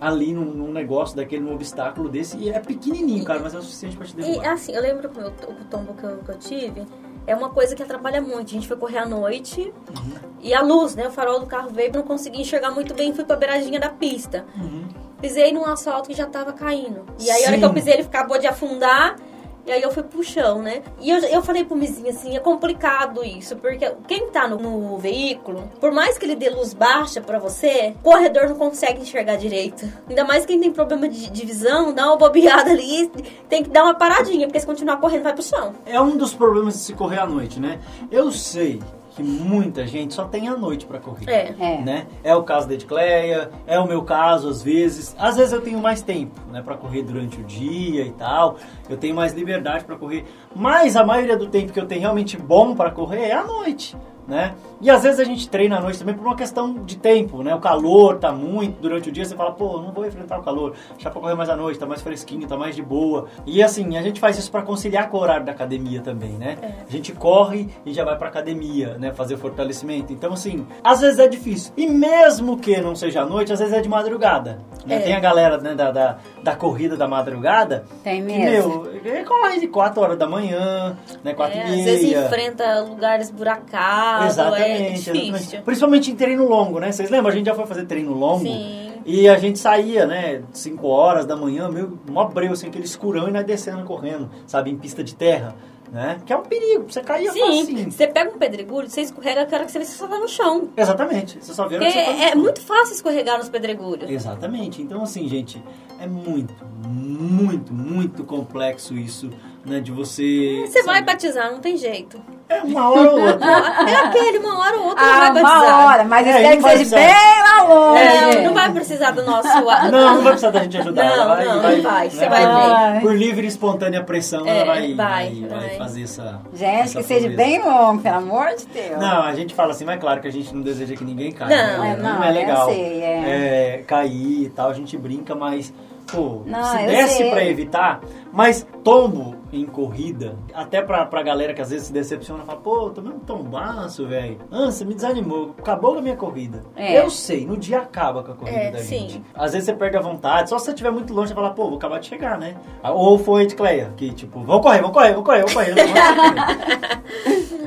ali 0.00 0.32
num, 0.32 0.44
num 0.46 0.72
negócio 0.72 1.14
daquele, 1.16 1.42
num 1.42 1.52
obstáculo 1.54 2.08
desse. 2.08 2.36
E 2.38 2.48
é 2.50 2.58
pequenininho, 2.58 3.24
cara, 3.24 3.40
mas 3.40 3.54
é 3.54 3.58
o 3.58 3.62
suficiente 3.62 3.96
pra 3.96 4.06
te 4.06 4.12
E 4.12 4.16
derrubar. 4.16 4.52
assim, 4.52 4.72
eu 4.72 4.80
lembro 4.82 5.08
que 5.08 5.20
o, 5.20 5.30
tombo 5.70 5.94
que 5.94 6.04
eu, 6.04 6.16
que 6.18 6.30
eu 6.30 6.38
tive 6.38 6.86
é 7.26 7.34
uma 7.36 7.50
coisa 7.50 7.76
que 7.76 7.82
atrapalha 7.82 8.20
muito. 8.20 8.46
A 8.48 8.52
gente 8.52 8.66
foi 8.66 8.76
correr 8.76 8.98
à 8.98 9.06
noite 9.06 9.60
Uhum. 9.90 10.12
e 10.40 10.54
a 10.54 10.62
luz, 10.62 10.94
né? 10.94 11.06
O 11.06 11.10
farol 11.10 11.38
do 11.40 11.46
carro 11.46 11.68
veio, 11.70 11.92
não 11.92 12.02
consegui 12.02 12.40
enxergar 12.40 12.70
muito 12.70 12.94
bem, 12.94 13.12
fui 13.12 13.24
pra 13.24 13.36
beiradinha 13.36 13.78
da 13.78 13.90
pista. 13.90 14.46
Uhum. 14.56 14.88
Pisei 15.20 15.52
num 15.52 15.66
asfalto 15.66 16.08
que 16.08 16.14
já 16.14 16.24
tava 16.26 16.52
caindo. 16.54 17.04
E 17.18 17.30
aí, 17.30 17.44
a 17.44 17.48
hora 17.48 17.58
que 17.58 17.64
eu 17.64 17.68
Sim. 17.68 17.74
pisei, 17.74 17.92
ele 17.94 18.02
acabou 18.04 18.38
de 18.38 18.46
afundar. 18.46 19.16
E 19.66 19.72
aí 19.72 19.82
eu 19.82 19.90
fui 19.90 20.02
pro 20.02 20.22
chão, 20.22 20.62
né? 20.62 20.82
E 21.00 21.10
eu, 21.10 21.18
eu 21.18 21.42
falei 21.42 21.64
pro 21.64 21.76
Mizinho 21.76 22.10
assim, 22.10 22.36
é 22.36 22.40
complicado 22.40 23.24
isso, 23.24 23.56
porque 23.56 23.92
quem 24.08 24.30
tá 24.30 24.48
no, 24.48 24.58
no 24.58 24.96
veículo, 24.98 25.70
por 25.80 25.92
mais 25.92 26.18
que 26.18 26.24
ele 26.24 26.34
dê 26.34 26.50
luz 26.50 26.74
baixa 26.74 27.20
pra 27.20 27.38
você, 27.38 27.94
o 28.00 28.02
corredor 28.02 28.48
não 28.48 28.56
consegue 28.56 29.02
enxergar 29.02 29.36
direito. 29.36 29.86
Ainda 30.08 30.24
mais 30.24 30.46
quem 30.46 30.58
tem 30.60 30.72
problema 30.72 31.08
de, 31.08 31.30
de 31.30 31.46
visão, 31.46 31.92
dá 31.92 32.06
uma 32.06 32.16
bobeada 32.16 32.70
ali, 32.70 33.10
tem 33.48 33.62
que 33.62 33.70
dar 33.70 33.84
uma 33.84 33.94
paradinha, 33.94 34.46
porque 34.46 34.60
se 34.60 34.66
continuar 34.66 34.96
correndo 34.98 35.22
vai 35.22 35.34
pro 35.34 35.42
chão. 35.42 35.74
É 35.86 36.00
um 36.00 36.16
dos 36.16 36.34
problemas 36.34 36.74
de 36.74 36.80
se 36.80 36.94
correr 36.94 37.18
à 37.18 37.26
noite, 37.26 37.60
né? 37.60 37.78
Eu 38.10 38.30
sei 38.32 38.80
que 39.10 39.22
muita 39.22 39.86
gente 39.86 40.14
só 40.14 40.24
tem 40.24 40.48
a 40.48 40.56
noite 40.56 40.86
pra 40.86 40.98
correr. 40.98 41.28
É. 41.28 41.54
É. 41.58 41.80
Né? 41.80 42.06
É 42.22 42.34
o 42.34 42.42
caso 42.42 42.68
da 42.68 42.74
Edcleia, 42.74 43.50
é 43.66 43.78
o 43.78 43.86
meu 43.86 44.02
caso 44.02 44.48
às 44.48 44.62
vezes. 44.62 45.14
Às 45.18 45.36
vezes 45.36 45.52
eu 45.52 45.60
tenho 45.60 45.78
mais 45.78 46.02
tempo, 46.02 46.40
né, 46.50 46.62
para 46.62 46.76
correr 46.76 47.02
durante 47.02 47.40
o 47.40 47.44
dia 47.44 48.04
e 48.04 48.12
tal. 48.12 48.56
Eu 48.88 48.96
tenho 48.96 49.14
mais 49.14 49.32
liberdade 49.32 49.84
pra 49.84 49.96
correr, 49.96 50.24
mas 50.54 50.96
a 50.96 51.04
maioria 51.04 51.36
do 51.36 51.46
tempo 51.48 51.72
que 51.72 51.80
eu 51.80 51.86
tenho 51.86 52.00
realmente 52.00 52.36
bom 52.36 52.74
pra 52.74 52.90
correr 52.90 53.26
é 53.26 53.32
à 53.32 53.44
noite, 53.44 53.96
né? 54.30 54.54
E 54.80 54.88
às 54.88 55.02
vezes 55.02 55.20
a 55.20 55.24
gente 55.24 55.48
treina 55.48 55.76
à 55.76 55.80
noite 55.80 55.98
também 55.98 56.14
por 56.14 56.24
uma 56.24 56.36
questão 56.36 56.72
de 56.84 56.96
tempo, 56.96 57.42
né? 57.42 57.54
O 57.54 57.58
calor 57.60 58.16
tá 58.18 58.32
muito 58.32 58.80
durante 58.80 59.08
o 59.10 59.12
dia, 59.12 59.24
você 59.24 59.34
fala, 59.36 59.52
pô, 59.52 59.78
não 59.82 59.92
vou 59.92 60.06
enfrentar 60.06 60.38
o 60.38 60.42
calor, 60.42 60.74
deixa 60.92 61.10
pra 61.10 61.20
correr 61.20 61.34
mais 61.34 61.50
à 61.50 61.56
noite, 61.56 61.78
tá 61.78 61.84
mais 61.84 62.00
fresquinho, 62.00 62.46
tá 62.48 62.56
mais 62.56 62.74
de 62.76 62.82
boa. 62.82 63.26
E 63.44 63.62
assim, 63.62 63.98
a 63.98 64.02
gente 64.02 64.20
faz 64.20 64.38
isso 64.38 64.50
pra 64.50 64.62
conciliar 64.62 65.10
com 65.10 65.18
o 65.18 65.20
horário 65.20 65.44
da 65.44 65.52
academia 65.52 66.00
também, 66.00 66.30
né? 66.32 66.56
A 66.88 66.90
gente 66.90 67.12
corre 67.12 67.68
e 67.84 67.92
já 67.92 68.04
vai 68.04 68.16
pra 68.16 68.28
academia, 68.28 68.96
né? 68.98 69.12
Fazer 69.12 69.36
fortalecimento. 69.36 70.12
Então, 70.12 70.32
assim, 70.32 70.66
às 70.82 71.00
vezes 71.00 71.18
é 71.18 71.26
difícil. 71.28 71.72
E 71.76 71.86
mesmo 71.88 72.56
que 72.56 72.80
não 72.80 72.94
seja 72.94 73.22
à 73.22 73.26
noite, 73.26 73.52
às 73.52 73.58
vezes 73.58 73.74
é 73.74 73.80
de 73.80 73.88
madrugada. 73.88 74.58
Né? 74.86 74.96
É. 74.96 74.98
Tem 75.00 75.14
a 75.14 75.20
galera 75.20 75.58
né, 75.58 75.74
da, 75.74 75.90
da, 75.90 76.18
da 76.42 76.56
corrida 76.56 76.96
da 76.96 77.08
madrugada 77.08 77.84
Tem 78.04 78.24
que, 78.24 78.32
mesmo. 78.32 78.82
meu, 78.84 78.94
ele 79.04 79.24
corre 79.24 79.58
de 79.60 79.66
4 79.66 80.00
horas 80.00 80.18
da 80.18 80.26
manhã, 80.26 80.96
né? 81.24 81.34
4 81.34 81.58
É, 81.58 81.60
e 81.60 81.62
às 81.80 81.84
vezes 81.84 82.02
meia. 82.10 82.26
enfrenta 82.26 82.80
lugares 82.80 83.30
buracados, 83.30 84.19
é 84.24 84.26
Exatamente, 84.28 84.92
difícil. 85.02 85.14
exatamente. 85.14 85.62
Principalmente 85.64 86.10
em 86.10 86.14
treino 86.16 86.48
longo, 86.48 86.78
né? 86.78 86.92
Vocês 86.92 87.10
lembram? 87.10 87.32
A 87.32 87.34
gente 87.34 87.46
já 87.46 87.54
foi 87.54 87.66
fazer 87.66 87.84
treino 87.86 88.12
longo. 88.12 88.44
Sim. 88.44 88.90
E 89.04 89.28
a 89.28 89.38
gente 89.38 89.58
saía, 89.58 90.06
né? 90.06 90.42
5 90.52 90.86
horas 90.86 91.26
da 91.26 91.34
manhã, 91.36 91.68
meio 91.68 91.98
mó 92.08 92.24
breu, 92.26 92.52
assim, 92.52 92.68
aquele 92.68 92.84
escurão 92.84 93.28
e 93.28 93.30
nós 93.32 93.44
descendo 93.44 93.82
correndo, 93.84 94.30
sabe? 94.46 94.70
Em 94.70 94.76
pista 94.76 95.02
de 95.02 95.14
terra, 95.14 95.56
né? 95.90 96.18
Que 96.24 96.32
é 96.32 96.36
um 96.36 96.42
perigo, 96.42 96.84
você 96.88 97.00
caía 97.02 97.32
Sim, 97.32 97.40
facinho. 97.40 97.90
você 97.90 98.06
pega 98.06 98.30
um 98.30 98.38
pedregulho, 98.38 98.88
você 98.88 99.00
escorrega, 99.00 99.40
a 99.42 99.54
hora 99.54 99.64
que 99.64 99.72
você 99.72 99.78
vê, 99.78 99.84
você 99.84 99.96
só 99.96 100.06
tá 100.06 100.18
no 100.18 100.28
chão. 100.28 100.68
Exatamente. 100.76 101.38
Você 101.40 101.54
só 101.54 101.66
vê 101.66 101.78
que 101.78 101.90
você 101.90 102.04
tá 102.04 102.12
é, 102.12 102.30
é 102.30 102.34
muito 102.34 102.60
fácil 102.60 102.94
escorregar 102.94 103.38
nos 103.38 103.48
pedregulhos. 103.48 104.10
Exatamente. 104.10 104.82
Então, 104.82 105.02
assim, 105.02 105.26
gente, 105.28 105.62
é 105.98 106.06
muito, 106.06 106.54
muito, 106.86 107.72
muito 107.72 108.22
complexo 108.24 108.94
isso 108.94 109.30
né? 109.64 109.80
De 109.80 109.92
você. 109.92 110.64
Você 110.66 110.82
vai 110.82 110.96
sabe, 110.96 111.06
batizar, 111.06 111.50
não 111.52 111.60
tem 111.60 111.76
jeito. 111.76 112.20
É 112.48 112.62
uma 112.62 112.90
hora 112.90 113.10
ou 113.12 113.20
outra. 113.20 113.46
É 113.88 113.94
aquele, 114.06 114.38
uma 114.38 114.58
hora 114.58 114.76
ou 114.76 114.86
outra 114.86 115.04
Ah, 115.04 115.12
não 115.12 115.20
vai 115.34 115.42
batizar. 115.42 115.68
uma 115.68 115.86
hora, 115.86 116.04
mas 116.04 116.26
É, 116.26 116.30
espero 116.30 116.56
que 116.56 116.62
vai 116.62 116.76
seja 116.78 116.96
bem 116.96 117.42
lá 117.42 117.62
longe. 117.62 118.04
Não, 118.36 118.42
não 118.44 118.54
vai 118.54 118.72
precisar 118.72 119.10
do 119.12 119.22
nosso... 119.24 119.48
Não, 119.90 120.14
não 120.14 120.22
vai 120.22 120.32
precisar 120.32 120.50
da 120.50 120.62
gente 120.64 120.78
ajudar. 120.78 121.04
Não, 121.04 121.12
ela 121.12 121.34
vai, 121.34 121.44
não, 121.44 121.62
vai, 121.62 121.76
não 121.76 121.82
vai, 121.82 122.10
você 122.10 122.20
né, 122.20 122.28
vai 122.28 122.92
ver. 122.92 123.00
por, 123.02 123.14
livre 123.16 123.44
e 123.44 123.48
espontânea 123.48 124.02
pressão, 124.02 124.44
É, 124.46 124.58
ela 124.58 124.64
vai, 124.66 124.94
vai, 124.94 125.30
vai, 125.34 125.48
vai 125.48 125.60
vai. 125.68 125.78
fazer 125.78 126.02
essa. 126.02 126.40
Gente, 126.52 126.80
essa 126.80 126.98
que 126.98 127.04
seja 127.04 127.28
bem 127.28 127.62
longo, 127.62 128.02
pelo 128.02 128.16
amor 128.16 128.48
de 128.56 128.66
Deus. 128.66 128.98
Não, 128.98 129.22
a 129.22 129.34
gente 129.34 129.54
fala 129.54 129.70
assim, 129.70 129.84
mas 129.84 129.96
é 129.96 129.98
claro 129.98 130.20
que 130.20 130.26
a 130.28 130.32
gente 130.32 130.52
não 130.52 130.62
deseja 130.62 130.96
que 130.96 131.04
ninguém 131.04 131.30
caia. 131.30 131.76
Não, 131.76 131.82
né? 131.84 131.92
é, 131.92 132.02
não, 132.02 132.24
é 132.24 132.28
eu 132.28 132.34
legal 132.34 132.66
sei, 132.66 133.02
é. 133.02 133.76
é, 133.78 133.84
cair 133.86 134.44
e 134.46 134.50
tal, 134.50 134.70
a 134.70 134.74
gente 134.74 134.96
brinca, 134.98 135.34
mas, 135.36 135.72
pô, 136.10 136.42
Não, 136.44 136.64
se 136.64 136.78
desse 136.86 137.16
sei. 137.18 137.30
pra 137.30 137.44
evitar, 137.44 138.00
mas 138.32 138.66
tombo 138.82 139.39
em 139.52 139.66
corrida, 139.66 140.38
até 140.54 140.80
pra, 140.80 141.04
pra 141.06 141.22
galera 141.22 141.52
que 141.52 141.60
às 141.60 141.70
vezes 141.70 141.88
se 141.88 141.92
decepciona, 141.92 142.44
fala, 142.44 142.58
pô, 142.60 142.86
eu 142.86 142.90
tomei 142.90 143.12
um 143.12 143.18
tombaço, 143.18 144.06
velho. 144.06 144.38
Ah, 144.50 144.66
você 144.66 144.84
me 144.84 144.94
desanimou, 144.94 145.54
acabou 145.58 145.98
a 145.98 146.02
minha 146.02 146.16
corrida. 146.16 146.62
É. 146.76 146.98
Eu 147.00 147.10
sei, 147.10 147.44
no 147.46 147.56
dia 147.56 147.78
acaba 147.80 148.22
com 148.22 148.32
a 148.32 148.34
corrida 148.36 148.58
É, 148.58 148.70
da 148.70 148.78
sim. 148.78 149.08
gente. 149.08 149.22
Às 149.34 149.52
vezes 149.52 149.66
você 149.66 149.74
perde 149.74 149.96
a 149.96 150.00
vontade, 150.00 150.48
só 150.50 150.58
se 150.58 150.66
você 150.66 150.70
estiver 150.70 150.90
muito 150.92 151.12
longe, 151.12 151.28
você 151.28 151.34
fala, 151.34 151.50
pô, 151.50 151.66
vou 151.68 151.76
acabar 151.78 151.98
de 151.98 152.06
chegar, 152.06 152.38
né? 152.38 152.56
Ou 152.84 153.18
foi 153.18 153.46
de 153.46 153.54
Cleia, 153.54 153.92
que 153.96 154.12
tipo, 154.12 154.40
vamos 154.44 154.62
correr, 154.62 154.80
vamos 154.80 154.94
correr, 154.94 155.10
vamos 155.12 155.24
correr. 155.24 155.40
vamos 155.42 155.52
correr. 155.52 155.74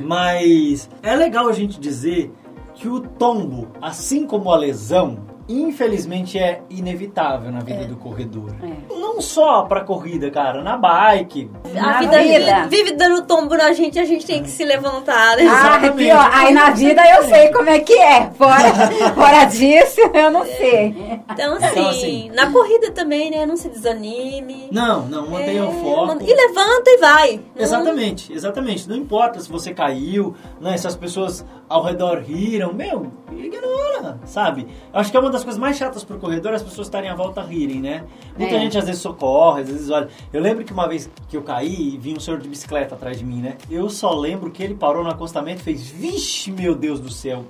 Mas 0.02 0.88
é 1.02 1.14
legal 1.16 1.48
a 1.48 1.52
gente 1.52 1.78
dizer 1.80 2.32
que 2.74 2.88
o 2.88 3.00
tombo, 3.00 3.68
assim 3.80 4.26
como 4.26 4.50
a 4.50 4.56
lesão, 4.56 5.18
infelizmente 5.48 6.38
é 6.38 6.62
inevitável 6.70 7.50
na 7.50 7.60
vida 7.60 7.84
do 7.86 7.96
corredor. 7.96 8.50
É. 8.62 8.94
Não 8.94 9.20
só 9.20 9.62
pra 9.62 9.82
corrida, 9.82 10.30
cara, 10.30 10.62
na 10.62 10.76
bike. 10.76 11.50
Na 11.72 11.96
A 11.96 12.00
vida, 12.00 12.18
vida. 12.22 12.66
Vive, 12.68 12.84
vive 12.84 12.92
dando 12.96 13.26
tombo 13.26 13.56
na 13.56 13.72
gente, 13.72 13.98
a 13.98 14.04
gente 14.04 14.26
tem 14.26 14.42
que 14.42 14.50
se 14.50 14.64
levantar, 14.64 15.36
né? 15.36 15.44
Ah, 15.48 15.80
é 15.84 15.90
pior. 15.90 16.30
Aí 16.32 16.52
na 16.52 16.70
vida 16.70 17.02
eu 17.16 17.24
sei 17.28 17.48
como 17.52 17.68
é 17.70 17.78
que 17.80 17.92
é. 17.92 18.30
Fora, 18.30 18.72
fora 19.14 19.44
disso, 19.44 20.00
eu 20.12 20.30
não 20.30 20.44
sei. 20.44 20.94
Então, 21.30 21.54
assim, 21.56 21.66
Então, 21.70 21.88
assim- 21.88 22.30
na 22.30 22.50
corrida 22.50 22.90
também, 22.90 23.30
né? 23.30 23.46
Não 23.46 23.56
se 23.56 23.68
desanime. 23.68 24.68
Não, 24.72 25.06
não, 25.06 25.28
mantenha 25.30 25.64
o 25.64 25.70
É, 25.70 25.72
foco. 25.82 26.06
man- 26.06 26.18
E 26.22 26.34
levanta 26.34 26.90
e 26.90 26.96
vai. 26.98 27.40
Não- 27.54 27.62
Exatamente, 27.62 28.32
exatamente. 28.32 28.88
Não 28.88 28.96
importa 28.96 29.38
se 29.40 29.50
você 29.50 29.72
caiu, 29.74 30.34
né? 30.60 30.76
Se 30.76 30.86
as 30.86 30.96
pessoas 30.96 31.44
ao 31.68 31.82
redor 31.82 32.18
riram, 32.18 32.72
meu, 32.72 33.10
ignora, 33.32 34.18
sabe? 34.24 34.66
Eu 34.92 35.00
acho 35.00 35.10
que 35.10 35.16
é 35.16 35.20
uma 35.20 35.30
das 35.34 35.44
coisas 35.44 35.60
mais 35.60 35.76
chatas 35.76 36.02
pro 36.04 36.18
corredor 36.18 36.54
as 36.54 36.62
pessoas 36.62 36.86
estarem 36.86 37.10
à 37.10 37.14
volta 37.14 37.42
rirem, 37.42 37.80
né? 37.80 38.04
Muita 38.38 38.54
É. 38.54 38.58
gente 38.60 38.78
às 38.78 38.86
vezes 38.86 39.00
socorre, 39.02 39.62
às 39.62 39.68
vezes 39.68 39.90
olha. 39.90 40.08
Eu 40.32 40.40
lembro 40.40 40.64
que 40.64 40.72
uma 40.72 40.88
vez 40.88 41.10
que 41.28 41.36
eu 41.36 41.42
caí 41.42 41.94
e 41.94 41.98
vi 41.98 42.14
um 42.14 42.20
senhor 42.20 42.40
de 42.40 42.48
bicicleta 42.48 42.94
atrás 42.94 43.18
de 43.18 43.24
mim, 43.24 43.40
né? 43.42 43.56
Eu 43.70 43.88
só 43.90 44.14
lembro 44.14 44.50
que 44.50 44.62
ele 44.62 44.74
parou 44.74 45.04
no 45.04 45.10
acostamento 45.10 45.60
e 45.60 45.64
fez, 45.64 45.86
vixe, 45.88 46.50
meu 46.50 46.74
Deus 46.74 47.00
do 47.00 47.10
céu. 47.10 47.44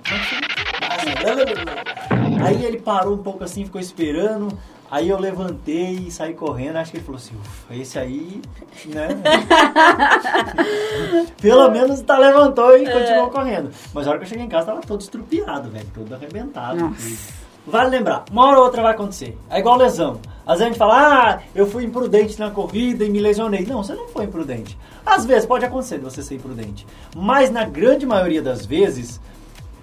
Aí 2.43 2.63
ele 2.65 2.77
parou 2.79 3.13
um 3.15 3.23
pouco 3.23 3.43
assim, 3.43 3.63
ficou 3.65 3.79
esperando. 3.81 4.47
Aí 4.89 5.09
eu 5.09 5.19
levantei 5.19 5.93
e 6.07 6.11
saí 6.11 6.33
correndo. 6.33 6.77
Acho 6.77 6.91
que 6.91 6.97
ele 6.97 7.03
falou 7.03 7.17
assim: 7.17 7.33
Ufa, 7.35 7.75
esse 7.75 7.97
aí, 7.97 8.39
né? 8.85 9.07
Pelo 11.41 11.69
menos 11.71 12.01
tá 12.01 12.17
levantou 12.17 12.77
e 12.77 12.85
continuou 12.89 13.29
correndo. 13.29 13.71
Mas 13.93 14.05
a 14.05 14.11
hora 14.11 14.19
que 14.19 14.25
eu 14.25 14.29
cheguei 14.29 14.45
em 14.45 14.49
casa 14.49 14.67
tava 14.67 14.81
todo 14.81 15.01
estrupiado, 15.01 15.69
velho. 15.69 15.87
Todo 15.93 16.13
arrebentado. 16.13 16.79
Nossa. 16.79 17.44
Vale 17.67 17.89
lembrar, 17.89 18.25
uma 18.31 18.45
hora 18.47 18.59
ou 18.59 18.65
outra 18.65 18.81
vai 18.83 18.91
acontecer. 18.93 19.37
É 19.49 19.59
igual 19.59 19.77
lesão. 19.77 20.19
Às 20.45 20.59
vezes 20.59 20.61
a 20.61 20.65
gente 20.67 20.77
fala, 20.77 20.95
ah, 21.33 21.39
eu 21.55 21.65
fui 21.65 21.83
imprudente 21.83 22.39
na 22.39 22.51
corrida 22.51 23.03
e 23.03 23.09
me 23.09 23.19
lesionei. 23.19 23.65
Não, 23.65 23.81
você 23.83 23.95
não 23.95 24.07
foi 24.07 24.25
imprudente. 24.25 24.77
Às 25.03 25.25
vezes 25.25 25.45
pode 25.47 25.65
acontecer 25.65 25.97
de 25.97 26.03
você 26.03 26.21
ser 26.21 26.35
imprudente. 26.35 26.85
Mas 27.15 27.49
na 27.49 27.63
grande 27.65 28.05
maioria 28.05 28.41
das 28.43 28.65
vezes, 28.65 29.19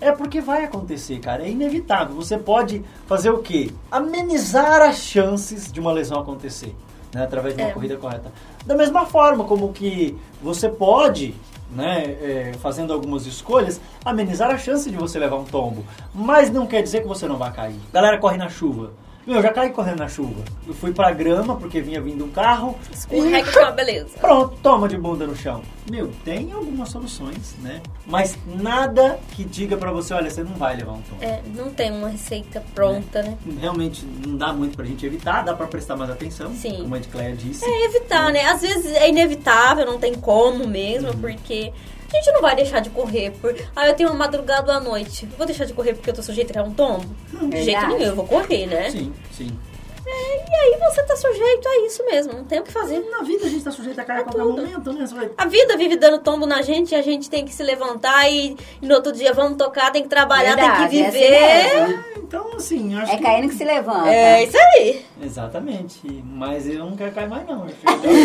é 0.00 0.12
porque 0.12 0.40
vai 0.40 0.64
acontecer, 0.64 1.18
cara. 1.18 1.42
É 1.44 1.50
inevitável. 1.50 2.14
Você 2.14 2.38
pode 2.38 2.84
fazer 3.06 3.30
o 3.30 3.38
quê? 3.38 3.70
Amenizar 3.90 4.82
as 4.82 4.98
chances 4.98 5.70
de 5.72 5.80
uma 5.80 5.92
lesão 5.92 6.20
acontecer, 6.20 6.74
né? 7.12 7.24
Através 7.24 7.56
de 7.56 7.62
uma 7.62 7.70
É. 7.70 7.72
corrida 7.72 7.96
correta. 7.96 8.30
Da 8.64 8.76
mesma 8.76 9.04
forma 9.06 9.42
como 9.42 9.72
que 9.72 10.16
você 10.40 10.68
pode, 10.68 11.34
né, 11.74 12.04
é, 12.20 12.52
fazendo 12.60 12.92
algumas 12.92 13.26
escolhas, 13.26 13.80
amenizar 14.04 14.50
a 14.50 14.58
chance 14.58 14.90
de 14.90 14.96
você 14.96 15.18
levar 15.18 15.36
um 15.36 15.44
tombo. 15.44 15.84
Mas 16.14 16.50
não 16.50 16.66
quer 16.66 16.82
dizer 16.82 17.02
que 17.02 17.08
você 17.08 17.26
não 17.26 17.36
vai 17.36 17.52
cair. 17.52 17.76
Galera 17.92 18.18
corre 18.18 18.36
na 18.36 18.48
chuva. 18.48 18.92
Meu, 19.26 19.36
eu 19.36 19.42
já 19.42 19.52
caí 19.52 19.70
correndo 19.70 19.98
na 20.00 20.08
chuva. 20.08 20.42
Eu 20.66 20.74
fui 20.74 20.92
pra 20.92 21.10
grama 21.12 21.54
porque 21.56 21.80
vinha 21.80 22.00
vindo 22.00 22.24
um 22.24 22.28
carro. 22.30 22.76
Escorrega 22.92 23.52
com 23.52 23.60
a 23.60 23.70
beleza. 23.72 24.18
Pronto, 24.20 24.56
toma 24.62 24.88
de 24.88 24.96
bunda 24.98 25.26
no 25.26 25.36
chão. 25.36 25.62
Meu, 25.88 26.08
tem 26.24 26.50
algumas 26.52 26.88
soluções, 26.88 27.54
né? 27.60 27.80
Mas 28.06 28.36
nada 28.46 29.20
que 29.30 29.44
diga 29.44 29.76
pra 29.76 29.92
você, 29.92 30.12
olha, 30.12 30.28
você 30.28 30.42
não 30.42 30.54
vai 30.54 30.76
levar 30.76 30.92
um 30.92 31.02
tombo. 31.02 31.22
É, 31.22 31.40
não 31.54 31.70
tem 31.70 31.92
uma 31.92 32.08
receita 32.08 32.62
pronta, 32.74 33.22
né? 33.22 33.38
Realmente 33.60 34.04
não 34.26 34.36
dá 34.36 34.52
muito 34.52 34.76
pra 34.76 34.84
gente 34.84 35.06
evitar, 35.06 35.42
dá 35.44 35.54
pra 35.54 35.66
prestar 35.68 35.96
mais 35.96 36.10
atenção, 36.10 36.52
Sim. 36.54 36.78
como 36.82 36.94
a 36.94 36.98
Edcleia 36.98 37.34
disse. 37.36 37.64
É 37.64 37.84
evitar, 37.84 38.32
né? 38.32 38.44
Às 38.46 38.60
vezes 38.62 38.86
é 38.92 39.08
inevitável, 39.08 39.86
não 39.86 39.98
tem 39.98 40.14
como 40.14 40.66
mesmo, 40.66 41.10
Uhum. 41.10 41.18
porque 41.20 41.72
a 42.16 42.20
gente 42.20 42.32
não 42.32 42.40
vai 42.40 42.54
deixar 42.56 42.80
de 42.80 42.90
correr 42.90 43.30
por. 43.40 43.54
Ah, 43.74 43.88
eu 43.88 43.94
tenho 43.94 44.08
uma 44.10 44.18
madrugada 44.18 44.72
à 44.72 44.80
noite. 44.80 45.26
Vou 45.36 45.46
deixar 45.46 45.64
de 45.64 45.72
correr 45.72 45.94
porque 45.94 46.10
eu 46.10 46.14
tô 46.14 46.22
sujeito 46.22 46.56
a 46.58 46.62
um 46.62 46.72
tombo? 46.72 47.06
De 47.30 47.62
jeito 47.62 47.80
Verdade. 47.80 47.94
nenhum, 47.94 48.02
eu 48.06 48.16
vou 48.16 48.26
correr, 48.26 48.66
né? 48.66 48.90
Sim, 48.90 49.12
sim. 49.32 49.50
E 50.04 50.54
aí 50.54 50.78
você 50.80 51.02
tá 51.04 51.16
sujeito 51.16 51.68
a 51.68 51.86
isso 51.86 52.04
mesmo, 52.04 52.32
não 52.34 52.44
tem 52.44 52.58
o 52.60 52.62
que 52.62 52.72
fazer. 52.72 52.98
Na 53.10 53.22
vida 53.22 53.46
a 53.46 53.48
gente 53.48 53.62
tá 53.64 53.70
sujeito 53.70 54.00
a 54.00 54.04
cair 54.04 54.20
a 54.20 54.24
qualquer 54.24 54.42
tudo. 54.42 54.56
momento, 54.62 54.92
né? 54.92 55.06
Vai... 55.06 55.30
A 55.38 55.46
vida 55.46 55.76
vive 55.76 55.96
dando 55.96 56.18
tombo 56.18 56.44
na 56.46 56.60
gente 56.62 56.92
e 56.92 56.94
a 56.94 57.02
gente 57.02 57.30
tem 57.30 57.44
que 57.44 57.52
se 57.54 57.62
levantar 57.62 58.28
e, 58.30 58.56
e 58.80 58.86
no 58.86 58.94
outro 58.94 59.12
dia 59.12 59.32
vamos 59.32 59.56
tocar, 59.56 59.90
tem 59.92 60.02
que 60.02 60.08
trabalhar, 60.08 60.56
Verdade, 60.56 60.90
tem 60.90 61.00
é 61.04 61.10
que 61.10 61.16
assim 61.16 61.20
viver. 61.20 61.78
mesmo. 61.86 62.04
Então, 62.18 62.50
assim, 62.56 62.94
acho 62.98 63.12
É 63.12 63.16
que... 63.16 63.22
caindo 63.22 63.48
que 63.48 63.54
se 63.54 63.64
levanta. 63.64 64.08
É 64.08 64.44
isso 64.44 64.56
aí. 64.56 65.04
Exatamente. 65.22 66.00
Mas 66.24 66.66
eu 66.66 66.78
não 66.86 66.96
quero 66.96 67.12
cair 67.12 67.28
mais, 67.28 67.46
não. 67.46 67.66
Eu 67.66 67.74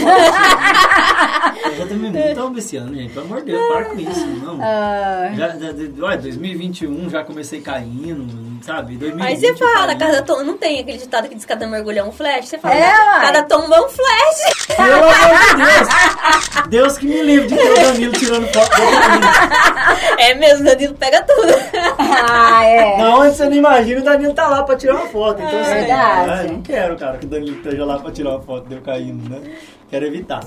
já- 0.02 1.54
eu 1.66 1.76
já 1.76 1.88
também 1.88 2.12
muito 2.12 2.40
ambiciando, 2.42 2.96
gente. 2.96 3.14
Pelo 3.14 3.26
amor 3.26 3.40
de 3.42 3.46
Deus, 3.52 3.68
para 3.68 3.86
com 3.86 4.00
isso. 4.00 4.28
Não. 4.28 4.58
Ah, 4.62 5.32
Já, 5.36 5.48
já, 5.50 5.74
olha, 6.02 6.18
2021 6.18 7.10
já 7.10 7.24
comecei 7.24 7.62
caindo, 7.62 8.57
sabe? 8.62 8.98
2020 8.98 9.28
Aí 9.28 9.36
você 9.38 9.56
fala, 9.56 9.96
cada 9.96 10.22
tombo. 10.22 10.44
Não 10.44 10.58
tem 10.58 10.80
aquele 10.80 10.98
ditado 10.98 11.28
que 11.28 11.36
diz 11.36 11.46
que 11.46 11.50
cada 11.54 11.68
mergulho 11.68 12.00
é 12.00 12.04
um 12.04 12.12
flash? 12.12 12.48
Você 12.50 12.58
fala, 12.58 12.76
É, 12.76 12.92
cada 13.22 13.44
tombo 13.44 13.74
é 13.74 13.82
um 13.82 13.90
flash. 13.90 14.68
Pelo 14.76 14.94
amor 14.94 15.14
de 15.14 15.64
Deus! 15.64 16.68
Deus 16.70 16.98
que 16.98 17.06
me 17.06 17.22
livre 17.22 17.48
de 17.48 17.56
ter 17.56 17.72
o 17.72 17.76
Danilo 17.76 18.14
tirando 18.14 18.48
foto 18.54 18.70
do 18.70 18.82
Danilo. 18.82 19.78
É 20.20 20.34
mesmo, 20.36 20.66
Danilo 20.66 20.94
pega 20.96 21.22
tudo. 21.24 21.54
ah, 22.00 22.64
é. 22.66 22.96
Onde 23.06 23.36
você 23.36 23.46
não 23.46 23.56
imagina, 23.56 24.02
o 24.02 24.04
Danilo 24.04 24.34
tá 24.34 24.48
lá 24.48 24.64
pra 24.64 24.76
tirar 24.76 24.96
uma 24.96 25.08
foto. 25.08 25.42
Então, 25.42 25.60
assim, 25.60 25.74
verdade. 25.74 26.28
né, 26.28 26.48
não 26.52 26.62
quero, 26.62 26.96
cara, 26.98 27.18
que 27.18 27.26
o 27.26 27.30
Danilo 27.30 27.58
esteja 27.58 27.86
lá 27.86 28.00
pra 28.00 28.12
tirar 28.12 28.32
uma 28.32 28.42
foto 28.42 28.68
de 28.68 28.76
eu 28.76 28.82
caindo, 28.82 29.30
né? 29.30 29.42
Quero 29.90 30.06
evitar. 30.06 30.44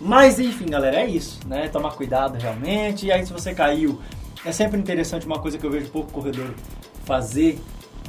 Mas, 0.00 0.40
enfim, 0.40 0.66
galera, 0.66 1.00
é 1.00 1.06
isso, 1.06 1.38
né? 1.46 1.68
Tomar 1.68 1.92
cuidado 1.92 2.38
realmente. 2.40 3.06
E 3.06 3.12
aí, 3.12 3.24
se 3.24 3.32
você 3.32 3.54
caiu, 3.54 4.00
é 4.44 4.50
sempre 4.52 4.78
interessante 4.78 5.26
uma 5.26 5.38
coisa 5.38 5.58
que 5.58 5.64
eu 5.64 5.70
vejo 5.70 5.90
pouco 5.90 6.10
corredor 6.12 6.50
fazer 7.04 7.58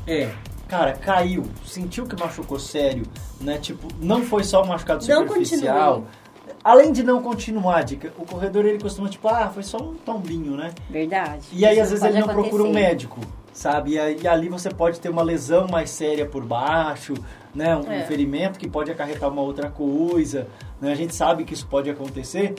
é. 0.08 0.30
Cara, 0.68 0.94
caiu, 0.94 1.44
sentiu 1.66 2.06
que 2.06 2.18
machucou 2.18 2.58
sério, 2.58 3.04
né? 3.42 3.58
Tipo, 3.58 3.88
não 4.00 4.24
foi 4.24 4.44
só 4.44 4.64
um 4.64 4.68
machucado 4.68 5.06
Não 5.06 5.24
superficial. 5.28 5.94
continue. 5.96 6.22
Além 6.64 6.92
de 6.94 7.04
não 7.04 7.22
continuar, 7.22 7.82
dica, 7.84 8.14
o 8.18 8.26
corredor 8.26 8.66
ele 8.66 8.80
costuma, 8.80 9.10
tipo, 9.10 9.28
ah, 9.28 9.50
foi 9.50 9.64
só 9.64 9.78
um 9.78 9.96
tombinho, 9.96 10.56
né? 10.56 10.72
Verdade. 10.90 11.42
E 11.52 11.66
aí, 11.66 11.80
às 11.80 11.90
vezes, 11.90 12.06
ele 12.06 12.20
não 12.20 12.28
procura 12.28 12.64
um 12.64 12.72
médico, 12.72 13.20
sabe? 13.52 13.92
E, 13.94 14.00
aí, 14.00 14.20
e 14.22 14.28
ali 14.28 14.48
você 14.48 14.70
pode 14.70 15.00
ter 15.00 15.10
uma 15.10 15.24
lesão 15.24 15.68
mais 15.68 15.90
séria 15.90 16.26
por 16.26 16.46
baixo, 16.46 17.16
né? 17.54 17.76
Um 17.76 17.92
É. 17.92 18.04
ferimento 18.06 18.58
que 18.60 18.70
pode 18.70 18.90
acarretar 18.92 19.30
uma 19.30 19.42
outra 19.42 19.70
coisa, 19.70 20.48
né? 20.80 20.92
A 20.92 20.96
gente 20.96 21.14
sabe 21.16 21.44
que 21.44 21.54
isso 21.54 21.68
pode 21.68 21.90
acontecer. 21.90 22.54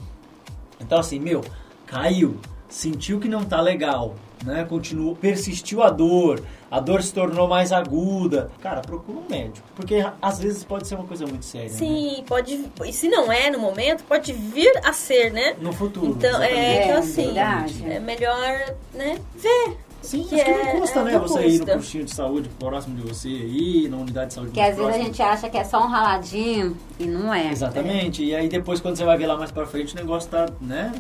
Então, 0.81 0.99
assim, 0.99 1.19
meu, 1.21 1.43
caiu, 1.87 2.37
sentiu 2.69 3.21
que 3.21 3.29
não 3.29 3.45
tá 3.45 3.61
legal, 3.61 4.17
né? 4.45 4.65
Continuou, 4.69 5.15
persistiu 5.17 5.83
a 5.83 5.91
dor, 5.91 6.43
a 6.71 6.81
dor 6.81 7.03
se 7.03 7.13
tornou 7.13 7.47
mais 7.49 7.73
aguda. 7.73 8.51
Cara, 8.61 8.81
procura 8.81 9.19
um 9.19 9.29
médico, 9.29 9.67
porque 9.75 10.05
às 10.21 10.39
vezes 10.41 10.65
pode 10.65 10.87
ser 10.87 10.95
uma 10.97 11.05
coisa 11.05 11.27
muito 11.27 11.45
séria, 11.45 11.69
né? 11.71 11.77
Sim, 11.77 12.25
pode. 12.27 12.65
E 12.85 12.93
se 12.93 13.09
não 13.09 13.31
é 13.33 13.51
no 13.51 13.59
momento, 13.59 14.05
pode 14.05 14.33
vir 14.33 14.73
a 14.85 14.93
ser, 14.93 15.33
né? 15.33 15.55
No 15.61 15.73
futuro. 15.73 16.09
Então, 16.09 16.43
é, 16.43 16.85
então 16.85 16.97
É, 16.97 16.99
assim, 16.99 17.25
verdade. 17.27 17.85
é 17.87 17.99
melhor, 18.01 18.75
né, 18.95 19.19
ver. 19.37 19.77
Sim, 20.03 20.25
que 20.25 20.35
acho 20.35 20.45
que 20.45 20.51
é- 20.51 20.73
não 20.75 20.81
custa, 20.81 20.99
é, 20.99 21.05
né? 21.05 21.13
não 21.13 21.21
Você 21.21 21.41
ir 21.47 21.53
no 21.53 21.59
custa. 21.61 21.75
postinho 21.77 22.05
de 22.07 22.13
saúde 22.13 22.49
próximo 22.59 22.97
de 22.97 23.03
você 23.07 23.29
aí, 23.29 23.87
na 23.89 23.99
unidade 23.99 24.29
de 24.29 24.35
saúde 24.35 24.49
Porque 24.51 24.61
mais 24.61 24.73
às 24.73 24.85
vezes 24.85 25.01
a 25.01 25.05
gente 25.05 25.23
acha 25.23 25.49
que 25.49 25.57
é 25.57 25.63
só 25.63 25.79
um 25.85 25.87
raladinho 25.87 26.77
e 26.99 27.05
não 27.05 27.33
é. 27.33 27.53
Exatamente. 27.53 28.25
E 28.25 28.35
aí 28.35 28.49
depois 28.49 28.81
quando 28.81 28.97
você 28.97 29.05
vai 29.05 29.17
ver 29.17 29.29
lá 29.29 29.37
mais 29.37 29.53
pra 29.53 29.65
frente, 29.65 29.95
o 29.95 29.97
negócio 29.97 30.29
tá, 30.29 30.49
né? 30.61 30.91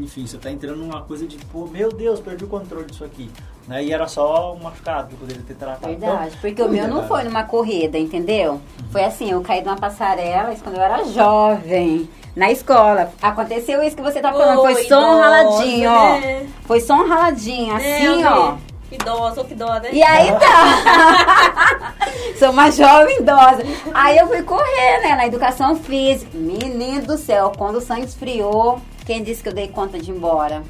Enfim, 0.00 0.26
você 0.26 0.38
tá 0.38 0.50
entrando 0.50 0.76
numa 0.76 1.02
coisa 1.02 1.26
de, 1.26 1.36
pô, 1.46 1.66
meu 1.66 1.90
Deus, 1.90 2.20
perdi 2.20 2.44
o 2.44 2.48
controle 2.48 2.86
disso 2.86 3.04
aqui. 3.04 3.30
Né? 3.68 3.84
E 3.84 3.92
era 3.92 4.08
só 4.08 4.54
um 4.54 4.62
machucado 4.62 5.08
que 5.08 5.16
poderia 5.16 5.42
ter 5.46 5.54
tratado. 5.54 5.86
Verdade, 5.88 6.26
Então, 6.28 6.38
porque 6.40 6.62
o 6.62 6.68
meu 6.68 6.88
não 6.88 7.06
foi 7.06 7.22
numa 7.24 7.44
corrida, 7.44 7.98
entendeu? 7.98 8.60
Foi 8.90 9.04
assim, 9.04 9.30
eu 9.30 9.40
caí 9.42 9.62
de 9.62 9.68
uma 9.68 9.76
passarela, 9.76 10.52
isso 10.52 10.62
quando 10.64 10.76
eu 10.76 10.82
era 10.82 11.04
jovem. 11.04 12.08
na 12.34 12.50
escola. 12.50 13.12
Aconteceu 13.20 13.82
isso 13.82 13.94
que 13.96 14.02
você 14.02 14.20
tá 14.20 14.32
falando, 14.32 14.60
foi 14.62 14.74
Oi, 14.74 14.84
só 14.84 14.98
um 15.16 15.20
raladinho, 15.20 15.90
ó. 15.90 16.12
né? 16.20 16.48
Foi 16.64 16.80
só 16.80 16.94
um 16.94 17.06
raladinho, 17.08 17.74
assim, 17.76 18.22
eu 18.22 18.28
ó. 18.28 18.56
Idosa, 18.90 19.40
ou 19.42 19.46
que 19.46 19.54
dó, 19.54 19.74
né? 19.78 19.90
E 19.92 20.02
aí 20.02 20.32
tá. 20.32 21.94
Sou 22.38 22.50
uma 22.50 22.70
jovem 22.72 23.18
idosa. 23.20 23.62
Aí 23.94 24.18
eu 24.18 24.26
fui 24.26 24.42
correr, 24.42 25.00
né, 25.02 25.14
na 25.16 25.26
educação 25.26 25.76
física. 25.76 26.30
Menino 26.36 27.02
do 27.06 27.16
céu, 27.16 27.52
quando 27.56 27.76
o 27.76 27.80
sangue 27.80 28.06
esfriou, 28.06 28.80
quem 29.10 29.24
disse 29.24 29.42
que 29.42 29.48
eu 29.48 29.52
dei 29.52 29.66
conta 29.66 29.98
de 29.98 30.08
ir 30.08 30.14
embora? 30.14 30.62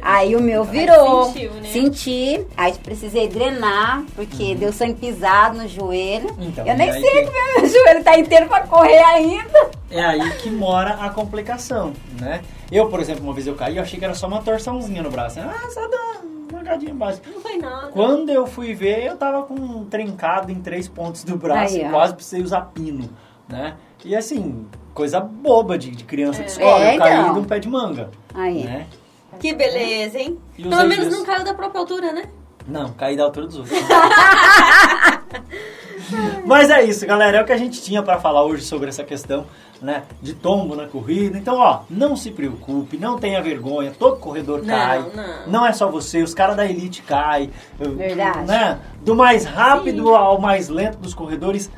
Aí 0.00 0.34
o 0.34 0.40
meu 0.40 0.64
virou. 0.64 1.26
sentiu, 1.26 1.52
né? 1.52 1.68
Senti. 1.70 2.46
Aí 2.56 2.72
precisei 2.82 3.28
drenar, 3.28 4.02
porque 4.16 4.54
deu 4.54 4.72
sangue 4.72 4.94
pisado 4.94 5.58
no 5.58 5.68
joelho. 5.68 6.30
Uhum. 6.30 6.44
Então, 6.48 6.66
eu 6.66 6.74
nem 6.76 6.88
e 6.88 6.92
sei 6.94 7.02
que- 7.02 7.24
como 7.26 7.36
é 7.36 7.60
meu 7.60 7.68
joelho 7.70 8.02
tá 8.04 8.18
inteiro 8.18 8.46
pra 8.48 8.66
correr 8.66 8.98
ainda. 9.04 9.70
É 9.90 10.02
aí 10.02 10.30
que 10.38 10.50
mora 10.50 10.94
a 10.94 11.10
complicação, 11.10 11.92
né? 12.18 12.40
Eu, 12.70 12.88
por 12.88 13.00
exemplo, 13.00 13.22
uma 13.22 13.34
vez 13.34 13.46
eu 13.46 13.54
caí, 13.54 13.76
eu 13.76 13.82
achei 13.82 13.98
que 13.98 14.04
era 14.04 14.14
só 14.14 14.26
uma 14.26 14.40
torçãozinha 14.40 15.02
no 15.02 15.10
braço. 15.10 15.38
né? 15.38 15.52
Ah, 15.54 15.68
só 15.70 15.86
dá 15.86 15.96
uma 16.24 16.58
mancadinha 16.58 16.94
básica. 16.94 17.28
Não 17.30 17.40
foi 17.42 17.58
nada. 17.58 17.88
Quando 17.88 18.30
eu 18.30 18.46
fui 18.46 18.72
ver, 18.74 19.04
eu 19.04 19.16
tava 19.18 19.42
com 19.42 19.54
um 19.54 19.84
trincado 19.84 20.50
em 20.50 20.54
três 20.56 20.88
pontos 20.88 21.22
do 21.22 21.36
braço, 21.36 21.76
Aí, 21.76 21.88
quase 21.90 22.14
precisei 22.14 22.42
usar 22.42 22.62
pino, 22.72 23.10
né? 23.46 23.76
E 24.04 24.16
assim, 24.16 24.66
coisa 24.92 25.20
boba 25.20 25.78
de, 25.78 25.90
de 25.90 26.04
criança 26.04 26.42
de 26.42 26.50
escola. 26.50 26.84
É, 26.84 26.94
eu 26.94 26.98
caí 26.98 27.12
então. 27.20 27.34
de 27.34 27.38
um 27.40 27.44
pé 27.44 27.58
de 27.58 27.68
manga, 27.68 28.10
Aí. 28.34 28.64
né? 28.64 28.86
Que 29.40 29.54
beleza, 29.54 30.18
hein? 30.18 30.38
E 30.58 30.62
Pelo 30.62 30.86
menos 30.86 31.10
não 31.10 31.24
caiu 31.24 31.44
da 31.44 31.54
própria 31.54 31.80
altura, 31.80 32.12
né? 32.12 32.24
Não, 32.66 32.92
caí 32.92 33.16
da 33.16 33.24
altura 33.24 33.46
dos 33.46 33.58
outros. 33.58 33.78
Mas 36.44 36.70
é 36.70 36.82
isso, 36.84 37.06
galera. 37.06 37.38
É 37.38 37.42
o 37.42 37.44
que 37.44 37.52
a 37.52 37.56
gente 37.56 37.80
tinha 37.82 38.02
pra 38.02 38.20
falar 38.20 38.44
hoje 38.44 38.62
sobre 38.64 38.88
essa 38.88 39.02
questão, 39.02 39.46
né, 39.80 40.02
de 40.20 40.34
tombo 40.34 40.76
na 40.76 40.86
corrida. 40.86 41.38
Então, 41.38 41.56
ó, 41.56 41.80
não 41.88 42.14
se 42.16 42.30
preocupe, 42.30 42.96
não 42.98 43.18
tenha 43.18 43.42
vergonha. 43.42 43.92
Todo 43.98 44.16
corredor 44.16 44.62
Não, 44.62 44.74
cai. 44.74 45.04
não. 45.46 45.66
é 45.66 45.72
só 45.72 45.88
você, 45.90 46.22
os 46.22 46.34
caras 46.34 46.56
da 46.56 46.66
elite 46.66 47.02
caem. 47.02 47.50
Verdade. 47.78 48.46
Né? 48.46 48.78
Do 49.00 49.14
mais 49.14 49.44
rápido 49.44 50.14
ao 50.14 50.40
mais 50.40 50.68
lento 50.68 50.98
dos 50.98 51.14
corredores 51.14 51.70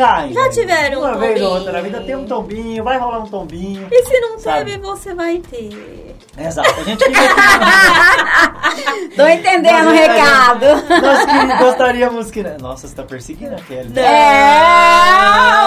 caem. 0.00 0.32
Já 0.32 0.42
né? 0.42 0.48
tiveram 0.50 1.00
Uma 1.00 1.16
um 1.16 1.18
vez 1.18 1.42
ou 1.42 1.52
outra 1.52 1.72
na 1.72 1.80
vida 1.80 2.00
tem 2.00 2.16
um 2.16 2.24
tombinho, 2.24 2.82
vai 2.84 2.98
rolar 2.98 3.18
um 3.20 3.26
tombinho. 3.26 3.86
E 3.90 4.04
se 4.04 4.20
não 4.20 4.38
Sabe? 4.38 4.64
teve, 4.72 4.78
você 4.82 5.14
vai 5.14 5.38
ter. 5.38 6.16
Exato. 6.38 6.68
A 6.80 6.82
gente 6.84 7.04
fica 7.04 7.20
aqui. 7.20 9.08
Tô 9.16 9.28
entendendo 9.28 9.88
o 9.88 9.92
recado. 9.92 10.64
Nós 11.02 11.24
que 11.24 11.64
gostaríamos 11.64 12.30
que. 12.30 12.42
Nossa, 12.42 12.88
você 12.88 12.94
tá 12.94 13.02
perseguindo 13.02 13.54
a 13.54 13.58
Kelly. 13.58 13.88
né? 13.90 14.02
É, 14.02 14.60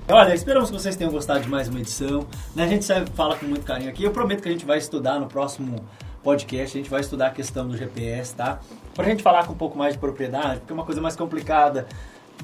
Olha, 0.09 0.35
esperamos 0.35 0.71
que 0.71 0.77
vocês 0.77 0.97
tenham 0.97 1.13
gostado 1.13 1.41
de 1.41 1.49
mais 1.49 1.69
uma 1.69 1.79
edição. 1.79 2.27
Né? 2.55 2.65
A 2.65 2.67
gente 2.67 2.85
sempre 2.85 3.13
fala 3.15 3.37
com 3.37 3.47
muito 3.47 3.65
carinho 3.65 3.91
aqui. 3.91 4.03
Eu 4.05 4.11
prometo 4.11 4.43
que 4.43 4.49
a 4.49 4.53
gente 4.53 4.65
vai 4.67 4.79
estudar 4.79 5.19
no 5.21 5.27
próximo 5.27 5.77
podcast. 6.23 6.77
A 6.77 6.81
gente 6.81 6.91
vai 6.91 7.01
estudar 7.01 7.29
a 7.29 7.31
questão 7.31 7.67
do 7.69 7.77
GPS, 7.77 8.35
tá? 8.35 8.59
Pra 8.95 9.05
gente 9.05 9.23
falar 9.23 9.47
com 9.47 9.53
um 9.53 9.57
pouco 9.57 9.79
mais 9.79 9.95
de 9.95 9.99
propriedade, 9.99 10.61
porque 10.61 10.73
é 10.73 10.75
uma 10.75 10.85
coisa 10.85 11.01
mais 11.01 11.17
complicada. 11.17 11.87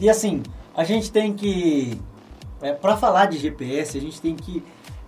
E 0.00 0.08
assim, 0.08 0.42
a 0.76 0.84
gente 0.84 1.10
tem 1.10 1.32
que. 1.32 2.00
É, 2.60 2.72
para 2.72 2.96
falar 2.96 3.26
de 3.26 3.38
GPS, 3.38 3.98
a 3.98 4.00
gente 4.00 4.20
tem 4.20 4.34
que 4.34 4.62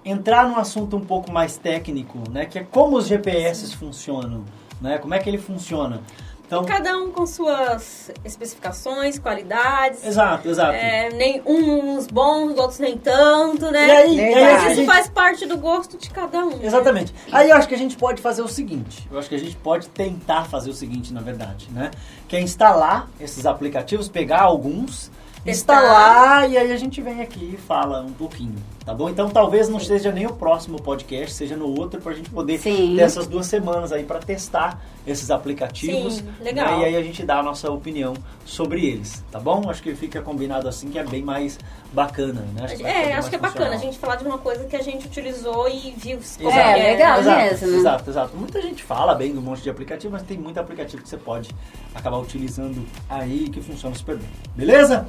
entrar 0.04 0.48
num 0.48 0.56
assunto 0.56 0.96
um 0.96 1.00
pouco 1.00 1.30
mais 1.30 1.56
técnico, 1.56 2.18
né? 2.30 2.46
Que 2.46 2.58
é 2.58 2.64
como 2.64 2.96
os 2.96 3.06
GPS 3.06 3.74
funcionam, 3.76 4.44
né? 4.80 4.98
Como 4.98 5.14
é 5.14 5.18
que 5.18 5.28
ele 5.28 5.38
funciona. 5.38 6.02
Então, 6.48 6.64
cada 6.64 6.96
um 6.96 7.10
com 7.12 7.26
suas 7.26 8.10
especificações, 8.24 9.18
qualidades. 9.18 10.02
exato, 10.04 10.48
exato. 10.48 10.72
É, 10.72 11.10
nem 11.10 11.42
uns 11.44 12.06
bons, 12.06 12.56
outros 12.56 12.78
nem 12.78 12.96
tanto, 12.96 13.70
né? 13.70 13.86
E 13.86 13.90
aí, 13.90 14.16
e 14.16 14.20
aí 14.34 14.56
Isso 14.68 14.74
gente- 14.76 14.86
faz 14.86 15.10
parte 15.10 15.44
do 15.44 15.58
gosto 15.58 15.98
de 15.98 16.08
cada 16.08 16.38
um. 16.46 16.56
né? 16.56 16.60
Exatamente. 16.64 17.14
Aí 17.30 17.50
eu 17.50 17.56
acho 17.56 17.68
que 17.68 17.74
a 17.74 17.78
gente 17.78 17.98
pode 17.98 18.22
fazer 18.22 18.40
o 18.40 18.48
seguinte. 18.48 19.06
Eu 19.12 19.18
acho 19.18 19.28
que 19.28 19.34
a 19.34 19.38
gente 19.38 19.56
pode 19.56 19.88
tentar 19.90 20.44
fazer 20.44 20.70
o 20.70 20.74
seguinte, 20.74 21.12
na 21.12 21.20
verdade, 21.20 21.68
né? 21.70 21.90
Que 22.26 22.36
é 22.36 22.40
instalar 22.40 23.06
esses 23.20 23.44
aplicativos, 23.44 24.08
pegar 24.08 24.40
alguns, 24.40 25.10
Testar. 25.44 25.50
instalar 25.50 26.50
e 26.50 26.56
aí 26.56 26.72
a 26.72 26.76
gente 26.78 27.02
vem 27.02 27.20
aqui 27.20 27.52
e 27.54 27.56
fala 27.58 28.00
um 28.00 28.12
pouquinho, 28.12 28.56
tá 28.88 28.94
bom? 28.94 29.10
Então 29.10 29.28
talvez 29.28 29.68
não 29.68 29.78
seja 29.78 30.10
nem 30.10 30.24
o 30.24 30.32
próximo 30.32 30.80
podcast, 30.80 31.34
seja 31.34 31.54
no 31.54 31.78
outro 31.78 32.00
pra 32.00 32.14
gente 32.14 32.30
poder 32.30 32.56
Sim. 32.58 32.96
ter 32.96 33.02
essas 33.02 33.26
duas 33.26 33.44
semanas 33.44 33.92
aí 33.92 34.02
pra 34.02 34.18
testar 34.18 34.82
esses 35.06 35.30
aplicativos. 35.30 36.14
Sim, 36.14 36.28
legal. 36.40 36.78
né? 36.78 36.80
E 36.80 36.84
aí 36.86 36.96
a 36.96 37.02
gente 37.02 37.22
dá 37.22 37.40
a 37.40 37.42
nossa 37.42 37.70
opinião 37.70 38.14
sobre 38.46 38.86
eles, 38.86 39.22
tá 39.30 39.38
bom? 39.38 39.68
Acho 39.68 39.82
que 39.82 39.94
fica 39.94 40.22
combinado 40.22 40.66
assim 40.66 40.88
que 40.88 40.98
é 40.98 41.04
bem 41.04 41.22
mais 41.22 41.58
bacana, 41.92 42.40
né? 42.54 42.64
Acho 42.64 42.86
É, 42.86 43.12
acho 43.12 43.28
que 43.28 43.36
é 43.36 43.38
bacana 43.38 43.74
a 43.74 43.76
gente 43.76 43.98
falar 43.98 44.16
de 44.16 44.24
uma 44.24 44.38
coisa 44.38 44.64
que 44.64 44.74
a 44.74 44.82
gente 44.82 45.06
utilizou 45.06 45.68
e 45.68 45.94
viu 45.94 46.18
como 46.38 46.50
É, 46.50 46.72
que 46.72 46.80
legal. 46.80 47.20
exato, 47.20 47.42
mesmo. 47.42 47.76
Exato, 47.76 48.10
exato. 48.10 48.36
Muita 48.38 48.62
gente 48.62 48.82
fala 48.82 49.14
bem 49.14 49.34
do 49.34 49.42
monte 49.42 49.60
de 49.60 49.68
aplicativo, 49.68 50.14
mas 50.14 50.22
tem 50.22 50.38
muito 50.38 50.58
aplicativo 50.58 51.02
que 51.02 51.10
você 51.10 51.18
pode 51.18 51.50
acabar 51.94 52.16
utilizando 52.16 52.86
aí 53.06 53.50
que 53.50 53.60
funciona 53.60 53.94
super 53.94 54.16
bem. 54.16 54.28
Beleza? 54.56 55.06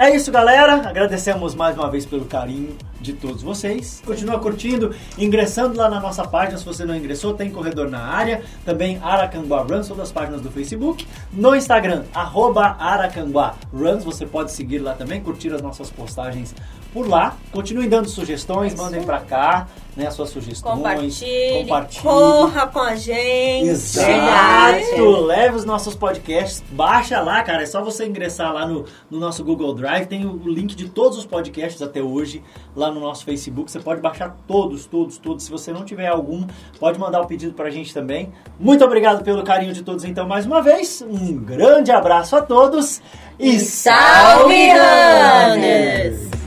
É 0.00 0.16
isso, 0.16 0.32
galera. 0.32 0.88
Agradecemos 0.88 1.54
mais 1.54 1.76
uma 1.76 1.90
vez 1.90 2.06
pelo 2.06 2.24
carinho 2.24 2.74
de 3.02 3.12
todos 3.12 3.42
vocês. 3.42 4.02
Continua 4.02 4.38
curtindo, 4.38 4.94
ingressando 5.18 5.76
lá 5.76 5.90
na 5.90 6.00
nossa 6.00 6.26
página. 6.26 6.56
Se 6.56 6.64
você 6.64 6.86
não 6.86 6.96
ingressou, 6.96 7.34
tem 7.34 7.50
Corredor 7.50 7.90
na 7.90 8.00
Área. 8.00 8.42
Também 8.64 8.98
Aracanguá 9.02 9.60
Runs, 9.60 9.88
todas 9.88 10.04
as 10.04 10.10
páginas 10.10 10.40
do 10.40 10.50
Facebook. 10.50 11.06
No 11.30 11.54
Instagram, 11.54 12.04
arroba 12.14 12.76
Aracanguá 12.80 13.56
Runs. 13.70 14.02
Você 14.02 14.24
pode 14.24 14.52
seguir 14.52 14.78
lá 14.78 14.94
também, 14.94 15.20
curtir 15.20 15.52
as 15.52 15.60
nossas 15.60 15.90
postagens 15.90 16.54
por 16.94 17.06
lá. 17.06 17.36
Continuem 17.52 17.86
dando 17.86 18.08
sugestões, 18.08 18.74
mandem 18.74 19.02
pra 19.02 19.20
cá, 19.20 19.68
né, 19.96 20.06
as 20.06 20.14
suas 20.14 20.30
sugestões. 20.30 20.76
Compartilhe, 20.76 21.60
Compartilhe. 21.62 22.02
corra 22.02 22.66
com 22.66 22.80
a 22.80 22.96
gente. 22.96 23.68
Exato! 23.68 25.20
Leve 25.26 25.56
os 25.56 25.64
nossos 25.64 25.94
podcasts, 25.94 26.62
baixa 26.70 27.20
lá, 27.20 27.42
cara. 27.42 27.62
É 27.62 27.66
só 27.66 27.82
você 27.82 28.06
ingressar 28.06 28.52
lá 28.52 28.66
no, 28.66 28.84
no 29.10 29.18
nosso 29.18 29.44
Google 29.44 29.74
Drive. 29.74 30.06
Tem 30.06 30.24
o 30.24 30.40
link 30.46 30.74
de 30.74 30.88
todos 30.88 31.18
os 31.18 31.26
podcasts 31.26 31.82
até 31.82 32.02
hoje 32.02 32.42
lá 32.74 32.90
no 32.90 33.00
nosso 33.00 33.24
Facebook. 33.24 33.70
Você 33.70 33.80
pode 33.80 34.00
baixar 34.00 34.36
todos, 34.46 34.86
todos, 34.86 35.18
todos. 35.18 35.44
Se 35.44 35.50
você 35.50 35.72
não 35.72 35.84
tiver 35.84 36.08
algum, 36.08 36.46
pode 36.78 36.98
mandar 36.98 37.20
o 37.20 37.26
pedido 37.26 37.52
pra 37.52 37.70
gente 37.70 37.92
também. 37.92 38.32
Muito 38.58 38.84
obrigado 38.84 39.22
pelo 39.22 39.42
carinho 39.42 39.72
de 39.72 39.82
todos, 39.82 40.04
então, 40.04 40.26
mais 40.26 40.46
uma 40.46 40.62
vez. 40.62 41.02
Um 41.02 41.36
grande 41.36 41.90
abraço 41.90 42.36
a 42.36 42.42
todos 42.42 43.00
e, 43.38 43.58
salve, 43.58 44.70
runners! 44.70 46.39